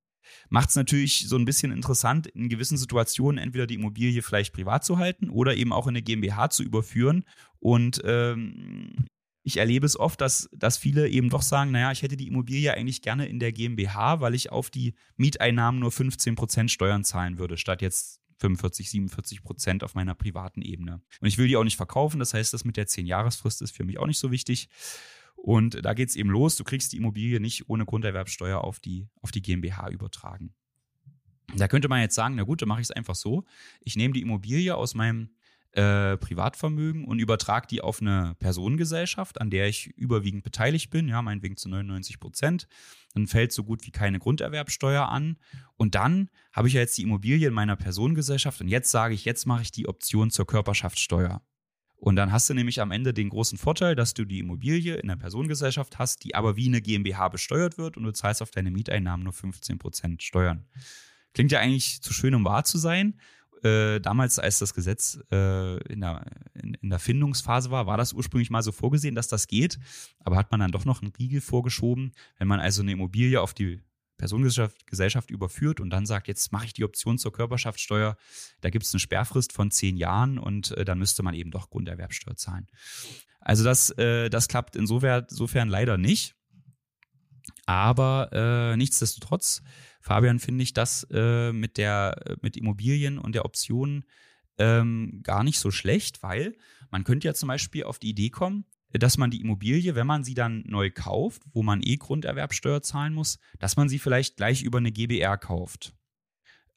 macht 0.52 0.68
es 0.68 0.76
natürlich 0.76 1.26
so 1.28 1.36
ein 1.36 1.46
bisschen 1.46 1.72
interessant, 1.72 2.26
in 2.26 2.50
gewissen 2.50 2.76
Situationen 2.76 3.42
entweder 3.42 3.66
die 3.66 3.76
Immobilie 3.76 4.20
vielleicht 4.20 4.52
privat 4.52 4.84
zu 4.84 4.98
halten 4.98 5.30
oder 5.30 5.56
eben 5.56 5.72
auch 5.72 5.86
in 5.86 5.92
eine 5.92 6.02
GmbH 6.02 6.50
zu 6.50 6.62
überführen. 6.62 7.24
Und 7.58 8.02
ähm, 8.04 9.06
ich 9.44 9.56
erlebe 9.56 9.86
es 9.86 9.98
oft, 9.98 10.20
dass, 10.20 10.50
dass 10.52 10.76
viele 10.76 11.08
eben 11.08 11.30
doch 11.30 11.40
sagen, 11.40 11.70
naja, 11.70 11.90
ich 11.90 12.02
hätte 12.02 12.18
die 12.18 12.28
Immobilie 12.28 12.74
eigentlich 12.74 13.00
gerne 13.00 13.24
in 13.26 13.38
der 13.38 13.50
GmbH, 13.50 14.20
weil 14.20 14.34
ich 14.34 14.52
auf 14.52 14.68
die 14.68 14.94
Mieteinnahmen 15.16 15.80
nur 15.80 15.90
15% 15.90 16.68
Steuern 16.68 17.02
zahlen 17.02 17.38
würde, 17.38 17.56
statt 17.56 17.80
jetzt 17.80 18.20
45, 18.40 18.90
47 18.90 19.42
Prozent 19.42 19.82
auf 19.82 19.94
meiner 19.94 20.14
privaten 20.14 20.60
Ebene. 20.60 21.00
Und 21.22 21.28
ich 21.28 21.38
will 21.38 21.48
die 21.48 21.56
auch 21.56 21.64
nicht 21.64 21.78
verkaufen, 21.78 22.18
das 22.18 22.34
heißt, 22.34 22.52
das 22.52 22.66
mit 22.66 22.76
der 22.76 22.86
10-Jahresfrist 22.86 23.62
ist 23.62 23.74
für 23.74 23.84
mich 23.84 23.98
auch 23.98 24.06
nicht 24.06 24.18
so 24.18 24.30
wichtig. 24.30 24.68
Und 25.42 25.84
da 25.84 25.92
geht 25.92 26.08
es 26.08 26.14
eben 26.14 26.30
los, 26.30 26.54
du 26.54 26.62
kriegst 26.62 26.92
die 26.92 26.98
Immobilie 26.98 27.40
nicht 27.40 27.68
ohne 27.68 27.84
Grunderwerbsteuer 27.84 28.62
auf 28.62 28.78
die, 28.78 29.08
auf 29.22 29.32
die 29.32 29.42
GmbH 29.42 29.90
übertragen. 29.90 30.54
Da 31.56 31.66
könnte 31.66 31.88
man 31.88 32.00
jetzt 32.00 32.14
sagen, 32.14 32.36
na 32.36 32.44
gut, 32.44 32.62
dann 32.62 32.68
mache 32.68 32.80
ich 32.80 32.86
es 32.86 32.90
einfach 32.92 33.16
so. 33.16 33.44
Ich 33.80 33.96
nehme 33.96 34.14
die 34.14 34.22
Immobilie 34.22 34.76
aus 34.76 34.94
meinem 34.94 35.30
äh, 35.72 36.16
Privatvermögen 36.16 37.04
und 37.04 37.18
übertrage 37.18 37.66
die 37.66 37.80
auf 37.80 38.00
eine 38.00 38.36
Personengesellschaft, 38.38 39.40
an 39.40 39.50
der 39.50 39.66
ich 39.66 39.88
überwiegend 39.96 40.44
beteiligt 40.44 40.90
bin, 40.90 41.08
ja, 41.08 41.20
meinetwegen 41.22 41.56
zu 41.56 41.68
99 41.68 42.20
Prozent. 42.20 42.68
Dann 43.12 43.26
fällt 43.26 43.50
so 43.50 43.64
gut 43.64 43.84
wie 43.84 43.90
keine 43.90 44.20
Grunderwerbsteuer 44.20 45.08
an. 45.08 45.38
Und 45.76 45.96
dann 45.96 46.30
habe 46.52 46.68
ich 46.68 46.74
ja 46.74 46.80
jetzt 46.80 46.96
die 46.98 47.02
Immobilie 47.02 47.48
in 47.48 47.54
meiner 47.54 47.74
Personengesellschaft 47.74 48.60
und 48.60 48.68
jetzt 48.68 48.92
sage 48.92 49.14
ich, 49.14 49.24
jetzt 49.24 49.44
mache 49.44 49.62
ich 49.62 49.72
die 49.72 49.88
Option 49.88 50.30
zur 50.30 50.46
Körperschaftssteuer. 50.46 51.42
Und 52.02 52.16
dann 52.16 52.32
hast 52.32 52.50
du 52.50 52.54
nämlich 52.54 52.80
am 52.80 52.90
Ende 52.90 53.14
den 53.14 53.28
großen 53.28 53.56
Vorteil, 53.56 53.94
dass 53.94 54.12
du 54.12 54.24
die 54.24 54.40
Immobilie 54.40 54.96
in 54.96 55.06
der 55.06 55.14
Personengesellschaft 55.14 56.00
hast, 56.00 56.24
die 56.24 56.34
aber 56.34 56.56
wie 56.56 56.66
eine 56.66 56.82
GmbH 56.82 57.28
besteuert 57.28 57.78
wird 57.78 57.96
und 57.96 58.02
du 58.02 58.12
zahlst 58.12 58.42
auf 58.42 58.50
deine 58.50 58.72
Mieteinnahmen 58.72 59.22
nur 59.22 59.32
15% 59.32 60.20
Steuern. 60.20 60.64
Klingt 61.32 61.52
ja 61.52 61.60
eigentlich 61.60 62.02
zu 62.02 62.12
schön, 62.12 62.34
um 62.34 62.44
wahr 62.44 62.64
zu 62.64 62.76
sein. 62.76 63.20
Äh, 63.62 64.00
damals, 64.00 64.40
als 64.40 64.58
das 64.58 64.74
Gesetz 64.74 65.20
äh, 65.30 65.76
in, 65.92 66.00
der, 66.00 66.24
in, 66.60 66.74
in, 66.74 66.90
der 66.90 66.98
Findungsphase 66.98 67.70
war, 67.70 67.86
war 67.86 67.98
das 67.98 68.12
ursprünglich 68.12 68.50
mal 68.50 68.64
so 68.64 68.72
vorgesehen, 68.72 69.14
dass 69.14 69.28
das 69.28 69.46
geht. 69.46 69.78
Aber 70.18 70.34
hat 70.34 70.50
man 70.50 70.58
dann 70.58 70.72
doch 70.72 70.84
noch 70.84 71.02
einen 71.02 71.12
Riegel 71.16 71.40
vorgeschoben. 71.40 72.10
Wenn 72.36 72.48
man 72.48 72.58
also 72.58 72.82
eine 72.82 72.90
Immobilie 72.90 73.40
auf 73.40 73.54
die 73.54 73.80
Personengesellschaft 74.18 74.86
Gesellschaft 74.86 75.30
überführt 75.30 75.80
und 75.80 75.90
dann 75.90 76.06
sagt, 76.06 76.28
jetzt 76.28 76.52
mache 76.52 76.66
ich 76.66 76.72
die 76.72 76.84
Option 76.84 77.18
zur 77.18 77.32
Körperschaftssteuer, 77.32 78.16
da 78.60 78.70
gibt 78.70 78.84
es 78.84 78.94
eine 78.94 79.00
Sperrfrist 79.00 79.52
von 79.52 79.70
zehn 79.70 79.96
Jahren 79.96 80.38
und 80.38 80.70
äh, 80.72 80.84
dann 80.84 80.98
müsste 80.98 81.22
man 81.22 81.34
eben 81.34 81.50
doch 81.50 81.70
Grunderwerbsteuer 81.70 82.36
zahlen. 82.36 82.68
Also 83.40 83.64
das, 83.64 83.90
äh, 83.98 84.30
das 84.30 84.48
klappt 84.48 84.76
insofern, 84.76 85.26
insofern 85.28 85.68
leider 85.68 85.98
nicht. 85.98 86.36
Aber 87.66 88.30
äh, 88.32 88.76
nichtsdestotrotz, 88.76 89.62
Fabian, 90.00 90.38
finde 90.38 90.62
ich 90.62 90.72
das 90.72 91.06
äh, 91.10 91.52
mit 91.52 91.76
der 91.76 92.36
mit 92.40 92.56
Immobilien 92.56 93.18
und 93.18 93.34
der 93.34 93.44
Option 93.44 94.04
ähm, 94.58 95.20
gar 95.22 95.44
nicht 95.44 95.58
so 95.58 95.70
schlecht, 95.70 96.22
weil 96.22 96.56
man 96.90 97.04
könnte 97.04 97.26
ja 97.26 97.34
zum 97.34 97.48
Beispiel 97.48 97.84
auf 97.84 97.98
die 97.98 98.10
Idee 98.10 98.30
kommen, 98.30 98.64
dass 98.92 99.18
man 99.18 99.30
die 99.30 99.40
Immobilie, 99.40 99.94
wenn 99.94 100.06
man 100.06 100.24
sie 100.24 100.34
dann 100.34 100.64
neu 100.66 100.90
kauft, 100.90 101.42
wo 101.52 101.62
man 101.62 101.82
eh 101.82 101.96
Grunderwerbsteuer 101.96 102.82
zahlen 102.82 103.14
muss, 103.14 103.38
dass 103.58 103.76
man 103.76 103.88
sie 103.88 103.98
vielleicht 103.98 104.36
gleich 104.36 104.62
über 104.62 104.78
eine 104.78 104.92
GBR 104.92 105.38
kauft. 105.38 105.94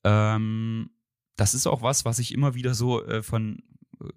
Ähm, 0.03 0.89
das 1.35 1.53
ist 1.53 1.67
auch 1.67 1.81
was, 1.81 2.05
was 2.05 2.19
ich 2.19 2.33
immer 2.33 2.55
wieder 2.55 2.73
so 2.73 3.05
äh, 3.05 3.21
von 3.21 3.63
äh, 4.01 4.07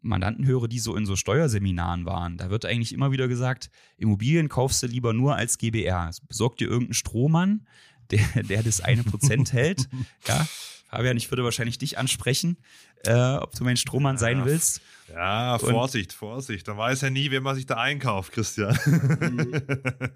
Mandanten 0.00 0.46
höre, 0.46 0.68
die 0.68 0.78
so 0.78 0.96
in 0.96 1.04
so 1.04 1.16
Steuerseminaren 1.16 2.06
waren. 2.06 2.38
Da 2.38 2.48
wird 2.48 2.64
eigentlich 2.64 2.92
immer 2.92 3.10
wieder 3.10 3.28
gesagt, 3.28 3.70
Immobilien 3.96 4.48
kaufst 4.48 4.82
du 4.82 4.86
lieber 4.86 5.12
nur 5.12 5.36
als 5.36 5.58
GBR. 5.58 6.10
Besorg 6.28 6.56
dir 6.56 6.68
irgendeinen 6.68 6.94
Strohmann, 6.94 7.66
der, 8.10 8.24
der 8.44 8.62
das 8.62 8.80
eine 8.80 9.04
Prozent 9.04 9.52
hält. 9.52 9.88
Ja, 10.26 10.46
Fabian, 10.88 11.16
ich 11.16 11.30
würde 11.30 11.44
wahrscheinlich 11.44 11.78
dich 11.78 11.98
ansprechen, 11.98 12.58
äh, 13.04 13.34
ob 13.34 13.54
du 13.54 13.64
mein 13.64 13.76
Strohmann 13.76 14.18
sein 14.18 14.44
willst. 14.44 14.80
Ja, 15.08 15.58
Vorsicht, 15.58 16.12
Und, 16.12 16.16
Vorsicht. 16.16 16.68
Da 16.68 16.76
weiß 16.76 17.00
ja 17.02 17.10
nie, 17.10 17.30
wer 17.30 17.40
man 17.40 17.54
sich 17.54 17.66
da 17.66 17.76
einkauft, 17.76 18.32
Christian. 18.32 18.76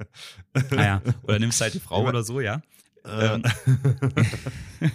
naja, 0.71 1.03
oder 1.23 1.39
nimmst 1.39 1.61
halt 1.61 1.75
die 1.75 1.81
Frau 1.81 2.07
oder 2.07 2.23
so, 2.23 2.41
ja. 2.41 2.63
Äh. 3.05 3.35
Ähm. 3.35 3.43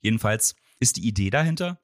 Jedenfalls 0.00 0.54
ist 0.80 0.96
die 0.96 1.06
Idee 1.06 1.30
dahinter, 1.30 1.80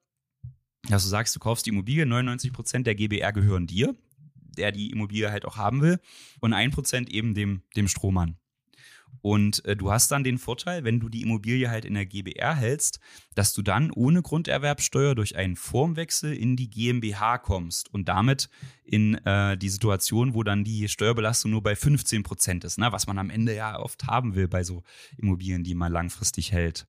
dass 0.89 1.05
du 1.05 1.09
sagst, 1.09 1.35
du 1.37 1.41
kaufst 1.41 1.66
die 1.66 1.70
Immobilie, 1.70 2.05
99% 2.05 2.83
der 2.83 2.95
GBR 2.95 3.33
gehören 3.33 3.66
dir, 3.66 3.95
der 4.35 4.72
die 4.72 4.91
Immobilie 4.91 5.31
halt 5.31 5.45
auch 5.45 5.57
haben 5.57 5.81
will, 5.81 6.01
und 6.41 6.55
1% 6.55 7.09
eben 7.09 7.35
dem, 7.35 7.62
dem 7.76 7.89
Strohmann. 7.89 8.37
Und 9.23 9.65
äh, 9.65 9.77
du 9.77 9.91
hast 9.91 10.11
dann 10.11 10.25
den 10.25 10.39
Vorteil, 10.39 10.85
wenn 10.85 11.01
du 11.01 11.09
die 11.09 11.23
Immobilie 11.23 11.71
halt 11.71 11.85
in 11.85 11.95
der 11.95 12.07
GBR 12.07 12.55
hältst, 12.55 13.01
dass 13.35 13.53
du 13.53 13.63
dann 13.63 13.91
ohne 13.91 14.23
Grunderwerbsteuer 14.23 15.15
durch 15.15 15.37
einen 15.37 15.57
Formwechsel 15.57 16.33
in 16.33 16.57
die 16.57 16.71
GmbH 16.71 17.39
kommst 17.39 17.93
und 17.93 18.09
damit 18.09 18.49
in 18.85 19.15
äh, 19.27 19.57
die 19.57 19.69
Situation, 19.69 20.35
wo 20.35 20.43
dann 20.43 20.65
die 20.65 20.89
Steuerbelastung 20.89 21.51
nur 21.51 21.63
bei 21.63 21.77
15 21.77 22.23
Prozent 22.23 22.65
ist, 22.65 22.79
ne? 22.79 22.93
was 22.93 23.07
man 23.07 23.19
am 23.19 23.31
Ende 23.31 23.55
ja 23.55 23.79
oft 23.79 24.07
haben 24.07 24.35
will 24.35 24.49
bei 24.49 24.65
so 24.65 24.83
Immobilien, 25.19 25.65
die 25.65 25.75
man 25.75 25.93
langfristig 25.93 26.53
hält. 26.53 26.87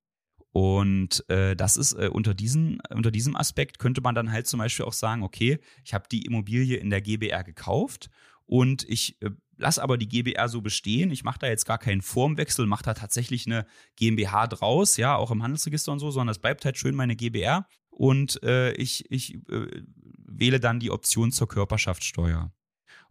Und 0.52 1.28
äh, 1.30 1.56
das 1.56 1.78
ist 1.78 1.94
äh, 1.94 2.08
unter, 2.12 2.34
diesen, 2.34 2.80
unter 2.90 3.10
diesem 3.10 3.36
Aspekt 3.36 3.78
könnte 3.78 4.02
man 4.02 4.14
dann 4.14 4.30
halt 4.30 4.46
zum 4.46 4.58
Beispiel 4.58 4.84
auch 4.84 4.92
sagen, 4.92 5.22
okay, 5.22 5.58
ich 5.82 5.94
habe 5.94 6.04
die 6.12 6.26
Immobilie 6.26 6.76
in 6.76 6.90
der 6.90 7.00
GBR 7.00 7.42
gekauft 7.42 8.10
und 8.44 8.86
ich 8.86 9.20
äh, 9.22 9.30
lass 9.62 9.78
aber 9.78 9.96
die 9.96 10.08
GBR 10.08 10.48
so 10.48 10.60
bestehen. 10.60 11.10
Ich 11.10 11.24
mache 11.24 11.38
da 11.38 11.46
jetzt 11.46 11.64
gar 11.64 11.78
keinen 11.78 12.02
Formwechsel, 12.02 12.66
mache 12.66 12.84
da 12.84 12.94
tatsächlich 12.94 13.46
eine 13.46 13.64
GmbH 13.96 14.48
draus, 14.48 14.96
ja, 14.98 15.16
auch 15.16 15.30
im 15.30 15.42
Handelsregister 15.42 15.92
und 15.92 16.00
so, 16.00 16.10
sondern 16.10 16.32
es 16.32 16.40
bleibt 16.40 16.64
halt 16.64 16.76
schön 16.76 16.94
meine 16.94 17.16
GBR 17.16 17.66
und 17.88 18.42
äh, 18.42 18.72
ich, 18.72 19.10
ich 19.10 19.36
äh, 19.48 19.82
wähle 20.18 20.60
dann 20.60 20.80
die 20.80 20.90
Option 20.90 21.30
zur 21.30 21.48
Körperschaftssteuer. 21.48 22.52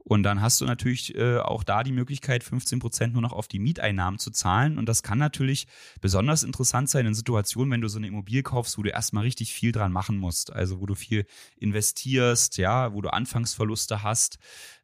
Und 0.04 0.24
dann 0.24 0.42
hast 0.42 0.60
du 0.62 0.66
natürlich 0.66 1.16
äh, 1.16 1.38
auch 1.38 1.64
da 1.64 1.84
die 1.84 1.92
Möglichkeit, 1.92 2.44
15 2.44 2.80
Prozent 2.80 3.14
nur 3.14 3.22
noch 3.22 3.34
auf 3.34 3.48
die 3.48 3.60
Mieteinnahmen 3.60 4.20
zu 4.20 4.32
zahlen. 4.32 4.78
Und 4.78 4.88
das 4.88 5.04
kann 5.04 5.18
natürlich 5.18 5.68
besonders 6.02 6.44
interessant 6.44 6.90
sein 6.90 7.06
in 7.06 7.14
Situationen, 7.14 7.72
wenn 7.72 7.82
du 7.82 7.88
so 7.88 7.98
eine 7.98 8.08
Immobilie 8.08 8.44
kaufst, 8.44 8.78
wo 8.78 8.84
du 8.84 8.90
erstmal 8.90 9.24
richtig 9.24 9.54
viel 9.54 9.72
dran 9.72 9.92
machen 9.92 10.18
musst. 10.18 10.52
Also 10.52 10.82
wo 10.82 10.86
du 10.86 10.96
viel 10.96 11.26
investierst, 11.58 12.58
ja, 12.58 12.94
wo 12.94 13.02
du 13.02 13.14
Anfangsverluste 13.14 14.04
hast, 14.04 14.40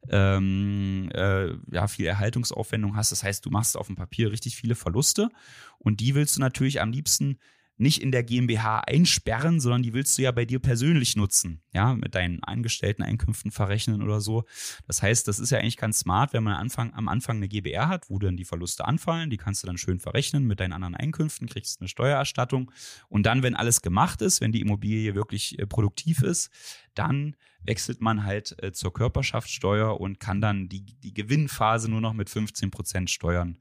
ähm, 0.08 1.10
äh, 1.12 1.48
ja, 1.70 1.88
viel 1.88 2.06
Erhaltungsaufwendung 2.06 2.96
hast. 2.96 3.12
Das 3.12 3.22
heißt, 3.22 3.44
du 3.44 3.50
machst 3.50 3.76
auf 3.76 3.88
dem 3.88 3.96
Papier 3.96 4.30
richtig 4.30 4.56
viele 4.56 4.76
Verluste. 4.76 5.30
Und 5.78 6.00
die 6.00 6.14
willst 6.14 6.36
du 6.36 6.40
natürlich 6.40 6.80
am 6.80 6.92
liebsten 6.92 7.38
nicht 7.78 8.02
in 8.02 8.10
der 8.10 8.24
GmbH 8.24 8.80
einsperren, 8.80 9.60
sondern 9.60 9.82
die 9.82 9.94
willst 9.94 10.18
du 10.18 10.22
ja 10.22 10.32
bei 10.32 10.44
dir 10.44 10.58
persönlich 10.58 11.16
nutzen, 11.16 11.62
ja, 11.72 11.94
mit 11.94 12.14
deinen 12.14 12.42
angestellten 12.42 13.02
Einkünften 13.02 13.50
verrechnen 13.50 14.02
oder 14.02 14.20
so. 14.20 14.44
Das 14.86 15.00
heißt, 15.00 15.28
das 15.28 15.38
ist 15.38 15.50
ja 15.50 15.58
eigentlich 15.58 15.76
ganz 15.76 16.00
smart, 16.00 16.32
wenn 16.32 16.42
man 16.42 16.54
Anfang, 16.54 16.92
am 16.94 17.08
Anfang 17.08 17.36
eine 17.36 17.48
GbR 17.48 17.88
hat, 17.88 18.10
wo 18.10 18.18
dann 18.18 18.36
die 18.36 18.44
Verluste 18.44 18.84
anfallen, 18.84 19.30
die 19.30 19.36
kannst 19.36 19.62
du 19.62 19.66
dann 19.68 19.78
schön 19.78 20.00
verrechnen 20.00 20.46
mit 20.46 20.60
deinen 20.60 20.72
anderen 20.72 20.96
Einkünften, 20.96 21.48
kriegst 21.48 21.80
eine 21.80 21.88
Steuererstattung. 21.88 22.72
Und 23.08 23.24
dann, 23.24 23.42
wenn 23.42 23.54
alles 23.54 23.80
gemacht 23.80 24.22
ist, 24.22 24.40
wenn 24.40 24.52
die 24.52 24.60
Immobilie 24.60 25.14
wirklich 25.14 25.58
äh, 25.58 25.66
produktiv 25.66 26.22
ist, 26.22 26.50
dann 26.94 27.36
wechselt 27.62 28.00
man 28.00 28.24
halt 28.24 28.60
äh, 28.62 28.72
zur 28.72 28.92
Körperschaftssteuer 28.92 30.00
und 30.00 30.18
kann 30.18 30.40
dann 30.40 30.68
die, 30.68 30.84
die 30.84 31.14
Gewinnphase 31.14 31.90
nur 31.90 32.00
noch 32.00 32.12
mit 32.12 32.28
15 32.28 32.70
Prozent 32.70 33.10
Steuern. 33.10 33.58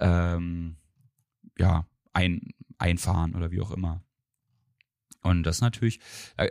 Ähm, 0.00 0.76
ja, 1.58 1.86
ein, 2.14 2.40
einfahren 2.78 3.34
oder 3.34 3.50
wie 3.50 3.60
auch 3.60 3.70
immer. 3.70 4.02
Und 5.22 5.42
das 5.44 5.62
natürlich, 5.62 6.00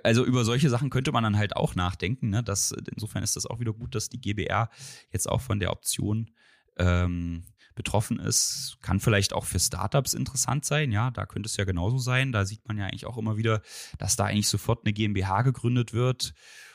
also 0.03 0.25
über 0.25 0.43
solche 0.43 0.69
Sachen 0.69 0.89
könnte 0.89 1.11
man 1.11 1.23
dann 1.23 1.37
halt 1.37 1.55
auch 1.55 1.75
nachdenken. 1.75 2.29
Ne? 2.29 2.43
Das, 2.43 2.71
insofern 2.71 3.21
ist 3.21 3.35
das 3.35 3.45
auch 3.45 3.59
wieder 3.59 3.71
gut, 3.71 3.93
dass 3.93 4.09
die 4.09 4.19
GBR 4.19 4.69
jetzt 5.11 5.29
auch 5.29 5.41
von 5.41 5.59
der 5.59 5.71
Option 5.71 6.31
ähm, 6.77 7.45
betroffen 7.75 8.19
ist. 8.19 8.77
Kann 8.81 8.99
vielleicht 8.99 9.33
auch 9.33 9.45
für 9.45 9.59
Startups 9.59 10.15
interessant 10.15 10.65
sein. 10.65 10.91
Ja, 10.91 11.11
da 11.11 11.27
könnte 11.27 11.47
es 11.47 11.57
ja 11.57 11.65
genauso 11.65 11.99
sein. 11.99 12.31
Da 12.31 12.45
sieht 12.45 12.67
man 12.67 12.79
ja 12.79 12.85
eigentlich 12.85 13.05
auch 13.05 13.17
immer 13.17 13.37
wieder, 13.37 13.61
dass 13.99 14.15
da 14.15 14.25
eigentlich 14.25 14.47
sofort 14.47 14.85
eine 14.85 14.93
GmbH 14.93 15.43
gegründet 15.43 15.93
wird 15.93 16.33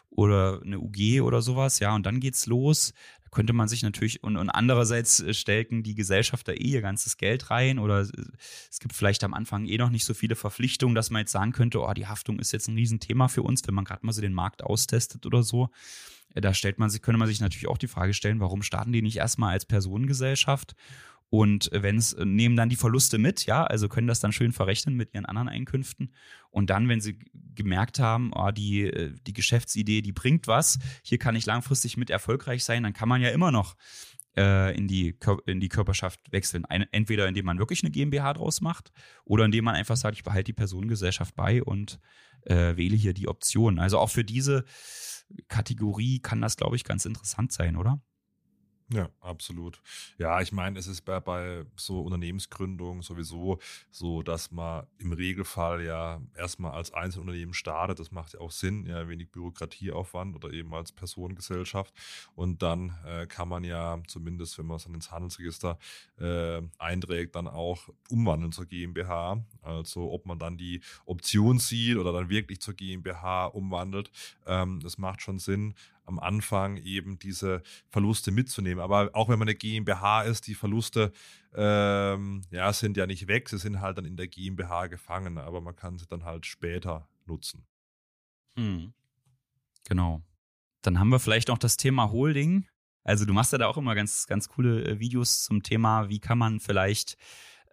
oder 0.08 0.60
eine 0.64 0.78
UG 0.78 1.22
oder 1.22 1.42
sowas. 1.42 1.80
Ja, 1.80 1.96
und 1.96 2.06
dann 2.06 2.20
geht's 2.20 2.46
los 2.46 2.92
könnte 3.30 3.52
man 3.52 3.68
sich 3.68 3.82
natürlich 3.82 4.22
und, 4.22 4.36
und 4.36 4.50
andererseits 4.50 5.20
äh, 5.20 5.34
stelken 5.34 5.82
die 5.82 5.94
Gesellschafter 5.94 6.54
eh 6.54 6.64
ihr 6.64 6.80
ganzes 6.80 7.16
Geld 7.16 7.50
rein 7.50 7.78
oder 7.78 8.00
es 8.00 8.80
gibt 8.80 8.94
vielleicht 8.94 9.24
am 9.24 9.34
Anfang 9.34 9.66
eh 9.66 9.78
noch 9.78 9.90
nicht 9.90 10.04
so 10.04 10.14
viele 10.14 10.36
Verpflichtungen, 10.36 10.94
dass 10.94 11.10
man 11.10 11.20
jetzt 11.20 11.32
sagen 11.32 11.52
könnte, 11.52 11.80
oh, 11.80 11.92
die 11.92 12.06
Haftung 12.06 12.38
ist 12.38 12.52
jetzt 12.52 12.68
ein 12.68 12.76
Riesenthema 12.76 13.28
für 13.28 13.42
uns, 13.42 13.66
wenn 13.66 13.74
man 13.74 13.84
gerade 13.84 14.04
mal 14.04 14.12
so 14.12 14.20
den 14.20 14.32
Markt 14.34 14.62
austestet 14.62 15.26
oder 15.26 15.42
so. 15.42 15.70
Äh, 16.34 16.40
da 16.40 16.54
stellt 16.54 16.78
man 16.78 16.90
sich, 16.90 17.02
könnte 17.02 17.18
man 17.18 17.28
sich 17.28 17.40
natürlich 17.40 17.68
auch 17.68 17.78
die 17.78 17.88
Frage 17.88 18.14
stellen, 18.14 18.40
warum 18.40 18.62
starten 18.62 18.92
die 18.92 19.02
nicht 19.02 19.16
erstmal 19.16 19.52
als 19.52 19.66
Personengesellschaft 19.66 20.74
und 21.30 21.70
wenn 21.72 21.96
es 21.96 22.14
äh, 22.14 22.24
nehmen 22.24 22.56
dann 22.56 22.68
die 22.68 22.76
Verluste 22.76 23.18
mit, 23.18 23.44
ja, 23.46 23.64
also 23.64 23.88
können 23.88 24.06
das 24.06 24.20
dann 24.20 24.32
schön 24.32 24.52
verrechnen 24.52 24.96
mit 24.96 25.14
ihren 25.14 25.26
anderen 25.26 25.48
Einkünften. 25.48 26.14
Und 26.50 26.70
dann, 26.70 26.88
wenn 26.88 27.00
sie 27.00 27.18
gemerkt 27.54 27.98
haben, 27.98 28.30
oh, 28.34 28.50
die, 28.50 28.84
äh, 28.84 29.14
die 29.26 29.34
Geschäftsidee, 29.34 30.00
die 30.00 30.12
bringt 30.12 30.46
was, 30.46 30.78
hier 31.02 31.18
kann 31.18 31.36
ich 31.36 31.44
langfristig 31.44 31.96
mit 31.96 32.10
erfolgreich 32.10 32.64
sein, 32.64 32.82
dann 32.82 32.94
kann 32.94 33.08
man 33.08 33.20
ja 33.20 33.28
immer 33.28 33.52
noch 33.52 33.76
äh, 34.36 34.74
in, 34.74 34.88
die, 34.88 35.18
in 35.46 35.60
die 35.60 35.68
Körperschaft 35.68 36.20
wechseln. 36.32 36.64
Eine, 36.64 36.88
entweder 36.92 37.28
indem 37.28 37.44
man 37.44 37.58
wirklich 37.58 37.82
eine 37.82 37.90
GmbH 37.90 38.34
draus 38.34 38.62
macht 38.62 38.90
oder 39.24 39.44
indem 39.44 39.64
man 39.64 39.74
einfach 39.74 39.96
sagt, 39.96 40.16
ich 40.16 40.24
behalte 40.24 40.44
die 40.44 40.52
Personengesellschaft 40.54 41.34
bei 41.34 41.62
und 41.62 42.00
äh, 42.42 42.76
wähle 42.76 42.96
hier 42.96 43.12
die 43.12 43.28
Option. 43.28 43.78
Also 43.78 43.98
auch 43.98 44.10
für 44.10 44.24
diese 44.24 44.64
Kategorie 45.48 46.20
kann 46.20 46.40
das, 46.40 46.56
glaube 46.56 46.76
ich, 46.76 46.84
ganz 46.84 47.04
interessant 47.04 47.52
sein, 47.52 47.76
oder? 47.76 48.00
Ja, 48.90 49.10
absolut. 49.20 49.82
Ja, 50.16 50.40
ich 50.40 50.50
meine, 50.50 50.78
es 50.78 50.86
ist 50.86 51.02
bei, 51.02 51.20
bei 51.20 51.66
so 51.76 52.00
Unternehmensgründungen 52.00 53.02
sowieso 53.02 53.58
so, 53.90 54.22
dass 54.22 54.50
man 54.50 54.86
im 54.96 55.12
Regelfall 55.12 55.82
ja 55.84 56.22
erstmal 56.34 56.72
als 56.72 56.94
Einzelunternehmen 56.94 57.52
startet. 57.52 57.98
Das 58.00 58.12
macht 58.12 58.32
ja 58.32 58.40
auch 58.40 58.50
Sinn, 58.50 58.86
ja, 58.86 59.06
wenig 59.06 59.30
Bürokratieaufwand 59.30 60.34
oder 60.36 60.50
eben 60.54 60.72
als 60.72 60.92
Personengesellschaft. 60.92 61.92
Und 62.34 62.62
dann 62.62 62.94
äh, 63.04 63.26
kann 63.26 63.50
man 63.50 63.62
ja 63.62 64.00
zumindest, 64.06 64.56
wenn 64.58 64.64
man 64.64 64.78
es 64.78 64.84
dann 64.84 64.94
ins 64.94 65.10
Handelsregister 65.10 65.78
äh, 66.18 66.62
einträgt, 66.78 67.34
dann 67.36 67.46
auch 67.46 67.90
umwandeln 68.08 68.52
zur 68.52 68.64
GmbH. 68.64 69.44
Also 69.60 70.10
ob 70.10 70.24
man 70.24 70.38
dann 70.38 70.56
die 70.56 70.80
Option 71.04 71.58
sieht 71.58 71.98
oder 71.98 72.12
dann 72.14 72.30
wirklich 72.30 72.62
zur 72.62 72.72
GmbH 72.72 73.46
umwandelt, 73.46 74.10
ähm, 74.46 74.80
das 74.80 74.96
macht 74.96 75.20
schon 75.20 75.38
Sinn 75.38 75.74
am 76.08 76.18
Anfang 76.18 76.78
eben 76.78 77.18
diese 77.18 77.62
Verluste 77.90 78.32
mitzunehmen. 78.32 78.82
Aber 78.82 79.10
auch 79.12 79.28
wenn 79.28 79.38
man 79.38 79.46
eine 79.46 79.54
GmbH 79.54 80.22
ist, 80.22 80.46
die 80.46 80.54
Verluste 80.54 81.12
ähm, 81.54 82.42
ja, 82.50 82.72
sind 82.72 82.96
ja 82.96 83.06
nicht 83.06 83.28
weg, 83.28 83.48
sie 83.48 83.58
sind 83.58 83.80
halt 83.80 83.98
dann 83.98 84.06
in 84.06 84.16
der 84.16 84.26
GmbH 84.26 84.86
gefangen, 84.86 85.38
aber 85.38 85.60
man 85.60 85.76
kann 85.76 85.98
sie 85.98 86.06
dann 86.06 86.24
halt 86.24 86.46
später 86.46 87.08
nutzen. 87.26 87.66
Hm. 88.56 88.92
Genau. 89.88 90.22
Dann 90.82 90.98
haben 90.98 91.10
wir 91.10 91.20
vielleicht 91.20 91.48
noch 91.48 91.58
das 91.58 91.76
Thema 91.76 92.10
Holding. 92.10 92.66
Also 93.04 93.24
du 93.24 93.32
machst 93.32 93.52
ja 93.52 93.58
da 93.58 93.66
auch 93.66 93.76
immer 93.76 93.94
ganz, 93.94 94.26
ganz 94.26 94.48
coole 94.48 94.84
äh, 94.84 94.98
Videos 94.98 95.44
zum 95.44 95.62
Thema, 95.62 96.08
wie 96.08 96.20
kann 96.20 96.38
man 96.38 96.60
vielleicht 96.60 97.16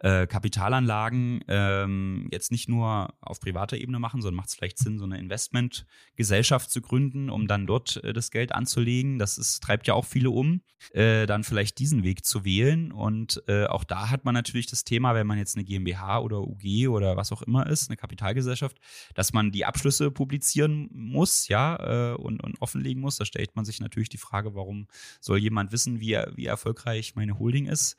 äh, 0.00 0.26
Kapitalanlagen 0.26 1.42
ähm, 1.48 2.28
jetzt 2.30 2.50
nicht 2.50 2.68
nur 2.68 3.14
auf 3.20 3.40
privater 3.40 3.76
Ebene 3.76 3.98
machen, 3.98 4.20
sondern 4.20 4.36
macht 4.36 4.48
es 4.48 4.54
vielleicht 4.54 4.78
Sinn, 4.78 4.98
so 4.98 5.04
eine 5.04 5.18
Investmentgesellschaft 5.18 6.70
zu 6.70 6.80
gründen, 6.80 7.30
um 7.30 7.46
dann 7.48 7.66
dort 7.66 8.02
äh, 8.04 8.12
das 8.12 8.30
Geld 8.30 8.52
anzulegen. 8.52 9.18
Das 9.18 9.38
ist, 9.38 9.62
treibt 9.62 9.86
ja 9.86 9.94
auch 9.94 10.04
viele 10.04 10.30
um, 10.30 10.60
äh, 10.92 11.26
dann 11.26 11.44
vielleicht 11.44 11.78
diesen 11.78 12.04
Weg 12.04 12.24
zu 12.24 12.44
wählen. 12.44 12.92
Und 12.92 13.42
äh, 13.48 13.64
auch 13.66 13.84
da 13.84 14.10
hat 14.10 14.24
man 14.24 14.34
natürlich 14.34 14.66
das 14.66 14.84
Thema, 14.84 15.14
wenn 15.14 15.26
man 15.26 15.38
jetzt 15.38 15.56
eine 15.56 15.64
GmbH 15.64 16.18
oder 16.20 16.42
UG 16.42 16.88
oder 16.88 17.16
was 17.16 17.32
auch 17.32 17.42
immer 17.42 17.66
ist, 17.66 17.88
eine 17.88 17.96
Kapitalgesellschaft, 17.96 18.78
dass 19.14 19.32
man 19.32 19.50
die 19.50 19.64
Abschlüsse 19.64 20.10
publizieren 20.10 20.88
muss, 20.92 21.48
ja, 21.48 22.12
äh, 22.12 22.14
und, 22.16 22.42
und 22.42 22.60
offenlegen 22.60 23.00
muss. 23.00 23.16
Da 23.16 23.24
stellt 23.24 23.56
man 23.56 23.64
sich 23.64 23.80
natürlich 23.80 24.08
die 24.08 24.18
Frage, 24.18 24.54
warum 24.54 24.88
soll 25.20 25.38
jemand 25.38 25.72
wissen, 25.72 26.00
wie, 26.00 26.18
wie 26.34 26.46
erfolgreich 26.46 27.14
meine 27.14 27.38
Holding 27.38 27.66
ist? 27.66 27.96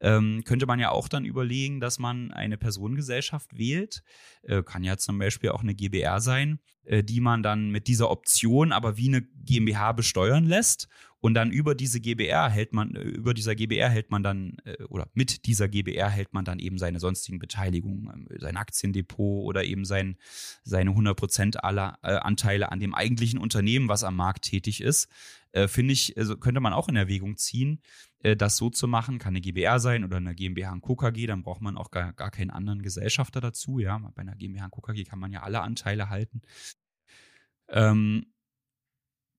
Ähm, 0.00 0.42
könnte 0.44 0.66
man 0.66 0.78
ja 0.78 0.90
auch 0.90 1.08
dann 1.08 1.24
überlegen, 1.24 1.39
überlegen, 1.40 1.80
dass 1.80 1.98
man 1.98 2.30
eine 2.32 2.58
Personengesellschaft 2.58 3.56
wählt. 3.56 4.02
Äh, 4.42 4.62
kann 4.62 4.84
ja 4.84 4.98
zum 4.98 5.18
Beispiel 5.18 5.50
auch 5.50 5.62
eine 5.62 5.74
GBR 5.74 6.20
sein, 6.20 6.60
äh, 6.84 7.02
die 7.02 7.20
man 7.20 7.42
dann 7.42 7.70
mit 7.70 7.88
dieser 7.88 8.10
Option 8.10 8.72
aber 8.72 8.98
wie 8.98 9.08
eine 9.08 9.22
GmbH 9.22 9.92
besteuern 9.92 10.44
lässt. 10.44 10.88
Und 11.22 11.34
dann 11.34 11.50
über 11.50 11.74
diese 11.74 12.00
GBR 12.00 12.48
hält 12.48 12.72
man, 12.72 12.94
äh, 12.94 13.00
über 13.00 13.34
dieser 13.34 13.54
GBR 13.54 13.88
hält 13.90 14.10
man 14.10 14.22
dann, 14.22 14.56
äh, 14.64 14.82
oder 14.84 15.08
mit 15.14 15.46
dieser 15.46 15.68
GBR 15.68 16.08
hält 16.08 16.32
man 16.32 16.44
dann 16.44 16.58
eben 16.58 16.78
seine 16.78 16.98
sonstigen 16.98 17.38
Beteiligungen, 17.38 18.10
ähm, 18.12 18.38
sein 18.38 18.56
Aktiendepot 18.56 19.44
oder 19.44 19.64
eben 19.64 19.84
sein, 19.84 20.16
seine 20.62 20.94
100% 20.94 21.56
aller 21.62 21.98
äh, 22.02 22.12
Anteile 22.12 22.72
an 22.72 22.80
dem 22.80 22.94
eigentlichen 22.94 23.38
Unternehmen, 23.38 23.88
was 23.88 24.04
am 24.04 24.16
Markt 24.16 24.44
tätig 24.44 24.80
ist. 24.80 25.08
Äh, 25.52 25.68
Finde 25.68 25.92
ich, 25.92 26.16
also 26.16 26.36
könnte 26.36 26.60
man 26.60 26.72
auch 26.72 26.88
in 26.88 26.96
Erwägung 26.96 27.36
ziehen, 27.36 27.82
äh, 28.20 28.36
das 28.36 28.56
so 28.56 28.70
zu 28.70 28.86
machen. 28.86 29.18
Kann 29.18 29.32
eine 29.32 29.40
GBR 29.40 29.80
sein 29.80 30.04
oder 30.04 30.18
eine 30.18 30.34
GmbH 30.34 30.72
und 30.72 30.82
KKG, 30.82 31.26
dann 31.26 31.42
braucht 31.42 31.60
man 31.60 31.76
auch 31.76 31.90
gar, 31.90 32.12
gar 32.12 32.30
keinen 32.30 32.50
anderen 32.50 32.82
Gesellschafter 32.82 33.40
dazu. 33.40 33.78
Ja, 33.78 33.98
bei 33.98 34.22
einer 34.22 34.36
GmbH 34.36 34.66
und 34.66 34.72
KKG 34.72 35.04
kann 35.04 35.18
man 35.18 35.32
ja 35.32 35.42
alle 35.42 35.60
Anteile 35.62 36.08
halten. 36.08 36.42
Ähm, 37.68 38.26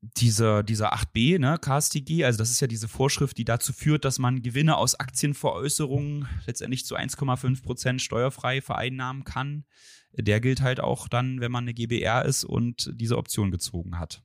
dieser, 0.02 0.64
dieser 0.64 0.94
8b, 0.94 1.38
ne, 1.38 1.60
KSTG, 1.60 2.26
also 2.26 2.40
das 2.40 2.50
ist 2.50 2.60
ja 2.60 2.68
diese 2.68 2.88
Vorschrift, 2.88 3.38
die 3.38 3.46
dazu 3.46 3.72
führt, 3.72 4.04
dass 4.04 4.18
man 4.18 4.42
Gewinne 4.42 4.78
aus 4.78 5.00
Aktienveräußerungen 5.00 6.28
letztendlich 6.48 6.86
zu 6.86 6.96
1,5 6.96 7.62
Prozent 7.62 8.02
steuerfrei 8.02 8.62
vereinnahmen 8.62 9.24
kann. 9.24 9.66
Der 10.14 10.42
gilt 10.42 10.62
halt 10.62 10.80
auch 10.80 11.08
dann, 11.08 11.40
wenn 11.40 11.52
man 11.52 11.66
eine 11.66 11.74
GBR 11.74 12.26
ist 12.26 12.44
und 12.44 12.92
diese 12.96 13.18
Option 13.18 13.52
gezogen 13.52 14.00
hat. 14.00 14.24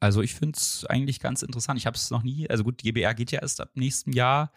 Also 0.00 0.22
ich 0.22 0.34
finde 0.34 0.56
es 0.56 0.84
eigentlich 0.84 1.20
ganz 1.20 1.42
interessant. 1.42 1.78
Ich 1.78 1.86
habe 1.86 1.96
es 1.96 2.10
noch 2.10 2.22
nie, 2.22 2.48
also 2.48 2.64
gut, 2.64 2.78
GBR 2.78 3.14
geht 3.14 3.30
ja 3.32 3.40
erst 3.40 3.60
ab 3.60 3.70
nächstem 3.74 4.12
Jahr, 4.12 4.52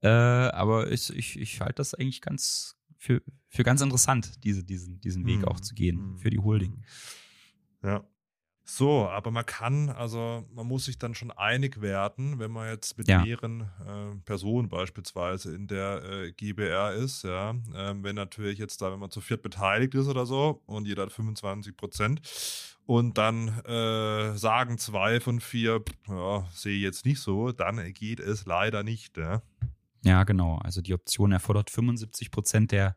äh, 0.00 0.08
aber 0.08 0.90
ich, 0.90 1.10
ich, 1.14 1.38
ich 1.38 1.60
halte 1.60 1.74
das 1.74 1.94
eigentlich 1.94 2.20
ganz 2.20 2.76
für, 2.96 3.22
für 3.48 3.62
ganz 3.62 3.80
interessant, 3.80 4.44
diese, 4.44 4.64
diesen, 4.64 5.00
diesen 5.00 5.26
Weg 5.26 5.40
mhm. 5.40 5.44
auch 5.44 5.60
zu 5.60 5.74
gehen 5.74 6.16
für 6.18 6.30
die 6.30 6.38
Holding. 6.38 6.82
Ja, 7.82 8.04
so, 8.70 9.08
aber 9.08 9.30
man 9.30 9.46
kann, 9.46 9.88
also 9.88 10.44
man 10.54 10.66
muss 10.66 10.84
sich 10.84 10.98
dann 10.98 11.14
schon 11.14 11.30
einig 11.30 11.80
werden, 11.80 12.38
wenn 12.38 12.50
man 12.50 12.68
jetzt 12.68 12.98
mit 12.98 13.08
ja. 13.08 13.22
mehreren 13.24 13.62
äh, 13.62 14.14
Personen 14.26 14.68
beispielsweise 14.68 15.54
in 15.54 15.66
der 15.66 16.04
äh, 16.04 16.32
GBR 16.32 16.92
ist, 16.92 17.24
ja. 17.24 17.54
Ähm, 17.74 18.04
wenn 18.04 18.14
natürlich 18.14 18.58
jetzt 18.58 18.82
da, 18.82 18.92
wenn 18.92 18.98
man 18.98 19.10
zu 19.10 19.22
viert 19.22 19.40
beteiligt 19.40 19.94
ist 19.94 20.06
oder 20.06 20.26
so 20.26 20.60
und 20.66 20.86
jeder 20.86 21.04
hat 21.04 21.12
25 21.12 21.78
Prozent 21.78 22.20
und 22.84 23.16
dann 23.16 23.48
äh, 23.64 24.36
sagen 24.36 24.76
zwei 24.76 25.18
von 25.20 25.40
vier, 25.40 25.82
ja, 26.06 26.46
sehe 26.52 26.76
ich 26.76 26.82
jetzt 26.82 27.06
nicht 27.06 27.20
so, 27.20 27.52
dann 27.52 27.94
geht 27.94 28.20
es 28.20 28.44
leider 28.44 28.82
nicht, 28.82 29.16
ja. 29.16 29.40
Ja, 30.04 30.24
genau. 30.24 30.58
Also 30.58 30.82
die 30.82 30.92
Option 30.94 31.32
erfordert 31.32 31.70
75 31.70 32.30
Prozent 32.30 32.72
der 32.72 32.96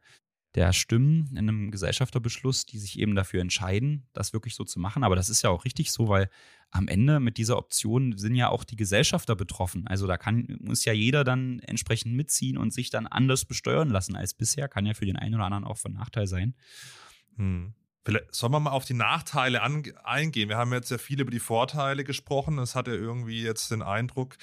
der 0.56 0.74
Stimmen 0.74 1.30
in 1.32 1.38
einem 1.38 1.72
Gesellschafterbeschluss, 1.72 2.66
die 2.66 2.78
sich 2.78 3.00
eben 3.00 3.16
dafür 3.16 3.42
entscheiden, 3.42 4.08
das 4.14 4.34
wirklich 4.34 4.56
so 4.56 4.66
zu 4.66 4.80
machen. 4.80 5.04
Aber 5.04 5.16
das 5.16 5.30
ist 5.30 5.42
ja 5.44 5.50
auch 5.50 5.64
richtig 5.64 5.92
so, 5.92 6.10
weil 6.10 6.30
am 6.72 6.88
Ende 6.88 7.20
mit 7.20 7.38
dieser 7.38 7.58
Option 7.58 8.18
sind 8.18 8.36
ja 8.36 8.50
auch 8.50 8.64
die 8.64 8.76
Gesellschafter 8.76 9.36
betroffen. 9.36 9.88
Also 9.88 10.08
da 10.08 10.18
kann, 10.18 10.58
muss 10.62 10.84
ja 10.86 10.94
jeder 10.94 11.24
dann 11.24 11.60
entsprechend 11.60 12.16
mitziehen 12.16 12.58
und 12.58 12.74
sich 12.74 12.90
dann 12.90 13.08
anders 13.08 13.46
besteuern 13.46 13.90
lassen 13.90 14.16
als 14.16 14.34
bisher. 14.34 14.68
Kann 14.68 14.86
ja 14.86 14.94
für 14.94 15.06
den 15.06 15.16
einen 15.16 15.36
oder 15.36 15.46
anderen 15.46 15.64
auch 15.64 15.78
von 15.78 15.94
Nachteil 15.94 16.28
sein. 16.28 16.56
Hm. 17.38 17.74
Vielleicht 18.04 18.34
sollen 18.34 18.54
wir 18.54 18.60
mal 18.60 18.72
auf 18.72 18.86
die 18.86 18.96
Nachteile 18.96 19.62
eingehen. 19.62 20.50
Wir 20.50 20.58
haben 20.58 20.74
jetzt 20.74 20.90
ja 20.90 20.98
viel 20.98 21.22
über 21.22 21.30
die 21.30 21.40
Vorteile 21.40 22.04
gesprochen. 22.04 22.58
Es 22.58 22.74
hat 22.74 22.88
ja 22.88 22.94
irgendwie 22.94 23.44
jetzt 23.44 23.70
den 23.70 23.84
Eindruck, 23.84 24.38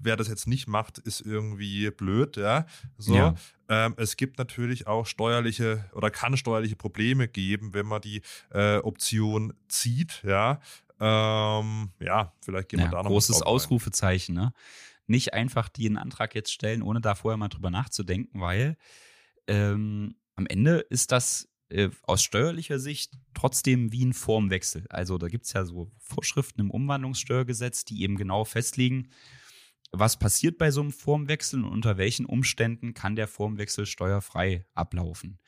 wer 0.00 0.16
das 0.16 0.28
jetzt 0.28 0.46
nicht 0.46 0.66
macht, 0.66 0.98
ist 0.98 1.20
irgendwie 1.20 1.90
blöd, 1.90 2.36
ja. 2.36 2.66
So. 2.98 3.14
Ja. 3.14 3.34
Ähm, 3.68 3.94
es 3.96 4.16
gibt 4.16 4.38
natürlich 4.38 4.86
auch 4.86 5.06
steuerliche 5.06 5.88
oder 5.94 6.10
kann 6.10 6.36
steuerliche 6.36 6.76
Probleme 6.76 7.28
geben, 7.28 7.74
wenn 7.74 7.86
man 7.86 8.02
die 8.02 8.22
äh, 8.50 8.78
Option 8.78 9.54
zieht, 9.68 10.22
ja. 10.24 10.60
Ähm, 11.00 11.90
ja, 12.00 12.32
vielleicht 12.40 12.68
gehen 12.68 12.80
wir 12.80 12.86
ja, 12.86 12.90
da 12.90 13.02
noch 13.02 13.10
Großes 13.10 13.42
Ausrufezeichen, 13.42 14.34
ne? 14.34 14.52
Nicht 15.06 15.34
einfach 15.34 15.68
den 15.68 15.98
Antrag 15.98 16.34
jetzt 16.34 16.52
stellen, 16.52 16.82
ohne 16.82 17.00
da 17.00 17.14
vorher 17.14 17.36
mal 17.36 17.48
drüber 17.48 17.70
nachzudenken, 17.70 18.40
weil 18.40 18.76
ähm, 19.46 20.14
am 20.36 20.46
Ende 20.46 20.78
ist 20.78 21.12
das 21.12 21.48
äh, 21.68 21.90
aus 22.02 22.22
steuerlicher 22.22 22.78
Sicht 22.78 23.12
trotzdem 23.34 23.92
wie 23.92 24.04
ein 24.04 24.12
Formwechsel. 24.12 24.86
Also 24.88 25.18
da 25.18 25.28
gibt 25.28 25.46
es 25.46 25.52
ja 25.52 25.64
so 25.64 25.90
Vorschriften 25.98 26.60
im 26.60 26.70
Umwandlungssteuergesetz, 26.70 27.84
die 27.84 28.02
eben 28.02 28.16
genau 28.16 28.44
festlegen, 28.44 29.10
was 29.98 30.18
passiert 30.18 30.58
bei 30.58 30.70
so 30.70 30.80
einem 30.80 30.92
Formwechsel 30.92 31.64
und 31.64 31.70
unter 31.70 31.96
welchen 31.96 32.26
Umständen 32.26 32.94
kann 32.94 33.16
der 33.16 33.28
Formwechsel 33.28 33.86
steuerfrei 33.86 34.66
ablaufen. 34.74 35.38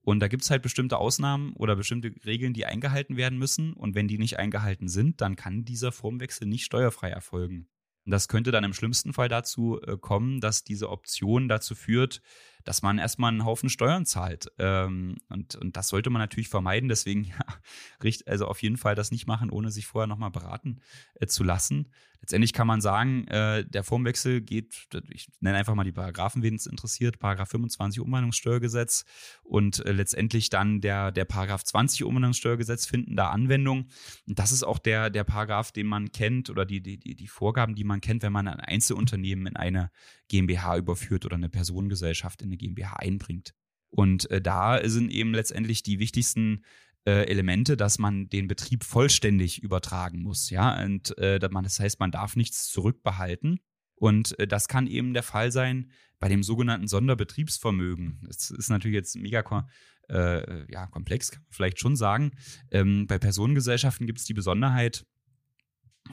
Und 0.00 0.20
da 0.20 0.28
gibt 0.28 0.42
es 0.42 0.50
halt 0.50 0.62
bestimmte 0.62 0.98
Ausnahmen 0.98 1.54
oder 1.54 1.76
bestimmte 1.76 2.12
Regeln, 2.26 2.52
die 2.52 2.66
eingehalten 2.66 3.16
werden 3.16 3.38
müssen. 3.38 3.72
Und 3.72 3.94
wenn 3.94 4.06
die 4.06 4.18
nicht 4.18 4.38
eingehalten 4.38 4.86
sind, 4.86 5.22
dann 5.22 5.34
kann 5.34 5.64
dieser 5.64 5.92
Formwechsel 5.92 6.46
nicht 6.46 6.64
steuerfrei 6.64 7.08
erfolgen. 7.08 7.68
Das 8.06 8.28
könnte 8.28 8.50
dann 8.50 8.64
im 8.64 8.74
schlimmsten 8.74 9.14
Fall 9.14 9.28
dazu 9.28 9.80
äh, 9.80 9.96
kommen, 9.96 10.40
dass 10.40 10.62
diese 10.62 10.90
Option 10.90 11.48
dazu 11.48 11.74
führt, 11.74 12.20
dass 12.64 12.82
man 12.82 12.98
erstmal 12.98 13.30
einen 13.30 13.44
Haufen 13.44 13.68
Steuern 13.68 14.06
zahlt. 14.06 14.48
Ähm, 14.58 15.16
und, 15.28 15.54
und 15.56 15.76
das 15.76 15.88
sollte 15.88 16.10
man 16.10 16.20
natürlich 16.20 16.48
vermeiden. 16.48 16.88
Deswegen, 16.88 17.24
ja, 18.04 18.10
also 18.26 18.46
auf 18.46 18.62
jeden 18.62 18.76
Fall 18.76 18.94
das 18.94 19.10
nicht 19.10 19.26
machen, 19.26 19.50
ohne 19.50 19.70
sich 19.70 19.86
vorher 19.86 20.06
nochmal 20.06 20.30
beraten 20.30 20.80
äh, 21.14 21.26
zu 21.26 21.44
lassen. 21.44 21.90
Letztendlich 22.24 22.54
kann 22.54 22.66
man 22.66 22.80
sagen, 22.80 23.28
äh, 23.28 23.66
der 23.66 23.84
Formwechsel 23.84 24.40
geht, 24.40 24.88
ich 25.10 25.28
nenne 25.40 25.58
einfach 25.58 25.74
mal 25.74 25.84
die 25.84 25.92
Paragraphen, 25.92 26.42
wen 26.42 26.54
es 26.54 26.64
interessiert, 26.64 27.18
Paragraph 27.18 27.50
25 27.50 28.00
Umwandlungssteuergesetz 28.00 29.04
und 29.42 29.84
äh, 29.84 29.92
letztendlich 29.92 30.48
dann 30.48 30.80
der, 30.80 31.12
der 31.12 31.26
Paragraph 31.26 31.64
20 31.64 32.02
Umwandlungssteuergesetz 32.02 32.86
finden 32.86 33.14
da 33.14 33.28
Anwendung. 33.28 33.88
Und 34.26 34.38
das 34.38 34.52
ist 34.52 34.62
auch 34.62 34.78
der, 34.78 35.10
der 35.10 35.24
Paragraph, 35.24 35.70
den 35.70 35.86
man 35.86 36.12
kennt 36.12 36.48
oder 36.48 36.64
die, 36.64 36.80
die, 36.80 36.98
die 36.98 37.28
Vorgaben, 37.28 37.74
die 37.74 37.84
man 37.84 38.00
kennt, 38.00 38.22
wenn 38.22 38.32
man 38.32 38.48
ein 38.48 38.60
Einzelunternehmen 38.60 39.46
in 39.46 39.56
eine 39.56 39.90
GmbH 40.28 40.78
überführt 40.78 41.26
oder 41.26 41.36
eine 41.36 41.50
Personengesellschaft 41.50 42.40
in 42.40 42.48
eine 42.54 42.56
GmbH 42.56 42.96
einbringt. 42.96 43.54
Und 43.90 44.30
äh, 44.30 44.40
da 44.40 44.80
sind 44.88 45.10
eben 45.10 45.34
letztendlich 45.34 45.82
die 45.82 45.98
wichtigsten 45.98 46.64
äh, 47.06 47.26
Elemente, 47.26 47.76
dass 47.76 47.98
man 47.98 48.28
den 48.28 48.48
Betrieb 48.48 48.84
vollständig 48.84 49.62
übertragen 49.62 50.22
muss. 50.22 50.50
Ja, 50.50 50.82
und 50.82 51.16
äh, 51.18 51.38
das 51.38 51.80
heißt, 51.80 52.00
man 52.00 52.10
darf 52.10 52.36
nichts 52.36 52.68
zurückbehalten. 52.68 53.60
Und 53.96 54.38
äh, 54.38 54.46
das 54.46 54.68
kann 54.68 54.86
eben 54.86 55.14
der 55.14 55.22
Fall 55.22 55.52
sein 55.52 55.90
bei 56.18 56.28
dem 56.28 56.42
sogenannten 56.42 56.88
Sonderbetriebsvermögen. 56.88 58.20
Das 58.26 58.50
ist 58.50 58.70
natürlich 58.70 58.94
jetzt 58.94 59.16
mega 59.16 59.66
äh, 60.08 60.72
ja, 60.72 60.86
komplex, 60.86 61.30
kann 61.30 61.42
man 61.42 61.52
vielleicht 61.52 61.78
schon 61.78 61.96
sagen. 61.96 62.32
Ähm, 62.70 63.06
bei 63.06 63.18
Personengesellschaften 63.18 64.06
gibt 64.06 64.18
es 64.18 64.24
die 64.24 64.34
Besonderheit, 64.34 65.06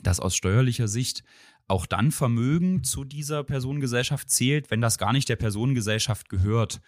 dass 0.03 0.19
aus 0.19 0.35
steuerlicher 0.35 0.87
Sicht 0.87 1.23
auch 1.68 1.86
dann 1.86 2.12
Vermögen 2.12 2.84
zu 2.84 3.03
dieser 3.03 3.43
Personengesellschaft 3.43 4.30
zählt, 4.30 4.72
wenn 4.72 4.82
das 4.82 4.97
gar 4.97 5.14
nicht 5.14 5.30
der 5.30 5.36
Personengesellschaft 5.36 6.30
gehört. 6.30 6.82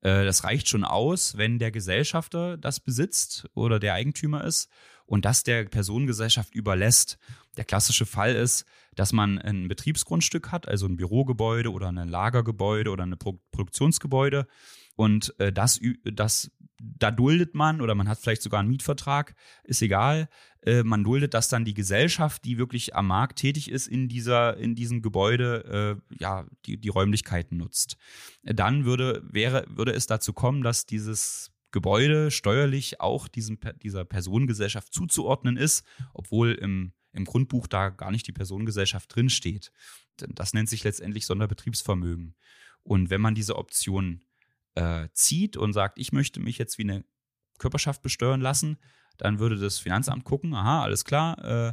Äh, 0.00 0.24
das 0.24 0.44
reicht 0.44 0.68
schon 0.68 0.84
aus, 0.84 1.36
wenn 1.36 1.58
der 1.58 1.70
Gesellschafter 1.70 2.56
das 2.56 2.80
besitzt 2.80 3.48
oder 3.54 3.78
der 3.78 3.94
Eigentümer 3.94 4.44
ist 4.44 4.70
und 5.06 5.24
das 5.24 5.42
der 5.42 5.64
Personengesellschaft 5.64 6.54
überlässt. 6.54 7.18
Der 7.56 7.64
klassische 7.64 8.06
Fall 8.06 8.34
ist, 8.34 8.66
dass 8.94 9.12
man 9.12 9.38
ein 9.38 9.68
Betriebsgrundstück 9.68 10.52
hat, 10.52 10.68
also 10.68 10.86
ein 10.86 10.96
Bürogebäude 10.96 11.72
oder 11.72 11.88
ein 11.88 12.08
Lagergebäude 12.08 12.90
oder 12.90 13.04
ein 13.04 13.16
Produktionsgebäude 13.18 14.46
und 14.96 15.38
äh, 15.38 15.52
das, 15.52 15.80
das, 16.04 16.50
da 16.78 17.10
duldet 17.10 17.54
man 17.54 17.80
oder 17.80 17.94
man 17.94 18.08
hat 18.08 18.18
vielleicht 18.18 18.42
sogar 18.42 18.60
einen 18.60 18.70
Mietvertrag, 18.70 19.34
ist 19.64 19.82
egal. 19.82 20.28
Äh, 20.62 20.82
man 20.82 21.04
duldet, 21.04 21.34
dass 21.34 21.48
dann 21.48 21.64
die 21.64 21.74
Gesellschaft, 21.74 22.44
die 22.44 22.58
wirklich 22.58 22.96
am 22.96 23.06
Markt 23.06 23.38
tätig 23.38 23.70
ist, 23.70 23.86
in, 23.86 24.08
dieser, 24.08 24.56
in 24.56 24.74
diesem 24.74 25.02
Gebäude 25.02 26.00
äh, 26.10 26.16
ja, 26.18 26.46
die, 26.64 26.78
die 26.78 26.88
Räumlichkeiten 26.88 27.58
nutzt. 27.58 27.96
Dann 28.42 28.84
würde, 28.84 29.22
wäre, 29.30 29.66
würde 29.68 29.92
es 29.92 30.06
dazu 30.06 30.32
kommen, 30.32 30.62
dass 30.62 30.86
dieses 30.86 31.52
Gebäude 31.72 32.30
steuerlich 32.30 33.00
auch 33.00 33.28
diesem, 33.28 33.58
dieser 33.82 34.04
Personengesellschaft 34.04 34.94
zuzuordnen 34.94 35.58
ist, 35.58 35.84
obwohl 36.14 36.52
im, 36.52 36.92
im 37.12 37.26
Grundbuch 37.26 37.66
da 37.66 37.90
gar 37.90 38.10
nicht 38.10 38.26
die 38.26 38.32
Personengesellschaft 38.32 39.14
drinsteht. 39.14 39.72
Das 40.16 40.54
nennt 40.54 40.70
sich 40.70 40.84
letztendlich 40.84 41.26
Sonderbetriebsvermögen. 41.26 42.34
Und 42.82 43.10
wenn 43.10 43.20
man 43.20 43.34
diese 43.34 43.56
Option 43.56 44.22
äh, 44.76 45.08
zieht 45.12 45.56
und 45.56 45.72
sagt, 45.72 45.98
ich 45.98 46.12
möchte 46.12 46.40
mich 46.40 46.58
jetzt 46.58 46.78
wie 46.78 46.84
eine 46.84 47.04
Körperschaft 47.58 48.02
besteuern 48.02 48.40
lassen, 48.40 48.78
dann 49.16 49.38
würde 49.38 49.56
das 49.56 49.78
Finanzamt 49.78 50.24
gucken, 50.24 50.54
aha, 50.54 50.82
alles 50.82 51.04
klar, 51.04 51.44
äh, 51.44 51.72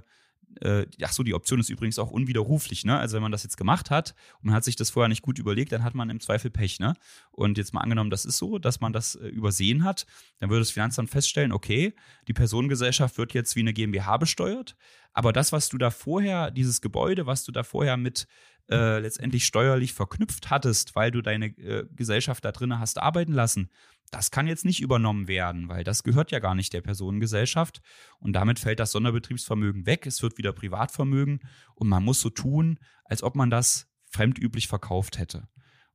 äh, 0.62 0.86
ach 1.02 1.12
so, 1.12 1.24
die 1.24 1.34
Option 1.34 1.60
ist 1.60 1.70
übrigens 1.70 2.00
auch 2.00 2.12
unwiderruflich, 2.12 2.86
ne? 2.86 2.98
Also 2.98 3.16
wenn 3.16 3.24
man 3.24 3.32
das 3.32 3.44
jetzt 3.44 3.58
gemacht 3.58 3.90
hat 3.90 4.14
und 4.38 4.46
man 4.46 4.56
hat 4.56 4.64
sich 4.64 4.76
das 4.76 4.90
vorher 4.90 5.10
nicht 5.10 5.22
gut 5.22 5.40
überlegt, 5.40 5.72
dann 5.72 5.84
hat 5.84 5.96
man 5.96 6.10
im 6.10 6.20
Zweifel 6.20 6.52
Pech, 6.52 6.80
ne? 6.80 6.96
Und 7.32 7.58
jetzt 7.58 7.74
mal 7.74 7.82
angenommen, 7.82 8.10
das 8.10 8.26
ist 8.26 8.38
so, 8.38 8.60
dass 8.60 8.80
man 8.80 8.94
das 8.94 9.16
äh, 9.16 9.28
übersehen 9.28 9.84
hat, 9.84 10.06
dann 10.40 10.50
würde 10.50 10.62
das 10.62 10.72
Finanzamt 10.72 11.10
feststellen, 11.10 11.52
okay, 11.52 11.96
die 12.28 12.34
Personengesellschaft 12.34 13.18
wird 13.18 13.34
jetzt 13.34 13.56
wie 13.56 13.62
eine 13.62 13.74
GmbH 13.74 14.18
besteuert, 14.18 14.76
aber 15.14 15.34
das, 15.34 15.52
was 15.52 15.70
du 15.70 15.78
da 15.78 15.92
vorher, 15.92 16.52
dieses 16.52 16.82
Gebäude, 16.82 17.26
was 17.26 17.44
du 17.44 17.52
da 17.52 17.64
vorher 17.64 17.98
mit 17.98 18.28
äh, 18.70 19.00
letztendlich 19.00 19.46
steuerlich 19.46 19.94
verknüpft 19.94 20.50
hattest, 20.50 20.96
weil 20.96 21.12
du 21.12 21.22
deine 21.22 21.48
äh, 21.58 21.86
Gesellschaft 21.92 22.46
da 22.46 22.52
drin 22.52 22.80
hast 22.80 22.98
arbeiten 22.98 23.34
lassen, 23.34 23.70
das 24.12 24.30
kann 24.30 24.48
jetzt 24.48 24.64
nicht 24.64 24.82
übernommen 24.82 25.28
werden, 25.28 25.70
weil 25.70 25.84
das 25.84 26.04
gehört 26.04 26.32
ja 26.32 26.40
gar 26.40 26.54
nicht 26.54 26.72
der 26.74 26.82
Personengesellschaft. 26.82 27.82
Und 28.20 28.34
damit 28.34 28.60
fällt 28.60 28.80
das 28.80 28.92
Sonderbetriebsvermögen 28.92 29.88
weg. 29.88 30.06
Es 30.06 30.22
wird 30.22 30.38
wieder 30.38 30.54
Privatvermögen 30.54 31.40
und 31.74 31.90
man 31.90 32.04
muss 32.04 32.22
so 32.22 32.30
tun, 32.30 32.80
als 33.06 33.24
ob 33.24 33.36
man 33.36 33.50
das 33.50 33.88
fremdüblich 34.06 34.68
verkauft 34.68 35.18
hätte. 35.18 35.48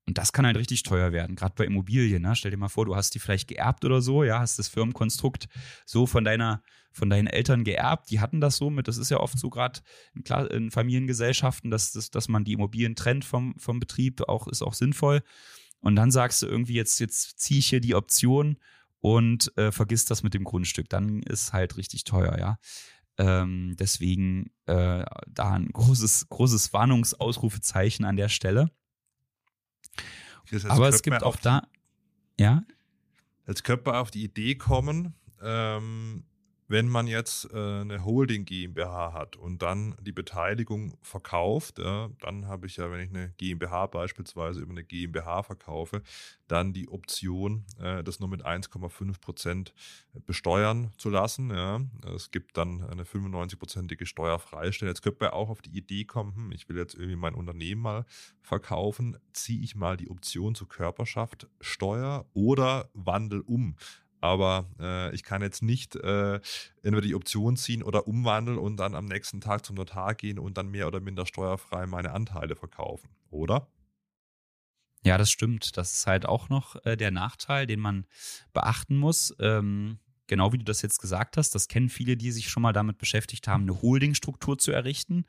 Und 0.08 0.16
das 0.16 0.32
kann 0.32 0.46
halt 0.46 0.56
richtig 0.56 0.84
teuer 0.84 1.12
werden, 1.12 1.36
gerade 1.36 1.52
bei 1.54 1.66
Immobilien. 1.66 2.22
Ne? 2.22 2.34
Stell 2.34 2.50
dir 2.50 2.56
mal 2.56 2.70
vor, 2.70 2.86
du 2.86 2.96
hast 2.96 3.14
die 3.14 3.18
vielleicht 3.18 3.46
geerbt 3.46 3.84
oder 3.84 4.00
so, 4.00 4.24
ja, 4.24 4.40
hast 4.40 4.58
das 4.58 4.66
Firmenkonstrukt 4.66 5.48
so 5.84 6.06
von 6.06 6.24
deiner, 6.24 6.62
von 6.92 7.10
deinen 7.10 7.26
Eltern 7.26 7.62
geerbt. 7.62 8.10
Die 8.10 8.18
hatten 8.18 8.40
das 8.40 8.56
so 8.56 8.70
mit, 8.70 8.88
das 8.88 8.96
ist 8.96 9.10
ja 9.10 9.20
oft 9.20 9.38
so 9.38 9.50
gerade 9.50 9.80
in, 10.14 10.22
in, 10.46 10.70
Familiengesellschaften, 10.70 11.70
dass, 11.70 11.92
dass, 11.92 12.10
dass 12.10 12.26
man 12.26 12.44
die 12.44 12.54
Immobilien 12.54 12.96
trennt 12.96 13.26
vom, 13.26 13.54
vom 13.58 13.80
Betrieb, 13.80 14.26
auch 14.26 14.48
ist 14.48 14.62
auch 14.62 14.72
sinnvoll. 14.72 15.20
Und 15.80 15.94
dann 15.94 16.10
sagst 16.10 16.40
du 16.40 16.46
irgendwie, 16.46 16.72
jetzt, 16.72 17.00
jetzt 17.00 17.38
ziehe 17.38 17.58
ich 17.58 17.68
hier 17.68 17.82
die 17.82 17.94
Option 17.94 18.56
und 19.00 19.52
äh, 19.58 19.72
vergiss 19.72 20.06
das 20.06 20.22
mit 20.22 20.32
dem 20.32 20.44
Grundstück. 20.44 20.88
Dann 20.88 21.22
ist 21.22 21.52
halt 21.52 21.76
richtig 21.76 22.04
teuer, 22.04 22.38
ja. 22.38 22.58
Ähm, 23.18 23.76
deswegen 23.78 24.52
äh, 24.64 25.04
da 25.26 25.50
ein 25.50 25.68
großes, 25.68 26.30
großes 26.30 26.72
Warnungsausrufezeichen 26.72 28.06
an 28.06 28.16
der 28.16 28.30
Stelle. 28.30 28.70
Aber 30.68 30.88
es 30.88 31.02
gibt 31.02 31.22
auch 31.22 31.36
da, 31.36 31.66
ja. 32.38 32.62
Jetzt 33.46 33.64
könnte 33.64 33.90
man 33.90 33.96
auf 33.96 34.10
die 34.10 34.24
Idee 34.24 34.54
kommen, 34.56 35.14
ähm, 35.42 36.24
wenn 36.68 36.86
man 36.86 37.06
jetzt 37.06 37.50
äh, 37.52 37.56
eine 37.56 38.04
Holding 38.04 38.44
GmbH 38.44 39.14
hat 39.14 39.36
und 39.36 39.62
dann 39.62 39.96
die 40.02 40.12
Beteiligung 40.12 40.98
verkauft, 41.02 41.78
ja, 41.78 42.10
dann 42.20 42.46
habe 42.46 42.66
ich 42.66 42.76
ja, 42.76 42.90
wenn 42.90 43.00
ich 43.00 43.08
eine 43.08 43.32
GmbH 43.38 43.86
beispielsweise 43.86 44.60
über 44.60 44.72
eine 44.72 44.84
GmbH 44.84 45.42
verkaufe, 45.42 46.02
dann 46.46 46.74
die 46.74 46.88
Option, 46.88 47.64
äh, 47.80 48.04
das 48.04 48.20
nur 48.20 48.28
mit 48.28 48.44
1,5 48.44 49.20
Prozent 49.20 49.74
besteuern 50.26 50.92
zu 50.98 51.08
lassen. 51.08 51.50
Ja. 51.50 51.80
Es 52.14 52.30
gibt 52.30 52.58
dann 52.58 52.84
eine 52.84 53.04
95-prozentige 53.04 54.04
Steuerfreistelle. 54.04 54.90
Jetzt 54.90 55.02
könnte 55.02 55.24
man 55.24 55.30
auch 55.30 55.48
auf 55.48 55.62
die 55.62 55.76
Idee 55.76 56.04
kommen, 56.04 56.34
hm, 56.34 56.52
ich 56.52 56.68
will 56.68 56.76
jetzt 56.76 56.94
irgendwie 56.94 57.16
mein 57.16 57.34
Unternehmen 57.34 57.80
mal 57.80 58.04
verkaufen, 58.42 59.16
ziehe 59.32 59.62
ich 59.62 59.74
mal 59.74 59.96
die 59.96 60.10
Option 60.10 60.54
zur 60.54 60.68
Körperschaft 60.68 61.48
Steuer 61.60 62.26
oder 62.34 62.90
wandel 62.92 63.40
um 63.40 63.76
aber 64.20 64.68
äh, 64.80 65.14
ich 65.14 65.22
kann 65.22 65.42
jetzt 65.42 65.62
nicht 65.62 65.96
äh, 65.96 66.40
entweder 66.82 67.00
die 67.00 67.14
Option 67.14 67.56
ziehen 67.56 67.82
oder 67.82 68.06
umwandeln 68.06 68.58
und 68.58 68.76
dann 68.76 68.94
am 68.94 69.06
nächsten 69.06 69.40
Tag 69.40 69.64
zum 69.64 69.76
Notar 69.76 70.14
gehen 70.14 70.38
und 70.38 70.58
dann 70.58 70.70
mehr 70.70 70.86
oder 70.86 71.00
minder 71.00 71.26
steuerfrei 71.26 71.86
meine 71.86 72.12
Anteile 72.12 72.56
verkaufen, 72.56 73.08
oder? 73.30 73.68
Ja, 75.04 75.16
das 75.16 75.30
stimmt. 75.30 75.76
Das 75.76 75.92
ist 75.92 76.06
halt 76.06 76.26
auch 76.26 76.48
noch 76.48 76.84
äh, 76.84 76.96
der 76.96 77.10
Nachteil, 77.10 77.66
den 77.66 77.80
man 77.80 78.06
beachten 78.52 78.96
muss. 78.96 79.34
Ähm, 79.38 79.98
genau 80.26 80.52
wie 80.52 80.58
du 80.58 80.64
das 80.64 80.82
jetzt 80.82 81.00
gesagt 81.00 81.36
hast, 81.36 81.54
das 81.54 81.68
kennen 81.68 81.88
viele, 81.88 82.16
die 82.16 82.32
sich 82.32 82.48
schon 82.48 82.62
mal 82.62 82.72
damit 82.72 82.98
beschäftigt 82.98 83.48
haben, 83.48 83.62
eine 83.62 83.80
Holdingstruktur 83.80 84.58
zu 84.58 84.72
errichten. 84.72 85.24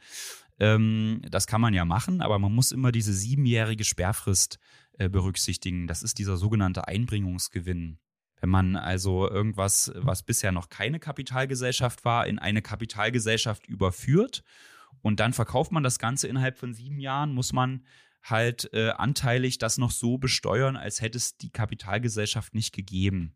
Ähm, 0.59 1.21
das 1.29 1.47
kann 1.47 1.61
man 1.61 1.73
ja 1.73 1.85
machen, 1.85 2.21
aber 2.21 2.37
man 2.39 2.53
muss 2.53 2.71
immer 2.71 2.91
diese 2.91 3.13
siebenjährige 3.13 3.83
Sperrfrist 3.83 4.59
äh, 4.97 5.09
berücksichtigen. 5.09 5.87
Das 5.87 6.03
ist 6.03 6.19
dieser 6.19 6.37
sogenannte 6.37 6.87
Einbringungsgewinn. 6.87 7.99
Wenn 8.41 8.49
man 8.49 8.75
also 8.75 9.29
irgendwas, 9.29 9.91
was 9.95 10.23
bisher 10.23 10.51
noch 10.51 10.69
keine 10.69 10.99
Kapitalgesellschaft 10.99 12.05
war, 12.05 12.27
in 12.27 12.39
eine 12.39 12.61
Kapitalgesellschaft 12.61 13.67
überführt 13.67 14.43
und 15.01 15.19
dann 15.19 15.33
verkauft 15.33 15.71
man 15.71 15.83
das 15.83 15.99
Ganze 15.99 16.27
innerhalb 16.27 16.57
von 16.57 16.73
sieben 16.73 16.99
Jahren, 16.99 17.33
muss 17.33 17.53
man 17.53 17.83
halt 18.23 18.69
äh, 18.73 18.89
anteilig 18.89 19.57
das 19.57 19.77
noch 19.77 19.91
so 19.91 20.17
besteuern, 20.17 20.75
als 20.75 21.01
hätte 21.01 21.17
es 21.17 21.37
die 21.37 21.51
Kapitalgesellschaft 21.51 22.53
nicht 22.53 22.73
gegeben. 22.73 23.33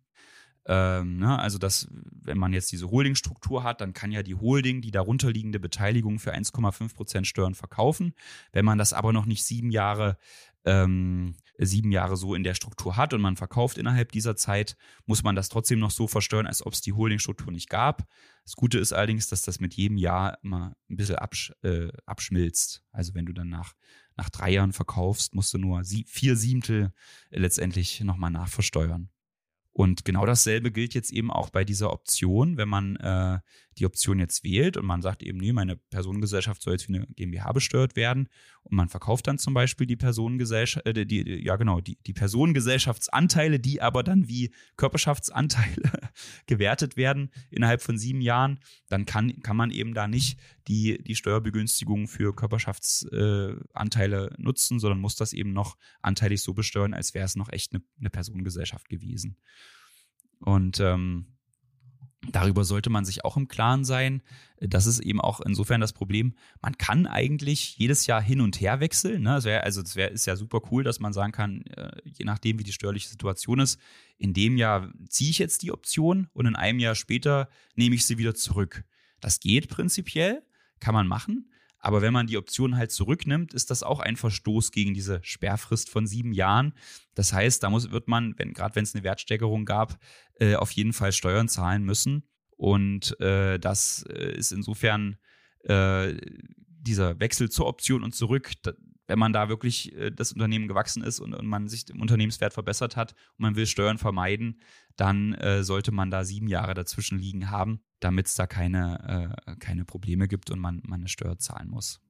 Ähm, 0.65 1.17
ne? 1.17 1.37
Also, 1.39 1.57
dass, 1.57 1.87
wenn 1.91 2.37
man 2.37 2.53
jetzt 2.53 2.71
diese 2.71 2.89
Holdingstruktur 2.89 3.63
hat, 3.63 3.81
dann 3.81 3.93
kann 3.93 4.11
ja 4.11 4.23
die 4.23 4.35
Holding 4.35 4.81
die 4.81 4.91
darunterliegende 4.91 5.59
Beteiligung 5.59 6.19
für 6.19 6.33
1,5 6.33 6.95
Prozent 6.95 7.27
Steuern 7.27 7.55
verkaufen. 7.55 8.13
Wenn 8.51 8.65
man 8.65 8.77
das 8.77 8.93
aber 8.93 9.11
noch 9.11 9.25
nicht 9.25 9.43
sieben 9.43 9.71
Jahre 9.71 10.17
ähm, 10.65 11.35
sieben 11.57 11.91
Jahre 11.91 12.17
so 12.17 12.35
in 12.35 12.43
der 12.43 12.55
Struktur 12.55 12.97
hat 12.97 13.13
und 13.13 13.21
man 13.21 13.37
verkauft 13.37 13.77
innerhalb 13.77 14.11
dieser 14.11 14.35
Zeit, 14.35 14.75
muss 15.05 15.23
man 15.23 15.35
das 15.35 15.49
trotzdem 15.49 15.79
noch 15.79 15.91
so 15.91 16.07
versteuern, 16.07 16.47
als 16.47 16.65
ob 16.65 16.73
es 16.73 16.81
die 16.81 16.93
Holdingstruktur 16.93 17.51
nicht 17.51 17.69
gab. 17.69 18.07
Das 18.43 18.55
Gute 18.55 18.79
ist 18.79 18.93
allerdings, 18.93 19.27
dass 19.27 19.43
das 19.43 19.59
mit 19.59 19.73
jedem 19.75 19.97
Jahr 19.97 20.37
immer 20.43 20.75
ein 20.89 20.97
bisschen 20.97 21.17
absch 21.17 21.53
äh, 21.61 21.89
abschmilzt. 22.05 22.83
Also 22.91 23.13
wenn 23.13 23.25
du 23.25 23.33
dann 23.33 23.49
nach, 23.49 23.73
nach 24.15 24.29
drei 24.29 24.51
Jahren 24.51 24.73
verkaufst, 24.73 25.35
musst 25.35 25.53
du 25.53 25.57
nur 25.57 25.83
sie 25.83 26.05
vier 26.07 26.35
Siebtel 26.35 26.91
letztendlich 27.29 28.01
nochmal 28.01 28.31
nachversteuern. 28.31 29.09
Und 29.73 30.05
genau 30.05 30.25
dasselbe 30.27 30.71
gilt 30.71 30.93
jetzt 30.93 31.11
eben 31.11 31.31
auch 31.31 31.49
bei 31.49 31.63
dieser 31.63 31.91
Option, 31.91 32.57
wenn 32.57 32.69
man 32.69 32.95
äh, 32.97 33.39
die 33.77 33.85
Option 33.85 34.19
jetzt 34.19 34.43
wählt 34.43 34.77
und 34.77 34.85
man 34.85 35.01
sagt 35.01 35.23
eben, 35.23 35.37
nee, 35.37 35.53
meine 35.53 35.75
Personengesellschaft 35.75 36.61
soll 36.61 36.73
jetzt 36.73 36.87
wie 36.89 36.95
eine 36.95 37.07
GmbH 37.07 37.51
besteuert 37.51 37.95
werden 37.95 38.29
und 38.63 38.75
man 38.75 38.89
verkauft 38.89 39.27
dann 39.27 39.37
zum 39.37 39.53
Beispiel 39.53 39.87
die 39.87 39.95
Personengesellschaft, 39.95 40.85
äh, 40.85 41.05
die, 41.05 41.43
ja 41.43 41.55
genau, 41.55 41.81
die, 41.81 41.97
die 42.05 42.13
Personengesellschaftsanteile, 42.13 43.59
die 43.59 43.81
aber 43.81 44.03
dann 44.03 44.27
wie 44.27 44.53
Körperschaftsanteile 44.77 45.91
gewertet 46.47 46.97
werden 46.97 47.31
innerhalb 47.49 47.81
von 47.81 47.97
sieben 47.97 48.21
Jahren, 48.21 48.59
dann 48.89 49.05
kann, 49.05 49.41
kann 49.41 49.57
man 49.57 49.71
eben 49.71 49.93
da 49.93 50.07
nicht 50.07 50.39
die, 50.67 51.01
die 51.03 51.15
Steuerbegünstigung 51.15 52.07
für 52.07 52.35
Körperschaftsanteile 52.35 54.27
äh, 54.27 54.41
nutzen, 54.41 54.79
sondern 54.79 54.99
muss 54.99 55.15
das 55.15 55.33
eben 55.33 55.53
noch 55.53 55.77
anteilig 56.01 56.41
so 56.41 56.53
besteuern, 56.53 56.93
als 56.93 57.13
wäre 57.13 57.25
es 57.25 57.35
noch 57.35 57.51
echt 57.51 57.73
eine, 57.73 57.83
eine 57.99 58.09
Personengesellschaft 58.09 58.87
gewesen. 58.89 59.37
Und 60.39 60.79
ähm, 60.79 61.32
Darüber 62.31 62.63
sollte 62.63 62.89
man 62.89 63.05
sich 63.05 63.25
auch 63.25 63.35
im 63.35 63.47
Klaren 63.47 63.83
sein. 63.83 64.21
Das 64.59 64.85
ist 64.85 64.99
eben 64.99 65.19
auch 65.19 65.41
insofern 65.41 65.81
das 65.81 65.91
Problem. 65.91 66.35
Man 66.61 66.77
kann 66.77 67.05
eigentlich 67.05 67.77
jedes 67.77 68.07
Jahr 68.07 68.21
hin 68.21 68.39
und 68.39 68.61
her 68.61 68.79
wechseln. 68.79 69.23
Ne? 69.23 69.31
Das 69.35 69.43
wär, 69.43 69.63
also 69.63 69.81
wär, 69.95 70.11
ist 70.11 70.25
ja 70.25 70.35
super 70.35 70.61
cool, 70.71 70.83
dass 70.83 70.99
man 70.99 71.11
sagen 71.11 71.33
kann, 71.33 71.63
äh, 71.63 71.91
je 72.05 72.25
nachdem, 72.25 72.59
wie 72.59 72.63
die 72.63 72.71
steuerliche 72.71 73.09
Situation 73.09 73.59
ist, 73.59 73.79
in 74.17 74.33
dem 74.33 74.55
Jahr 74.55 74.89
ziehe 75.09 75.31
ich 75.31 75.39
jetzt 75.39 75.63
die 75.63 75.71
Option 75.71 76.29
und 76.33 76.45
in 76.45 76.55
einem 76.55 76.79
Jahr 76.79 76.95
später 76.95 77.49
nehme 77.75 77.95
ich 77.95 78.05
sie 78.05 78.17
wieder 78.17 78.35
zurück. 78.35 78.85
Das 79.19 79.39
geht 79.39 79.67
prinzipiell, 79.67 80.43
kann 80.79 80.93
man 80.93 81.07
machen. 81.07 81.49
Aber 81.83 82.01
wenn 82.01 82.13
man 82.13 82.27
die 82.27 82.37
Option 82.37 82.77
halt 82.77 82.91
zurücknimmt, 82.91 83.53
ist 83.53 83.69
das 83.69 83.83
auch 83.83 83.99
ein 83.99 84.15
Verstoß 84.15 84.71
gegen 84.71 84.93
diese 84.93 85.19
Sperrfrist 85.21 85.89
von 85.89 86.07
sieben 86.07 86.31
Jahren. 86.31 86.73
Das 87.13 87.33
heißt, 87.33 87.61
da 87.61 87.69
muss, 87.69 87.91
wird 87.91 88.07
man, 88.07 88.39
wenn, 88.39 88.53
gerade 88.53 88.77
wenn 88.77 88.83
es 88.85 88.95
eine 88.95 89.03
Wertsteigerung 89.03 89.65
gab, 89.65 89.99
äh, 90.39 90.55
auf 90.55 90.71
jeden 90.71 90.93
Fall 90.93 91.11
Steuern 91.11 91.49
zahlen 91.49 91.83
müssen. 91.83 92.23
Und 92.55 93.19
äh, 93.19 93.59
das 93.59 94.05
äh, 94.09 94.31
ist 94.31 94.53
insofern 94.53 95.17
äh, 95.65 96.15
dieser 96.55 97.19
Wechsel 97.19 97.51
zur 97.51 97.67
Option 97.67 98.01
und 98.01 98.15
zurück, 98.15 98.53
da, 98.61 98.71
wenn 99.07 99.19
man 99.19 99.33
da 99.33 99.49
wirklich 99.49 99.93
äh, 99.93 100.09
das 100.09 100.31
Unternehmen 100.31 100.69
gewachsen 100.69 101.03
ist 101.03 101.19
und, 101.19 101.33
und, 101.33 101.45
man 101.45 101.67
sich 101.67 101.89
im 101.89 101.99
Unternehmenswert 101.99 102.53
verbessert 102.53 102.95
hat 102.95 103.11
und 103.37 103.43
man 103.43 103.57
will 103.57 103.67
Steuern 103.67 103.97
vermeiden, 103.97 104.61
dann 104.95 105.33
äh, 105.33 105.65
sollte 105.65 105.91
man 105.91 106.11
da 106.11 106.23
sieben 106.23 106.47
Jahre 106.47 106.75
dazwischen 106.75 107.19
liegen 107.19 107.51
haben, 107.51 107.83
damit 108.03 108.27
es 108.27 108.35
da 108.35 108.47
keine, 108.47 109.35
äh, 109.47 109.55
keine 109.57 109.85
Probleme 109.85 110.27
gibt 110.27 110.49
und 110.51 110.59
man, 110.59 110.81
man 110.85 111.01
eine 111.01 111.09
Steuer 111.09 111.37
zahlen 111.37 111.69
muss. 111.69 112.01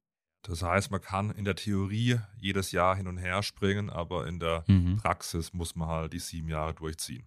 Das 0.44 0.62
heißt, 0.62 0.92
man 0.92 1.00
kann 1.00 1.32
in 1.32 1.46
der 1.46 1.56
Theorie 1.56 2.20
jedes 2.38 2.72
Jahr 2.72 2.96
hin 2.96 3.08
und 3.08 3.18
her 3.18 3.44
springen, 3.44 3.90
aber 3.90 4.28
in 4.28 4.40
der 4.40 4.66
mhm. 4.68 4.98
Praxis 4.98 5.54
muss 5.54 5.76
man 5.76 5.88
halt 5.88 6.14
die 6.14 6.20
sieben 6.20 6.50
Jahre 6.50 6.74
durchziehen. 6.74 7.26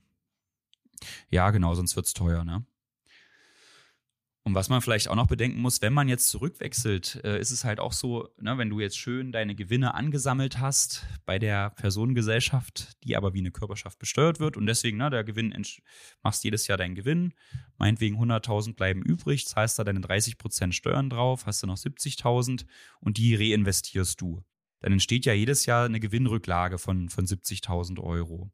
Ja, 1.31 1.51
genau, 1.51 1.75
sonst 1.75 1.97
wird 1.97 2.07
es 2.07 2.15
teuer, 2.15 2.45
ne? 2.45 2.65
Und 4.47 4.55
was 4.55 4.69
man 4.69 4.81
vielleicht 4.81 5.09
auch 5.09 5.17
noch 5.17 5.27
bedenken 5.27 5.59
muss, 5.59 5.83
wenn 5.83 5.93
man 5.93 6.09
jetzt 6.09 6.29
zurückwechselt, 6.29 7.21
äh, 7.25 7.41
ist 7.41 7.51
es 7.51 7.65
halt 7.65 7.81
auch 7.81 7.93
so, 7.93 8.29
ne, 8.41 8.57
wenn 8.59 8.71
du 8.71 8.79
jetzt 8.79 8.97
schön 8.97 9.33
deine 9.33 9.57
Gewinne 9.57 9.95
angesammelt 9.95 10.61
hast 10.61 11.05
bei 11.25 11.41
der 11.41 11.71
Personengesellschaft, 11.71 12.93
die 13.03 13.17
aber 13.17 13.35
wie 13.35 13.41
eine 13.41 13.51
Körperschaft 13.51 13.99
besteuert 13.99 14.39
wird 14.39 14.57
und 14.57 14.67
deswegen, 14.67 14.99
ne, 14.99 15.11
der 15.11 15.25
Gewinn, 15.25 15.53
machst 16.23 16.45
jedes 16.45 16.69
Jahr 16.69 16.79
deinen 16.79 16.95
Gewinn, 16.95 17.35
meinetwegen 17.77 18.23
100.000 18.23 18.77
bleiben 18.77 19.03
übrig, 19.03 19.49
zahlst 19.49 19.81
da 19.81 19.83
deine 19.83 19.99
30% 19.99 20.71
Steuern 20.71 21.11
drauf, 21.11 21.47
hast 21.47 21.65
du 21.65 21.67
noch 21.67 21.77
70.000 21.77 22.67
und 23.01 23.17
die 23.19 23.35
reinvestierst 23.35 24.21
du. 24.21 24.45
Dann 24.79 24.93
entsteht 24.93 25.27
ja 25.27 25.33
jedes 25.33 25.67
Jahr 25.67 25.87
eine 25.87 25.99
Gewinnrücklage 25.99 26.79
von, 26.79 27.09
von 27.09 27.27
70.000 27.27 27.99
Euro. 27.99 28.53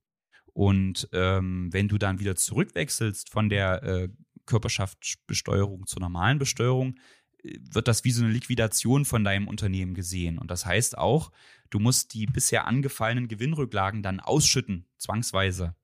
Und 0.55 1.09
ähm, 1.12 1.70
wenn 1.70 1.88
du 1.88 1.99
dann 1.99 2.18
wieder 2.18 2.34
zurückwechselst 2.34 3.28
von 3.28 3.51
der 3.51 3.82
äh, 3.82 4.09
Körperschaftsbesteuerung 4.47 5.86
zur 5.86 6.01
normalen 6.01 6.38
Besteuerung, 6.38 6.97
äh, 7.43 7.59
wird 7.70 7.88
das 7.88 8.05
wie 8.05 8.11
so 8.11 8.24
eine 8.24 8.32
Liquidation 8.32 9.05
von 9.05 9.24
deinem 9.24 9.49
Unternehmen 9.49 9.95
gesehen. 9.95 10.38
Und 10.38 10.51
das 10.51 10.66
heißt 10.66 10.99
auch, 10.99 11.32
du 11.70 11.78
musst 11.78 12.14
die 12.14 12.26
bisher 12.26 12.66
angefallenen 12.66 13.28
Gewinnrücklagen 13.28 14.03
dann 14.03 14.20
ausschütten, 14.20 14.86
zwangsweise. 14.99 15.74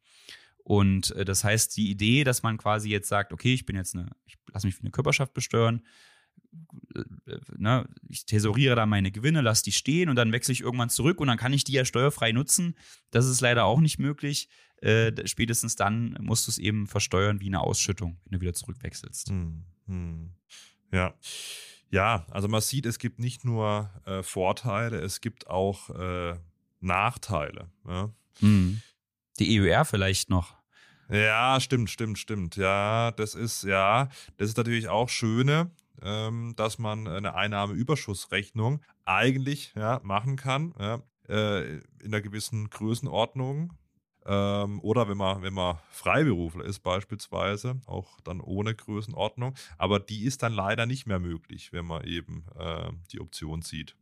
Und 0.69 1.13
äh, 1.13 1.25
das 1.25 1.45
heißt, 1.45 1.77
die 1.77 1.91
Idee, 1.91 2.25
dass 2.25 2.43
man 2.43 2.59
quasi 2.59 2.91
jetzt 2.91 3.09
sagt, 3.09 3.33
okay, 3.33 3.55
ich 3.55 3.65
bin 3.65 3.77
jetzt 3.77 3.95
eine, 3.95 4.11
ich 4.27 4.37
lasse 4.53 4.67
mich 4.67 4.77
für 4.77 4.83
eine 4.83 4.91
Körperschaft 4.91 5.33
besteuern, 5.33 5.83
äh, 6.95 7.39
ne, 7.57 7.89
ich 8.09 8.27
tesoriere 8.27 8.77
da 8.77 8.87
meine 8.87 9.11
Gewinne, 9.11 9.41
lasse 9.41 9.65
die 9.65 9.73
stehen 9.73 10.09
und 10.09 10.17
dann 10.17 10.33
wechsle 10.33 10.53
ich 10.53 10.61
irgendwann 10.61 10.91
zurück 10.91 11.21
und 11.21 11.29
dann 11.29 11.39
kann 11.39 11.53
ich 11.53 11.65
die 11.65 11.73
ja 11.73 11.85
steuerfrei 11.85 12.33
nutzen. 12.33 12.75
Das 13.11 13.27
ist 13.27 13.41
leider 13.41 13.65
auch 13.65 13.81
nicht 13.81 13.99
möglich. 13.99 14.49
Äh, 14.81 15.27
spätestens 15.27 15.77
dann 15.77 16.17
musst 16.21 16.47
du 16.47 16.51
es 16.51 16.59
eben 16.59 16.87
versteuern 16.87 17.41
wie 17.41 17.47
eine 17.47 17.61
Ausschüttung, 17.61 18.19
wenn 18.25 18.39
du 18.39 18.41
wieder 18.41 18.55
zurückwechselst. 18.55 19.29
Hm, 19.29 19.65
hm. 19.87 20.31
Ja. 20.93 21.15
Ja, 21.91 22.27
also 22.31 22.49
man 22.49 22.61
sieht, 22.61 22.85
es 22.85 22.99
gibt 22.99 23.19
nicht 23.19 23.45
nur 23.45 23.91
äh, 24.05 24.23
Vorteile, 24.23 24.99
es 24.99 25.21
gibt 25.21 25.49
auch 25.49 25.89
äh, 25.91 26.39
Nachteile. 26.81 27.71
Ja? 27.87 28.13
Hm. 28.41 28.83
Die 29.39 29.61
EUR 29.61 29.85
vielleicht 29.85 30.29
noch. 30.29 30.55
Ja, 31.11 31.59
stimmt, 31.61 31.89
stimmt, 31.89 32.19
stimmt. 32.19 32.57
Ja, 32.57 33.13
das 33.13 33.35
ist, 33.35 33.63
ja, 33.63 34.09
das 34.37 34.51
ist 34.51 34.57
natürlich 34.59 34.89
auch 34.89 35.09
schöne, 35.09 35.71
ähm, 36.03 36.55
dass 36.57 36.79
man 36.79 37.09
eine 37.09 37.35
Einnahmeüberschussrechnung 37.35 38.83
eigentlich 39.07 39.73
ja, 39.75 40.01
machen 40.03 40.37
kann, 40.37 40.75
ja, 40.79 41.03
äh, 41.29 41.77
in 41.77 41.83
einer 42.05 42.21
gewissen 42.21 42.69
Größenordnung. 42.69 43.73
Ähm, 44.29 44.79
oder 44.81 45.09
wenn 45.09 45.17
man, 45.17 45.43
wenn 45.43 45.55
man 45.55 45.79
Freiberufler 45.91 46.65
ist, 46.65 46.81
beispielsweise, 46.81 47.81
auch 47.87 48.21
dann 48.21 48.43
ohne 48.43 48.75
Größenordnung. 48.75 49.55
Aber 49.79 49.99
die 49.99 50.25
ist 50.25 50.43
dann 50.43 50.53
leider 50.53 50.85
nicht 50.85 51.07
mehr 51.07 51.19
möglich, 51.19 51.73
wenn 51.73 51.87
man 51.87 52.05
eben 52.05 52.45
äh, 52.59 52.91
die 53.11 53.21
Option 53.21 53.63
zieht. 53.63 53.97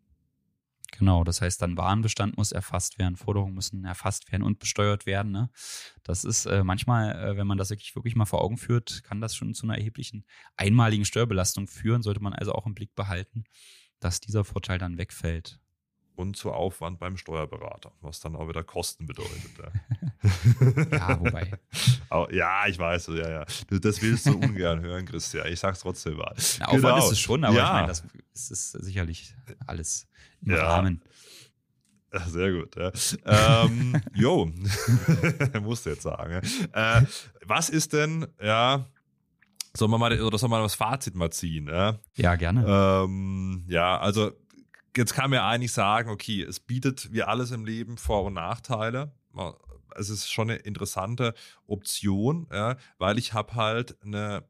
Genau, 0.99 1.25
das 1.25 1.41
heißt 1.41 1.63
dann 1.63 1.77
Warenbestand 1.77 2.37
muss 2.37 2.53
erfasst 2.53 2.99
werden, 2.99 3.17
Forderungen 3.17 3.55
müssen 3.55 3.85
erfasst 3.85 4.31
werden 4.33 4.43
und 4.43 4.59
besteuert 4.59 5.07
werden. 5.07 5.31
Ne? 5.31 5.51
Das 6.03 6.25
ist 6.25 6.47
äh, 6.47 6.65
manchmal, 6.65 7.13
äh, 7.13 7.37
wenn 7.37 7.47
man 7.47 7.59
das 7.59 7.71
wirklich, 7.71 7.95
wirklich 7.95 8.17
mal 8.17 8.25
vor 8.25 8.43
Augen 8.43 8.57
führt, 8.57 9.03
kann 9.05 9.21
das 9.21 9.37
schon 9.37 9.55
zu 9.55 9.67
einer 9.67 9.77
erheblichen 9.77 10.25
einmaligen 10.57 11.05
Steuerbelastung 11.05 11.69
führen. 11.69 12.03
Sollte 12.03 12.23
man 12.23 12.33
also 12.33 12.53
auch 12.53 12.67
im 12.67 12.75
Blick 12.75 12.95
behalten, 12.95 13.45
dass 14.01 14.21
dieser 14.21 14.45
Vorteil 14.45 14.79
dann 14.79 14.99
wegfällt. 14.99 15.61
Und 16.17 16.35
zu 16.35 16.51
Aufwand 16.51 16.99
beim 16.99 17.19
Steuerberater, 17.19 17.93
was 18.01 18.21
dann 18.21 18.37
auch 18.37 18.49
wieder 18.49 18.65
Kosten 18.65 19.07
bedeutet. 19.07 19.51
Ja, 19.59 20.87
ja 21.11 21.21
wobei. 21.21 21.53
ja, 22.35 22.67
ich 22.67 22.79
weiß, 22.79 23.09
ja, 23.09 23.31
ja. 23.31 23.45
Das 23.69 24.01
willst 24.01 24.27
du 24.27 24.39
ungern 24.39 24.81
hören, 24.81 25.05
Christian. 25.05 25.47
Ich 25.49 25.61
sag's 25.61 25.81
trotzdem 25.81 26.17
mal. 26.17 26.35
Na, 26.59 26.67
Aufwand 26.67 26.83
genau. 26.83 26.99
ist 26.99 27.13
es 27.13 27.21
schon, 27.21 27.45
aber 27.45 27.55
ja. 27.55 27.67
ich 27.67 27.73
meine, 27.73 27.89
das 27.89 28.51
ist 28.51 28.73
sicherlich 28.73 29.35
alles 29.67 30.09
im 30.43 30.53
ja. 30.53 30.67
Rahmen. 30.67 31.03
Sehr 32.29 32.53
gut. 32.53 32.77
Ja. 32.77 32.93
ähm, 33.65 34.01
jo, 34.15 34.51
musst 35.61 35.85
du 35.85 35.91
jetzt 35.91 36.03
sagen. 36.03 36.41
Äh, 36.73 37.03
was 37.45 37.69
ist 37.69 37.93
denn, 37.93 38.27
ja, 38.43 38.87
sollen 39.77 39.91
wir 39.91 39.99
mal, 39.99 40.19
oder 40.21 40.39
sollen 40.39 40.51
wir 40.51 40.57
mal 40.57 40.63
das 40.63 40.75
Fazit 40.75 41.15
mal 41.15 41.31
ziehen? 41.31 41.69
Ja, 41.69 41.99
ja 42.17 42.35
gerne. 42.37 42.65
Ähm, 42.67 43.65
ja, 43.69 43.99
also 43.99 44.33
jetzt 44.97 45.15
kann 45.15 45.31
man 45.31 45.39
ja 45.39 45.49
eigentlich 45.49 45.73
sagen, 45.73 46.11
okay, 46.11 46.43
es 46.43 46.61
bietet 46.61 47.13
wie 47.13 47.23
alles 47.23 47.51
im 47.51 47.65
Leben 47.65 47.99
Vor- 47.99 48.25
und 48.25 48.35
Nachteile. 48.35 49.13
Es 49.95 50.11
ist 50.11 50.31
schon 50.31 50.51
eine 50.51 50.59
interessante 50.59 51.35
Option, 51.67 52.47
ja, 52.53 52.77
weil 52.99 53.19
ich 53.19 53.33
habe 53.33 53.55
halt 53.55 53.97
eine 54.03 54.45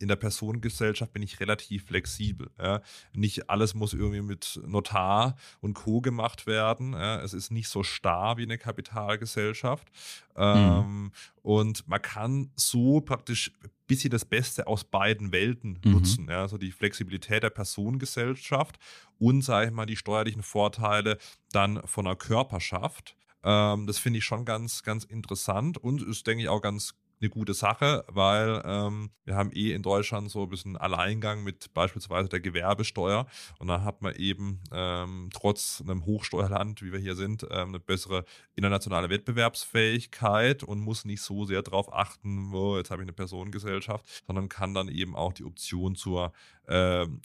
in 0.00 0.08
der 0.08 0.16
Personengesellschaft 0.16 1.12
bin 1.12 1.22
ich 1.22 1.40
relativ 1.40 1.84
flexibel. 1.84 2.50
Ja. 2.58 2.80
Nicht 3.12 3.50
alles 3.50 3.74
muss 3.74 3.92
irgendwie 3.92 4.22
mit 4.22 4.58
Notar 4.66 5.36
und 5.60 5.74
Co. 5.74 6.00
gemacht 6.00 6.46
werden. 6.46 6.94
Ja. 6.94 7.20
Es 7.20 7.34
ist 7.34 7.50
nicht 7.50 7.68
so 7.68 7.82
starr 7.82 8.38
wie 8.38 8.44
eine 8.44 8.56
Kapitalgesellschaft. 8.56 9.88
Mhm. 10.34 10.42
Ähm, 10.42 11.12
und 11.42 11.86
man 11.86 12.00
kann 12.00 12.50
so 12.56 13.02
praktisch 13.02 13.52
bisschen 13.90 14.10
das 14.10 14.24
Beste 14.24 14.66
aus 14.66 14.84
beiden 14.84 15.32
Welten 15.32 15.78
mhm. 15.84 15.92
nutzen. 15.92 16.28
Ja. 16.30 16.42
Also 16.42 16.56
die 16.56 16.72
Flexibilität 16.72 17.42
der 17.42 17.50
Personengesellschaft 17.50 18.78
und, 19.18 19.42
sage 19.42 19.66
ich 19.66 19.72
mal, 19.72 19.86
die 19.86 19.96
steuerlichen 19.96 20.42
Vorteile 20.42 21.18
dann 21.52 21.82
von 21.84 22.06
einer 22.06 22.16
Körperschaft. 22.16 23.16
Ähm, 23.42 23.86
das 23.86 23.98
finde 23.98 24.18
ich 24.18 24.24
schon 24.24 24.44
ganz, 24.44 24.82
ganz 24.82 25.04
interessant 25.04 25.78
und 25.78 26.02
ist, 26.02 26.26
denke 26.26 26.44
ich, 26.44 26.48
auch 26.48 26.62
ganz 26.62 26.94
eine 27.20 27.30
gute 27.30 27.54
Sache, 27.54 28.04
weil 28.08 28.62
ähm, 28.64 29.10
wir 29.24 29.36
haben 29.36 29.50
eh 29.52 29.72
in 29.72 29.82
Deutschland 29.82 30.30
so 30.30 30.44
ein 30.44 30.48
bisschen 30.48 30.76
Alleingang 30.76 31.44
mit 31.44 31.72
beispielsweise 31.74 32.28
der 32.28 32.40
Gewerbesteuer. 32.40 33.26
Und 33.58 33.68
da 33.68 33.82
hat 33.82 34.02
man 34.02 34.14
eben 34.14 34.60
ähm, 34.72 35.28
trotz 35.32 35.82
einem 35.82 36.04
Hochsteuerland, 36.06 36.82
wie 36.82 36.92
wir 36.92 36.98
hier 36.98 37.16
sind, 37.16 37.46
ähm, 37.50 37.68
eine 37.68 37.80
bessere 37.80 38.24
internationale 38.54 39.10
Wettbewerbsfähigkeit 39.10 40.62
und 40.62 40.80
muss 40.80 41.04
nicht 41.04 41.22
so 41.22 41.44
sehr 41.44 41.62
darauf 41.62 41.92
achten, 41.92 42.52
wo 42.52 42.76
jetzt 42.78 42.90
habe 42.90 43.02
ich 43.02 43.06
eine 43.06 43.12
Personengesellschaft, 43.12 44.24
sondern 44.26 44.48
kann 44.48 44.74
dann 44.74 44.88
eben 44.88 45.14
auch 45.14 45.32
die 45.32 45.44
Option 45.44 45.94
zur 45.94 46.32
ähm, 46.68 47.20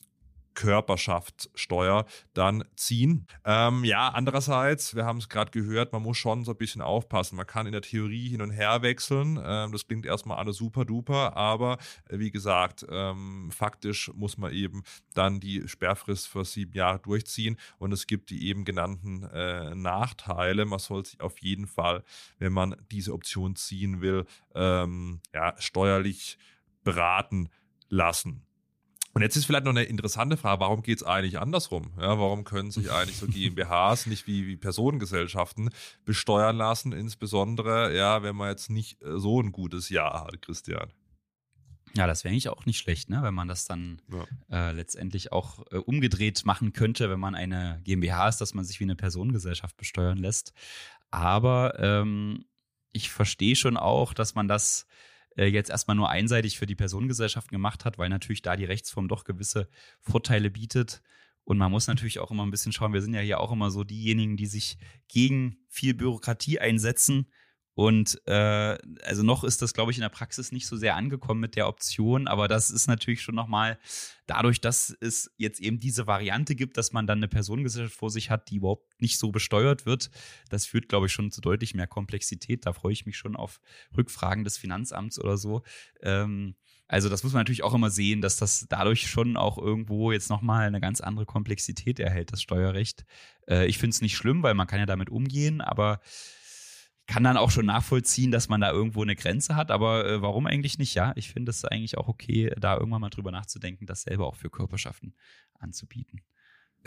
Körperschaftssteuer 0.56 2.06
dann 2.34 2.64
ziehen. 2.76 3.28
Ähm, 3.46 3.84
ja, 3.84 4.10
andererseits, 4.10 4.96
wir 4.96 5.06
haben 5.06 5.20
es 5.20 5.30
gerade 5.30 5.52
gehört, 5.52 5.94
man 5.94 6.02
muss 6.02 6.18
schon 6.18 6.44
so 6.44 6.52
ein 6.52 6.58
bisschen 6.58 6.82
aufpassen. 6.82 7.36
Man 7.36 7.46
kann 7.46 7.68
in 7.68 7.74
der 7.74 7.82
Theorie 7.82 8.30
hin 8.30 8.42
und 8.42 8.52
her 8.52 8.82
wechseln. 8.82 9.40
Ähm, 9.44 9.72
das 9.72 9.88
klingt 9.88 10.06
erstmal 10.06 10.38
alles 10.38 10.58
super 10.58 10.86
duper, 10.86 11.38
aber 11.38 11.78
äh, 12.10 12.18
wie 12.18 12.32
gesagt, 12.32 12.86
ähm, 12.90 13.52
faktisch 13.52 14.12
muss 14.16 14.38
man 14.38 14.52
eben 14.52 14.84
dann 15.14 15.40
die 15.40 15.68
Sperrfrist 15.68 16.28
für 16.28 16.46
sieben 16.46 16.74
Jahre 16.74 17.00
durchziehen 17.00 17.58
und 17.78 17.92
es 17.92 18.08
gibt 18.08 18.30
die 18.30 18.48
eben 18.48 18.66
genannten 18.66 19.24
äh, 19.24 19.76
Nachteile. 19.76 20.66
Man 20.66 20.80
soll 20.80 21.06
sich 21.06 21.22
auf 21.22 21.38
jeden 21.40 21.68
Fall, 21.68 22.04
wenn 22.40 22.54
man 22.54 22.76
diese 22.92 23.14
Option 23.14 23.56
ziehen 23.56 24.02
will, 24.02 24.26
ähm, 24.54 25.22
ja, 25.34 25.54
steuerlich 25.60 26.38
beraten 26.84 27.50
lassen. 27.90 28.46
Und 29.16 29.22
jetzt 29.22 29.38
ist 29.38 29.46
vielleicht 29.46 29.64
noch 29.64 29.72
eine 29.72 29.86
interessante 29.86 30.36
Frage, 30.36 30.60
warum 30.60 30.84
geht 30.84 30.98
es 30.98 31.04
eigentlich 31.04 31.40
andersrum? 31.40 31.94
Ja, 31.98 32.20
warum 32.20 32.44
können 32.44 32.70
sich 32.70 32.92
eigentlich 32.92 33.16
so 33.16 33.28
GmbHs 33.28 34.08
nicht 34.08 34.28
wie, 34.28 34.46
wie 34.46 34.58
Personengesellschaften 34.58 35.70
besteuern 36.04 36.58
lassen, 36.58 36.92
insbesondere 36.92 37.96
ja, 37.96 38.24
wenn 38.24 38.36
man 38.36 38.50
jetzt 38.50 38.70
nicht 38.70 39.02
äh, 39.02 39.18
so 39.18 39.42
ein 39.42 39.54
gutes 39.54 39.88
Jahr 39.88 40.26
hat, 40.26 40.42
Christian? 40.42 40.92
Ja, 41.96 42.08
das 42.08 42.26
wäre 42.26 42.34
eigentlich 42.34 42.50
auch 42.50 42.66
nicht 42.66 42.78
schlecht, 42.78 43.10
ne? 43.10 43.24
wenn 43.24 43.34
man 43.34 43.48
das 43.48 43.64
dann 43.64 44.02
ja. 44.12 44.26
äh, 44.70 44.72
letztendlich 44.74 45.32
auch 45.32 45.60
äh, 45.72 45.78
umgedreht 45.78 46.46
machen 46.46 46.74
könnte, 46.74 47.10
wenn 47.10 47.20
man 47.22 47.36
eine 47.36 47.80
GmbH 47.86 48.28
ist, 48.28 48.42
dass 48.42 48.54
man 48.54 48.66
sich 48.66 48.82
wie 48.82 48.84
eine 48.84 48.98
Personengesellschaft 48.98 49.78
besteuern 49.78 50.18
lässt. 50.18 50.52
Aber 51.10 51.80
ähm, 51.80 52.44
ich 52.92 53.12
verstehe 53.12 53.56
schon 53.56 53.78
auch, 53.78 54.14
dass 54.14 54.36
man 54.36 54.50
das 54.50 54.88
äh, 55.36 55.46
jetzt 55.46 55.70
erstmal 55.70 55.96
nur 55.96 56.10
einseitig 56.10 56.58
für 56.58 56.66
die 56.66 56.76
Personengesellschaften 56.76 57.56
gemacht 57.56 57.86
hat, 57.86 57.98
weil 57.98 58.10
natürlich 58.10 58.42
da 58.42 58.56
die 58.56 58.66
Rechtsform 58.66 59.08
doch 59.08 59.24
gewisse 59.24 59.70
Vorteile 60.02 60.50
bietet. 60.50 61.02
Und 61.44 61.58
man 61.58 61.72
muss 61.72 61.88
natürlich 61.88 62.20
auch 62.20 62.32
immer 62.32 62.46
ein 62.46 62.52
bisschen 62.52 62.72
schauen, 62.72 62.94
wir 62.94 63.02
sind 63.02 63.14
ja 63.14 63.22
hier 63.22 63.40
auch 63.40 63.52
immer 63.52 63.70
so 63.70 63.84
diejenigen, 63.84 64.36
die 64.36 64.48
sich 64.48 64.78
gegen 65.08 65.58
viel 65.68 65.94
Bürokratie 65.94 66.60
einsetzen 66.60 67.28
und 67.76 68.22
äh, 68.26 68.78
also 69.04 69.22
noch 69.22 69.44
ist 69.44 69.62
das, 69.62 69.74
glaube 69.74 69.92
ich, 69.92 69.98
in 69.98 70.02
der 70.02 70.10
Praxis 70.10 70.54
nicht 70.54 70.66
so 70.66 70.78
sehr 70.78 70.96
angekommen 70.96 71.42
mit 71.42 71.58
der 71.58 71.68
Option, 71.68 72.28
aber 72.28 72.48
das 72.48 72.72
ist 72.72 72.88
natürlich 72.88 73.22
schon 73.22 73.36
nochmal 73.36 73.78
dadurch, 74.28 74.62
dass 74.62 74.96
es 75.02 75.30
jetzt 75.38 75.60
eben 75.60 75.80
diese 75.80 76.08
Variante 76.08 76.56
gibt, 76.56 76.78
dass 76.78 76.94
man 76.94 77.06
dann 77.06 77.20
eine 77.20 77.28
Personengesellschaft 77.28 77.98
vor 77.98 78.10
sich 78.10 78.30
hat, 78.30 78.50
die 78.50 78.56
überhaupt 78.56 79.02
nicht 79.02 79.20
so 79.20 79.32
besteuert 79.32 79.86
wird. 79.86 80.10
Das 80.50 80.66
führt, 80.66 80.88
glaube 80.88 81.08
ich, 81.08 81.12
schon 81.12 81.32
zu 81.32 81.42
deutlich 81.42 81.76
mehr 81.76 81.86
Komplexität. 81.86 82.66
Da 82.66 82.72
freue 82.72 82.94
ich 82.94 83.06
mich 83.06 83.18
schon 83.18 83.36
auf 83.36 83.60
Rückfragen 83.96 84.46
des 84.46 84.58
Finanzamts 84.58 85.20
oder 85.20 85.38
so. 85.38 85.62
Ähm, 86.02 86.56
also 86.88 87.10
das 87.10 87.24
muss 87.24 87.34
man 87.34 87.42
natürlich 87.42 87.64
auch 87.64 87.74
immer 87.74 87.90
sehen, 87.90 88.22
dass 88.22 88.38
das 88.38 88.68
dadurch 88.70 89.10
schon 89.10 89.38
auch 89.38 89.58
irgendwo 89.58 90.12
jetzt 90.12 90.30
nochmal 90.30 90.68
eine 90.68 90.80
ganz 90.80 91.02
andere 91.02 91.26
Komplexität 91.26 92.00
erhält, 92.00 92.32
das 92.32 92.42
Steuerrecht. 92.42 93.06
Äh, 93.50 93.66
ich 93.66 93.80
finde 93.80 93.96
es 93.96 94.02
nicht 94.02 94.16
schlimm, 94.16 94.44
weil 94.44 94.54
man 94.54 94.68
kann 94.68 94.80
ja 94.80 94.86
damit 94.86 95.10
umgehen, 95.10 95.62
aber 95.62 96.00
kann 97.08 97.24
dann 97.24 97.38
auch 97.38 97.52
schon 97.52 97.66
nachvollziehen, 97.66 98.32
dass 98.32 98.50
man 98.50 98.62
da 98.62 98.72
irgendwo 98.72 99.02
eine 99.02 99.16
Grenze 99.16 99.56
hat, 99.56 99.72
aber 99.72 100.06
äh, 100.06 100.22
warum 100.22 100.48
eigentlich 100.48 100.80
nicht? 100.80 100.96
Ja, 100.96 101.14
ich 101.16 101.32
finde 101.32 101.52
es 101.52 101.64
eigentlich 101.66 101.98
auch 101.98 102.08
okay, 102.08 102.52
da 102.60 102.78
irgendwann 102.78 103.02
mal 103.02 103.10
drüber 103.10 103.32
nachzudenken, 103.32 103.86
das 103.86 104.04
selber 104.04 104.28
auch 104.28 104.36
für 104.36 104.50
Körperschaften 104.50 105.14
anzubieten. 105.60 106.22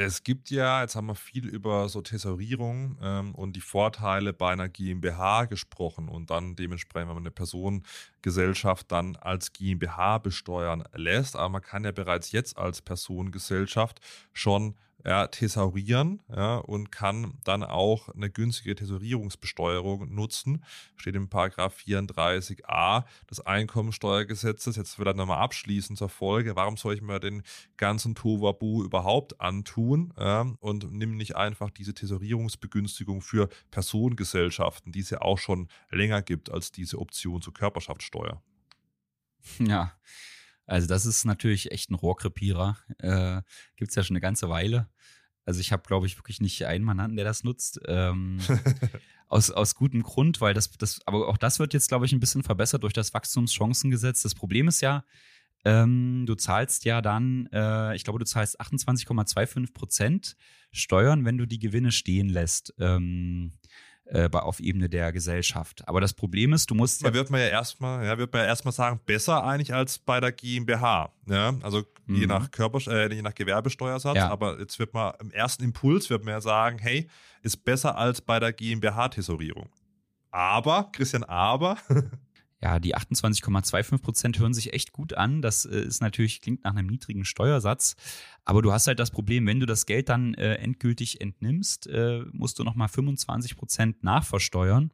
Es 0.00 0.22
gibt 0.22 0.50
ja, 0.50 0.82
jetzt 0.82 0.94
haben 0.94 1.08
wir 1.08 1.16
viel 1.16 1.48
über 1.48 1.88
so 1.88 2.00
Tesorierung 2.02 2.96
ähm, 3.02 3.34
und 3.34 3.56
die 3.56 3.60
Vorteile 3.60 4.32
bei 4.32 4.52
einer 4.52 4.68
GmbH 4.68 5.46
gesprochen 5.46 6.08
und 6.08 6.30
dann 6.30 6.54
dementsprechend, 6.54 7.08
wenn 7.08 7.16
man 7.16 7.24
eine 7.24 7.32
Personengesellschaft 7.32 8.92
dann 8.92 9.16
als 9.16 9.52
GmbH 9.52 10.18
besteuern 10.18 10.84
lässt. 10.94 11.34
Aber 11.34 11.48
man 11.48 11.62
kann 11.62 11.82
ja 11.82 11.90
bereits 11.90 12.30
jetzt 12.30 12.56
als 12.56 12.80
Personengesellschaft 12.80 14.00
schon 14.32 14.76
ja, 15.04 15.28
thesaurieren 15.28 16.20
ja, 16.28 16.56
und 16.56 16.90
kann 16.90 17.38
dann 17.44 17.62
auch 17.62 18.08
eine 18.08 18.30
günstige 18.30 18.74
Thesaurierungsbesteuerung 18.74 20.12
nutzen. 20.12 20.64
Steht 20.96 21.14
im 21.14 21.28
Paragraph 21.28 21.76
34a 21.78 23.04
des 23.30 23.40
Einkommensteuergesetzes. 23.40 24.76
Jetzt 24.76 24.96
vielleicht 24.96 25.16
nochmal 25.16 25.38
abschließend 25.38 25.98
zur 25.98 26.08
Folge. 26.08 26.56
Warum 26.56 26.76
soll 26.76 26.94
ich 26.94 27.02
mir 27.02 27.20
den 27.20 27.42
ganzen 27.76 28.14
Tovabu 28.14 28.82
überhaupt 28.82 29.40
antun 29.40 30.12
ja, 30.18 30.46
und 30.60 30.92
nimm 30.92 31.16
nicht 31.16 31.36
einfach 31.36 31.70
diese 31.70 31.94
Thesaurierungsbegünstigung 31.94 33.22
für 33.22 33.48
Personengesellschaften, 33.70 34.92
die 34.92 35.00
es 35.00 35.10
ja 35.10 35.20
auch 35.20 35.38
schon 35.38 35.68
länger 35.90 36.22
gibt 36.22 36.50
als 36.50 36.72
diese 36.72 36.98
Option 36.98 37.40
zur 37.40 37.54
Körperschaftssteuer? 37.54 38.42
Ja, 39.60 39.92
Also 40.68 40.86
das 40.86 41.06
ist 41.06 41.24
natürlich 41.24 41.72
echt 41.72 41.90
ein 41.90 41.94
Rohrkrepierer. 41.94 42.76
Äh, 42.98 43.40
Gibt 43.76 43.90
es 43.90 43.94
ja 43.96 44.04
schon 44.04 44.14
eine 44.14 44.20
ganze 44.20 44.48
Weile. 44.50 44.88
Also 45.46 45.60
ich 45.60 45.72
habe, 45.72 45.82
glaube 45.86 46.06
ich, 46.06 46.18
wirklich 46.18 46.42
nicht 46.42 46.66
einen 46.66 46.84
Mandanten, 46.84 47.16
der 47.16 47.24
das 47.24 47.42
nutzt. 47.42 47.80
Ähm, 47.86 48.38
aus, 49.28 49.50
aus 49.50 49.74
gutem 49.74 50.02
Grund, 50.02 50.42
weil 50.42 50.52
das, 50.52 50.70
das, 50.72 51.00
aber 51.06 51.26
auch 51.26 51.38
das 51.38 51.58
wird 51.58 51.72
jetzt, 51.72 51.88
glaube 51.88 52.04
ich, 52.04 52.12
ein 52.12 52.20
bisschen 52.20 52.42
verbessert 52.42 52.82
durch 52.82 52.92
das 52.92 53.14
Wachstumschancengesetz. 53.14 54.22
Das 54.22 54.34
Problem 54.34 54.68
ist 54.68 54.82
ja, 54.82 55.04
ähm, 55.64 56.24
du 56.26 56.34
zahlst 56.34 56.84
ja 56.84 57.00
dann, 57.00 57.48
äh, 57.50 57.96
ich 57.96 58.04
glaube, 58.04 58.18
du 58.18 58.26
zahlst 58.26 58.60
28,25 58.60 59.72
Prozent 59.72 60.36
Steuern, 60.70 61.24
wenn 61.24 61.38
du 61.38 61.46
die 61.46 61.58
Gewinne 61.58 61.92
stehen 61.92 62.28
lässt. 62.28 62.74
Ähm, 62.78 63.54
äh, 64.10 64.28
auf 64.32 64.60
Ebene 64.60 64.88
der 64.88 65.12
Gesellschaft. 65.12 65.86
Aber 65.86 66.00
das 66.00 66.14
Problem 66.14 66.52
ist, 66.52 66.70
du 66.70 66.74
musst. 66.74 67.04
Da 67.04 67.12
wird 67.12 67.30
man 67.30 67.40
ja 67.40 67.48
erstmal, 67.48 68.04
ja, 68.04 68.16
wird 68.18 68.32
man 68.32 68.42
ja 68.42 68.48
erstmal 68.48 68.72
sagen, 68.72 69.00
besser 69.04 69.44
eigentlich 69.44 69.74
als 69.74 69.98
bei 69.98 70.20
der 70.20 70.32
GmbH. 70.32 71.12
Ja? 71.26 71.54
Also 71.62 71.84
mhm. 72.06 72.16
je 72.16 72.26
nach 72.26 72.50
Körper, 72.50 72.78
äh, 72.90 73.14
je 73.14 73.22
nach 73.22 73.34
Gewerbesteuersatz. 73.34 74.16
Ja. 74.16 74.30
Aber 74.30 74.58
jetzt 74.58 74.78
wird 74.78 74.94
man 74.94 75.12
im 75.20 75.30
ersten 75.30 75.64
Impuls 75.64 76.10
wird 76.10 76.24
man 76.24 76.32
ja 76.34 76.40
sagen, 76.40 76.78
hey, 76.78 77.08
ist 77.42 77.64
besser 77.64 77.96
als 77.96 78.20
bei 78.20 78.40
der 78.40 78.52
GmbH-Tesorierung. 78.52 79.68
Aber, 80.30 80.90
Christian, 80.92 81.24
aber 81.24 81.78
ja, 82.60 82.80
die 82.80 82.96
28,25 82.96 83.98
Prozent 84.02 84.38
hören 84.38 84.54
sich 84.54 84.72
echt 84.72 84.92
gut 84.92 85.14
an. 85.14 85.42
Das 85.42 85.64
äh, 85.64 85.80
ist 85.80 86.00
natürlich, 86.00 86.40
klingt 86.40 86.64
nach 86.64 86.74
einem 86.74 86.88
niedrigen 86.88 87.24
Steuersatz. 87.24 87.94
Aber 88.44 88.62
du 88.62 88.72
hast 88.72 88.86
halt 88.86 88.98
das 88.98 89.10
Problem, 89.10 89.46
wenn 89.46 89.60
du 89.60 89.66
das 89.66 89.86
Geld 89.86 90.08
dann 90.08 90.34
äh, 90.34 90.54
endgültig 90.54 91.20
entnimmst, 91.20 91.86
äh, 91.86 92.22
musst 92.32 92.58
du 92.58 92.64
nochmal 92.64 92.88
25 92.88 93.56
Prozent 93.56 94.02
nachversteuern. 94.02 94.90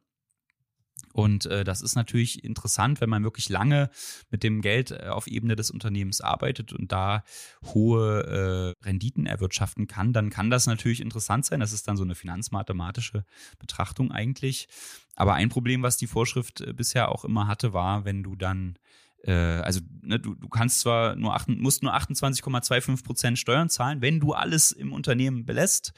Und 1.15 1.45
äh, 1.45 1.63
das 1.63 1.81
ist 1.81 1.95
natürlich 1.95 2.43
interessant, 2.43 2.99
wenn 2.99 3.09
man 3.09 3.23
wirklich 3.23 3.47
lange 3.47 3.89
mit 4.31 4.43
dem 4.43 4.59
Geld 4.61 4.91
äh, 4.91 5.07
auf 5.07 5.27
Ebene 5.27 5.55
des 5.55 5.71
Unternehmens 5.71 6.19
arbeitet 6.19 6.73
und 6.73 6.91
da 6.91 7.23
hohe 7.63 8.75
äh, 8.81 8.85
Renditen 8.85 9.25
erwirtschaften 9.25 9.87
kann, 9.87 10.11
dann 10.11 10.29
kann 10.29 10.49
das 10.49 10.67
natürlich 10.67 10.99
interessant 10.99 11.45
sein. 11.45 11.61
Das 11.61 11.71
ist 11.71 11.87
dann 11.87 11.95
so 11.95 12.03
eine 12.03 12.15
finanzmathematische 12.15 13.23
Betrachtung 13.59 14.11
eigentlich. 14.11 14.67
Aber 15.15 15.35
ein 15.35 15.47
Problem, 15.47 15.83
was 15.83 15.95
die 15.95 16.07
Vorschrift 16.07 16.59
äh, 16.59 16.73
bisher 16.73 17.09
auch 17.09 17.23
immer 17.23 17.47
hatte, 17.47 17.71
war, 17.71 18.03
wenn 18.03 18.21
du 18.21 18.35
dann 18.35 18.77
äh, 19.23 19.31
also 19.31 19.79
ne, 20.01 20.19
du, 20.19 20.35
du 20.35 20.49
kannst 20.49 20.81
zwar 20.81 21.15
nur 21.15 21.33
acht, 21.33 21.47
musst 21.47 21.81
nur 21.81 21.95
28,25 21.95 23.05
Prozent 23.05 23.39
Steuern 23.39 23.69
zahlen, 23.69 24.01
wenn 24.01 24.19
du 24.19 24.33
alles 24.33 24.73
im 24.73 24.91
Unternehmen 24.91 25.45
belässt, 25.45 25.93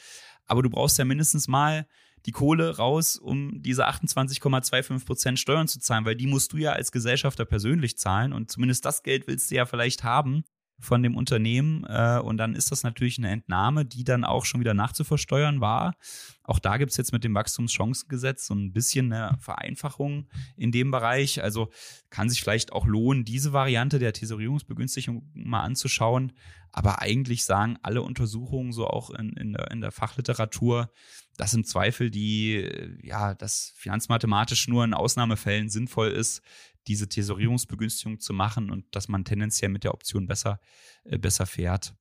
aber 0.46 0.62
du 0.62 0.70
brauchst 0.70 1.00
ja 1.00 1.06
mindestens 1.06 1.48
mal 1.48 1.88
die 2.28 2.34
Kohle 2.34 2.76
raus, 2.76 3.16
um 3.16 3.62
diese 3.64 3.88
28,25 3.88 5.06
Prozent 5.06 5.40
Steuern 5.40 5.68
zu 5.68 5.80
zahlen, 5.80 6.06
weil 6.06 6.16
die 6.16 6.28
musst 6.28 6.54
du 6.54 6.58
ja 6.58 6.74
als 6.74 6.92
Gesellschafter 6.92 7.46
persönlich 7.46 7.98
zahlen 7.98 8.34
und 8.34 8.52
zumindest 8.52 8.86
das 8.86 9.02
Geld 9.02 9.28
willst 9.28 9.50
du 9.50 9.56
ja 9.56 9.66
vielleicht 9.66 10.04
haben 10.04 10.44
von 10.80 11.02
dem 11.02 11.16
Unternehmen 11.16 11.86
äh, 11.88 12.20
und 12.24 12.38
dann 12.38 12.54
ist 12.54 12.72
das 12.72 12.84
natürlich 12.84 13.18
eine 13.18 13.32
Entnahme, 13.32 13.86
die 13.86 14.04
dann 14.04 14.24
auch 14.24 14.46
schon 14.46 14.60
wieder 14.60 14.74
nachzuversteuern 14.74 15.60
war. 15.60 15.96
Auch 16.44 16.60
da 16.60 16.78
gibt 16.78 16.92
es 16.92 16.98
jetzt 16.98 17.14
mit 17.14 17.24
dem 17.24 17.34
Wachstumschancengesetz 17.34 18.46
so 18.46 18.54
ein 18.54 18.74
bisschen 18.74 19.12
eine 19.12 19.38
Vereinfachung 19.40 20.28
in 20.56 20.72
dem 20.72 20.92
Bereich. 20.92 21.42
Also 21.42 21.72
kann 22.10 22.30
sich 22.30 22.42
vielleicht 22.42 22.74
auch 22.74 22.86
lohnen, 22.86 23.26
diese 23.26 23.54
Variante 23.54 23.98
der 23.98 24.14
Tesorierungsbegünstigung 24.14 25.30
mal 25.34 25.64
anzuschauen. 25.64 26.34
Aber 26.72 27.02
eigentlich 27.02 27.44
sagen 27.44 27.78
alle 27.82 28.04
Untersuchungen, 28.04 28.72
so 28.72 28.86
auch 28.88 29.10
in, 29.10 29.32
in, 29.32 29.54
der, 29.54 29.72
in 29.72 29.82
der 29.82 29.92
Fachliteratur, 29.92 30.92
dass 31.38 31.54
im 31.54 31.64
Zweifel 31.64 32.10
die, 32.10 32.70
ja, 33.02 33.34
das 33.36 33.74
finanzmathematisch 33.76 34.68
nur 34.68 34.84
in 34.84 34.94
Ausnahmefällen 34.94 35.70
sinnvoll 35.70 36.10
ist, 36.10 36.42
diese 36.88 37.08
Tesorierungsbegünstigung 37.08 38.20
zu 38.20 38.34
machen 38.34 38.72
und 38.72 38.86
dass 38.96 39.08
man 39.08 39.26
tendenziell 39.26 39.70
mit 39.70 39.84
der 39.84 39.94
Option 39.94 40.28
besser, 40.28 40.60
äh, 41.04 41.18
besser 41.18 41.46
fährt. 41.46 41.96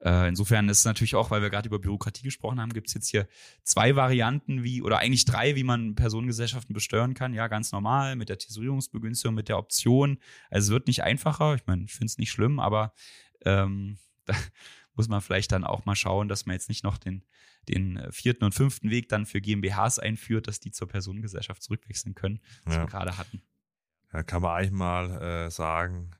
Äh, 0.00 0.28
insofern 0.28 0.68
ist 0.68 0.80
es 0.80 0.84
natürlich 0.84 1.14
auch, 1.14 1.30
weil 1.30 1.42
wir 1.42 1.50
gerade 1.50 1.68
über 1.68 1.78
Bürokratie 1.78 2.24
gesprochen 2.24 2.60
haben, 2.60 2.72
gibt 2.72 2.88
es 2.88 2.94
jetzt 2.94 3.08
hier 3.08 3.28
zwei 3.62 3.94
Varianten, 3.94 4.64
wie, 4.64 4.82
oder 4.82 4.98
eigentlich 4.98 5.24
drei, 5.24 5.54
wie 5.54 5.62
man 5.62 5.94
Personengesellschaften 5.94 6.74
besteuern 6.74 7.14
kann. 7.14 7.34
Ja, 7.34 7.46
ganz 7.46 7.70
normal, 7.70 8.16
mit 8.16 8.28
der 8.28 8.38
Tesorierungsbegünstigung, 8.38 9.34
mit 9.34 9.48
der 9.48 9.58
Option. 9.58 10.18
Also 10.50 10.66
es 10.66 10.72
wird 10.72 10.88
nicht 10.88 11.04
einfacher. 11.04 11.54
Ich 11.54 11.66
meine, 11.66 11.84
ich 11.84 11.92
finde 11.92 12.06
es 12.06 12.18
nicht 12.18 12.32
schlimm, 12.32 12.58
aber 12.58 12.94
ähm, 13.44 13.98
da 14.26 14.34
muss 14.94 15.08
man 15.08 15.20
vielleicht 15.20 15.52
dann 15.52 15.64
auch 15.64 15.84
mal 15.84 15.96
schauen, 15.96 16.28
dass 16.28 16.46
man 16.46 16.54
jetzt 16.54 16.68
nicht 16.68 16.82
noch 16.82 16.98
den, 16.98 17.24
den 17.68 18.00
vierten 18.10 18.44
und 18.44 18.54
fünften 18.54 18.90
Weg 18.90 19.08
dann 19.08 19.26
für 19.26 19.40
GmbHs 19.40 19.98
einführt, 19.98 20.48
dass 20.48 20.60
die 20.60 20.72
zur 20.72 20.88
Personengesellschaft 20.88 21.62
zurückwechseln 21.62 22.14
können, 22.14 22.40
was 22.64 22.74
ja. 22.74 22.82
wir 22.82 22.86
gerade 22.86 23.18
hatten. 23.18 23.42
Ja, 24.12 24.22
kann 24.22 24.42
man 24.42 24.56
eigentlich 24.56 24.72
mal 24.72 25.22
äh, 25.22 25.50
sagen, 25.50 26.10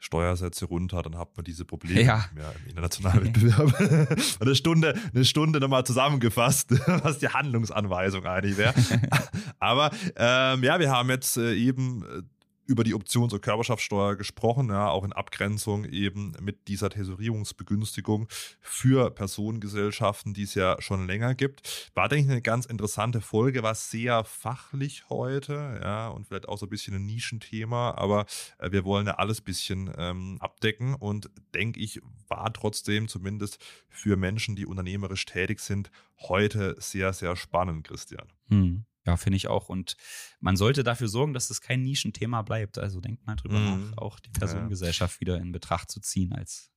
Steuersätze 0.00 0.66
runter, 0.66 1.02
dann 1.02 1.18
hat 1.18 1.36
man 1.36 1.44
diese 1.44 1.64
Probleme 1.64 2.02
ja. 2.02 2.24
mehr 2.34 2.54
im 2.60 2.68
internationalen 2.68 3.24
Wettbewerb. 3.24 4.16
eine 4.40 4.54
Stunde, 4.54 4.94
eine 5.12 5.24
Stunde 5.24 5.58
nochmal 5.58 5.84
zusammengefasst, 5.84 6.70
was 7.02 7.18
die 7.18 7.28
Handlungsanweisung 7.28 8.24
eigentlich 8.24 8.56
wäre. 8.56 8.74
Aber 9.58 9.90
ähm, 10.16 10.62
ja, 10.62 10.78
wir 10.78 10.90
haben 10.90 11.10
jetzt 11.10 11.36
äh, 11.36 11.54
eben 11.54 12.04
äh, 12.04 12.22
über 12.68 12.84
die 12.84 12.94
Options- 12.94 13.32
und 13.32 13.40
Körperschaftssteuer 13.40 14.14
gesprochen, 14.16 14.68
ja, 14.68 14.90
auch 14.90 15.02
in 15.02 15.14
Abgrenzung 15.14 15.86
eben 15.86 16.34
mit 16.40 16.68
dieser 16.68 16.90
Tesorierungsbegünstigung 16.90 18.28
für 18.60 19.10
Personengesellschaften, 19.10 20.34
die 20.34 20.42
es 20.42 20.54
ja 20.54 20.76
schon 20.80 21.06
länger 21.06 21.34
gibt. 21.34 21.90
War, 21.94 22.10
denke 22.10 22.26
ich, 22.26 22.30
eine 22.30 22.42
ganz 22.42 22.66
interessante 22.66 23.22
Folge, 23.22 23.62
war 23.62 23.74
sehr 23.74 24.22
fachlich 24.22 25.08
heute, 25.08 25.80
ja, 25.82 26.08
und 26.08 26.26
vielleicht 26.26 26.46
auch 26.46 26.58
so 26.58 26.66
ein 26.66 26.68
bisschen 26.68 26.94
ein 26.94 27.06
Nischenthema, 27.06 27.92
aber 27.92 28.26
äh, 28.58 28.70
wir 28.70 28.84
wollen 28.84 29.06
ja 29.06 29.14
alles 29.14 29.40
ein 29.40 29.44
bisschen 29.44 29.90
ähm, 29.96 30.36
abdecken 30.40 30.94
und 30.94 31.30
denke 31.54 31.80
ich, 31.80 32.02
war 32.28 32.52
trotzdem 32.52 33.08
zumindest 33.08 33.64
für 33.88 34.18
Menschen, 34.18 34.56
die 34.56 34.66
unternehmerisch 34.66 35.24
tätig 35.24 35.60
sind, 35.60 35.90
heute 36.20 36.76
sehr, 36.78 37.14
sehr 37.14 37.34
spannend, 37.34 37.88
Christian. 37.88 38.28
Hm. 38.50 38.84
Ja, 39.08 39.16
finde 39.16 39.38
ich 39.38 39.48
auch. 39.48 39.70
Und 39.70 39.96
man 40.38 40.58
sollte 40.58 40.84
dafür 40.84 41.08
sorgen, 41.08 41.32
dass 41.32 41.48
es 41.48 41.62
kein 41.62 41.82
Nischenthema 41.82 42.42
bleibt. 42.42 42.76
Also 42.76 43.00
denkt 43.00 43.26
mal 43.26 43.36
drüber 43.36 43.58
mhm. 43.58 43.90
nach, 43.90 43.96
auch 43.96 44.20
die 44.20 44.28
Personengesellschaft 44.28 45.16
ja. 45.16 45.20
wieder 45.22 45.38
in 45.38 45.50
Betracht 45.50 45.90
zu 45.90 45.98
ziehen 46.00 46.34
als 46.34 46.70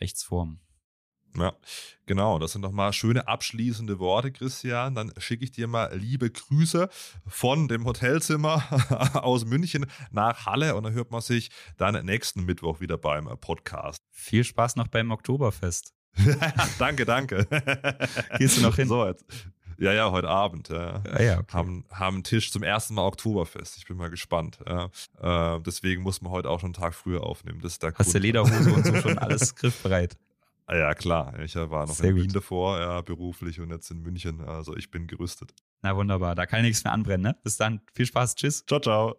Rechtsform. 0.00 0.58
Ja, 1.36 1.54
genau. 2.06 2.40
Das 2.40 2.50
sind 2.50 2.62
nochmal 2.62 2.92
schöne 2.92 3.28
abschließende 3.28 4.00
Worte, 4.00 4.32
Christian. 4.32 4.96
Dann 4.96 5.12
schicke 5.18 5.44
ich 5.44 5.52
dir 5.52 5.68
mal 5.68 5.96
liebe 5.96 6.28
Grüße 6.28 6.88
von 7.28 7.68
dem 7.68 7.84
Hotelzimmer 7.84 8.64
aus 9.22 9.44
München 9.44 9.86
nach 10.10 10.46
Halle 10.46 10.74
und 10.74 10.82
dann 10.82 10.94
hört 10.94 11.12
man 11.12 11.20
sich 11.20 11.50
dann 11.76 12.04
nächsten 12.04 12.44
Mittwoch 12.44 12.80
wieder 12.80 12.98
beim 12.98 13.26
Podcast. 13.38 14.02
Viel 14.10 14.42
Spaß 14.42 14.74
noch 14.74 14.88
beim 14.88 15.12
Oktoberfest. 15.12 15.94
danke, 16.80 17.04
danke. 17.04 17.46
Gehst 18.38 18.56
du 18.56 18.62
noch 18.62 18.74
hin? 18.74 18.88
So, 18.88 19.06
jetzt. 19.06 19.24
Ja, 19.78 19.92
ja, 19.92 20.10
heute 20.10 20.28
Abend. 20.28 20.68
Ja. 20.70 21.02
Ah, 21.10 21.22
ja, 21.22 21.38
okay. 21.38 21.52
haben, 21.52 21.84
haben 21.90 22.16
einen 22.16 22.24
Tisch 22.24 22.50
zum 22.50 22.64
ersten 22.64 22.94
Mal 22.94 23.02
Oktoberfest. 23.02 23.76
Ich 23.76 23.86
bin 23.86 23.96
mal 23.96 24.10
gespannt. 24.10 24.58
Ja. 24.66 24.90
Äh, 25.56 25.60
deswegen 25.60 26.02
muss 26.02 26.20
man 26.20 26.32
heute 26.32 26.50
auch 26.50 26.60
schon 26.60 26.68
einen 26.68 26.74
Tag 26.74 26.94
früher 26.94 27.22
aufnehmen. 27.22 27.60
Das 27.62 27.72
ist 27.72 27.82
der 27.82 27.94
Hast 27.94 28.12
du 28.12 28.18
Lederhose 28.18 28.72
und 28.72 28.84
so 28.84 28.94
schon 29.00 29.18
alles 29.18 29.54
griffbereit? 29.54 30.16
Ah, 30.66 30.76
ja, 30.76 30.94
klar. 30.94 31.38
Ich 31.40 31.54
war 31.54 31.86
noch 31.86 31.94
Sehr 31.94 32.10
in 32.10 32.16
Wien 32.16 32.32
davor, 32.32 32.78
ja, 32.78 33.00
beruflich 33.00 33.60
und 33.60 33.70
jetzt 33.70 33.90
in 33.90 34.02
München. 34.02 34.40
Also 34.42 34.76
ich 34.76 34.90
bin 34.90 35.06
gerüstet. 35.06 35.54
Na 35.80 35.96
wunderbar. 35.96 36.34
Da 36.34 36.44
kann 36.44 36.62
nichts 36.62 36.84
mehr 36.84 36.92
anbrennen. 36.92 37.22
Ne? 37.22 37.36
Bis 37.42 37.56
dann. 37.56 37.80
Viel 37.94 38.06
Spaß. 38.06 38.34
Tschüss. 38.34 38.66
Ciao, 38.66 38.80
ciao. 38.80 39.16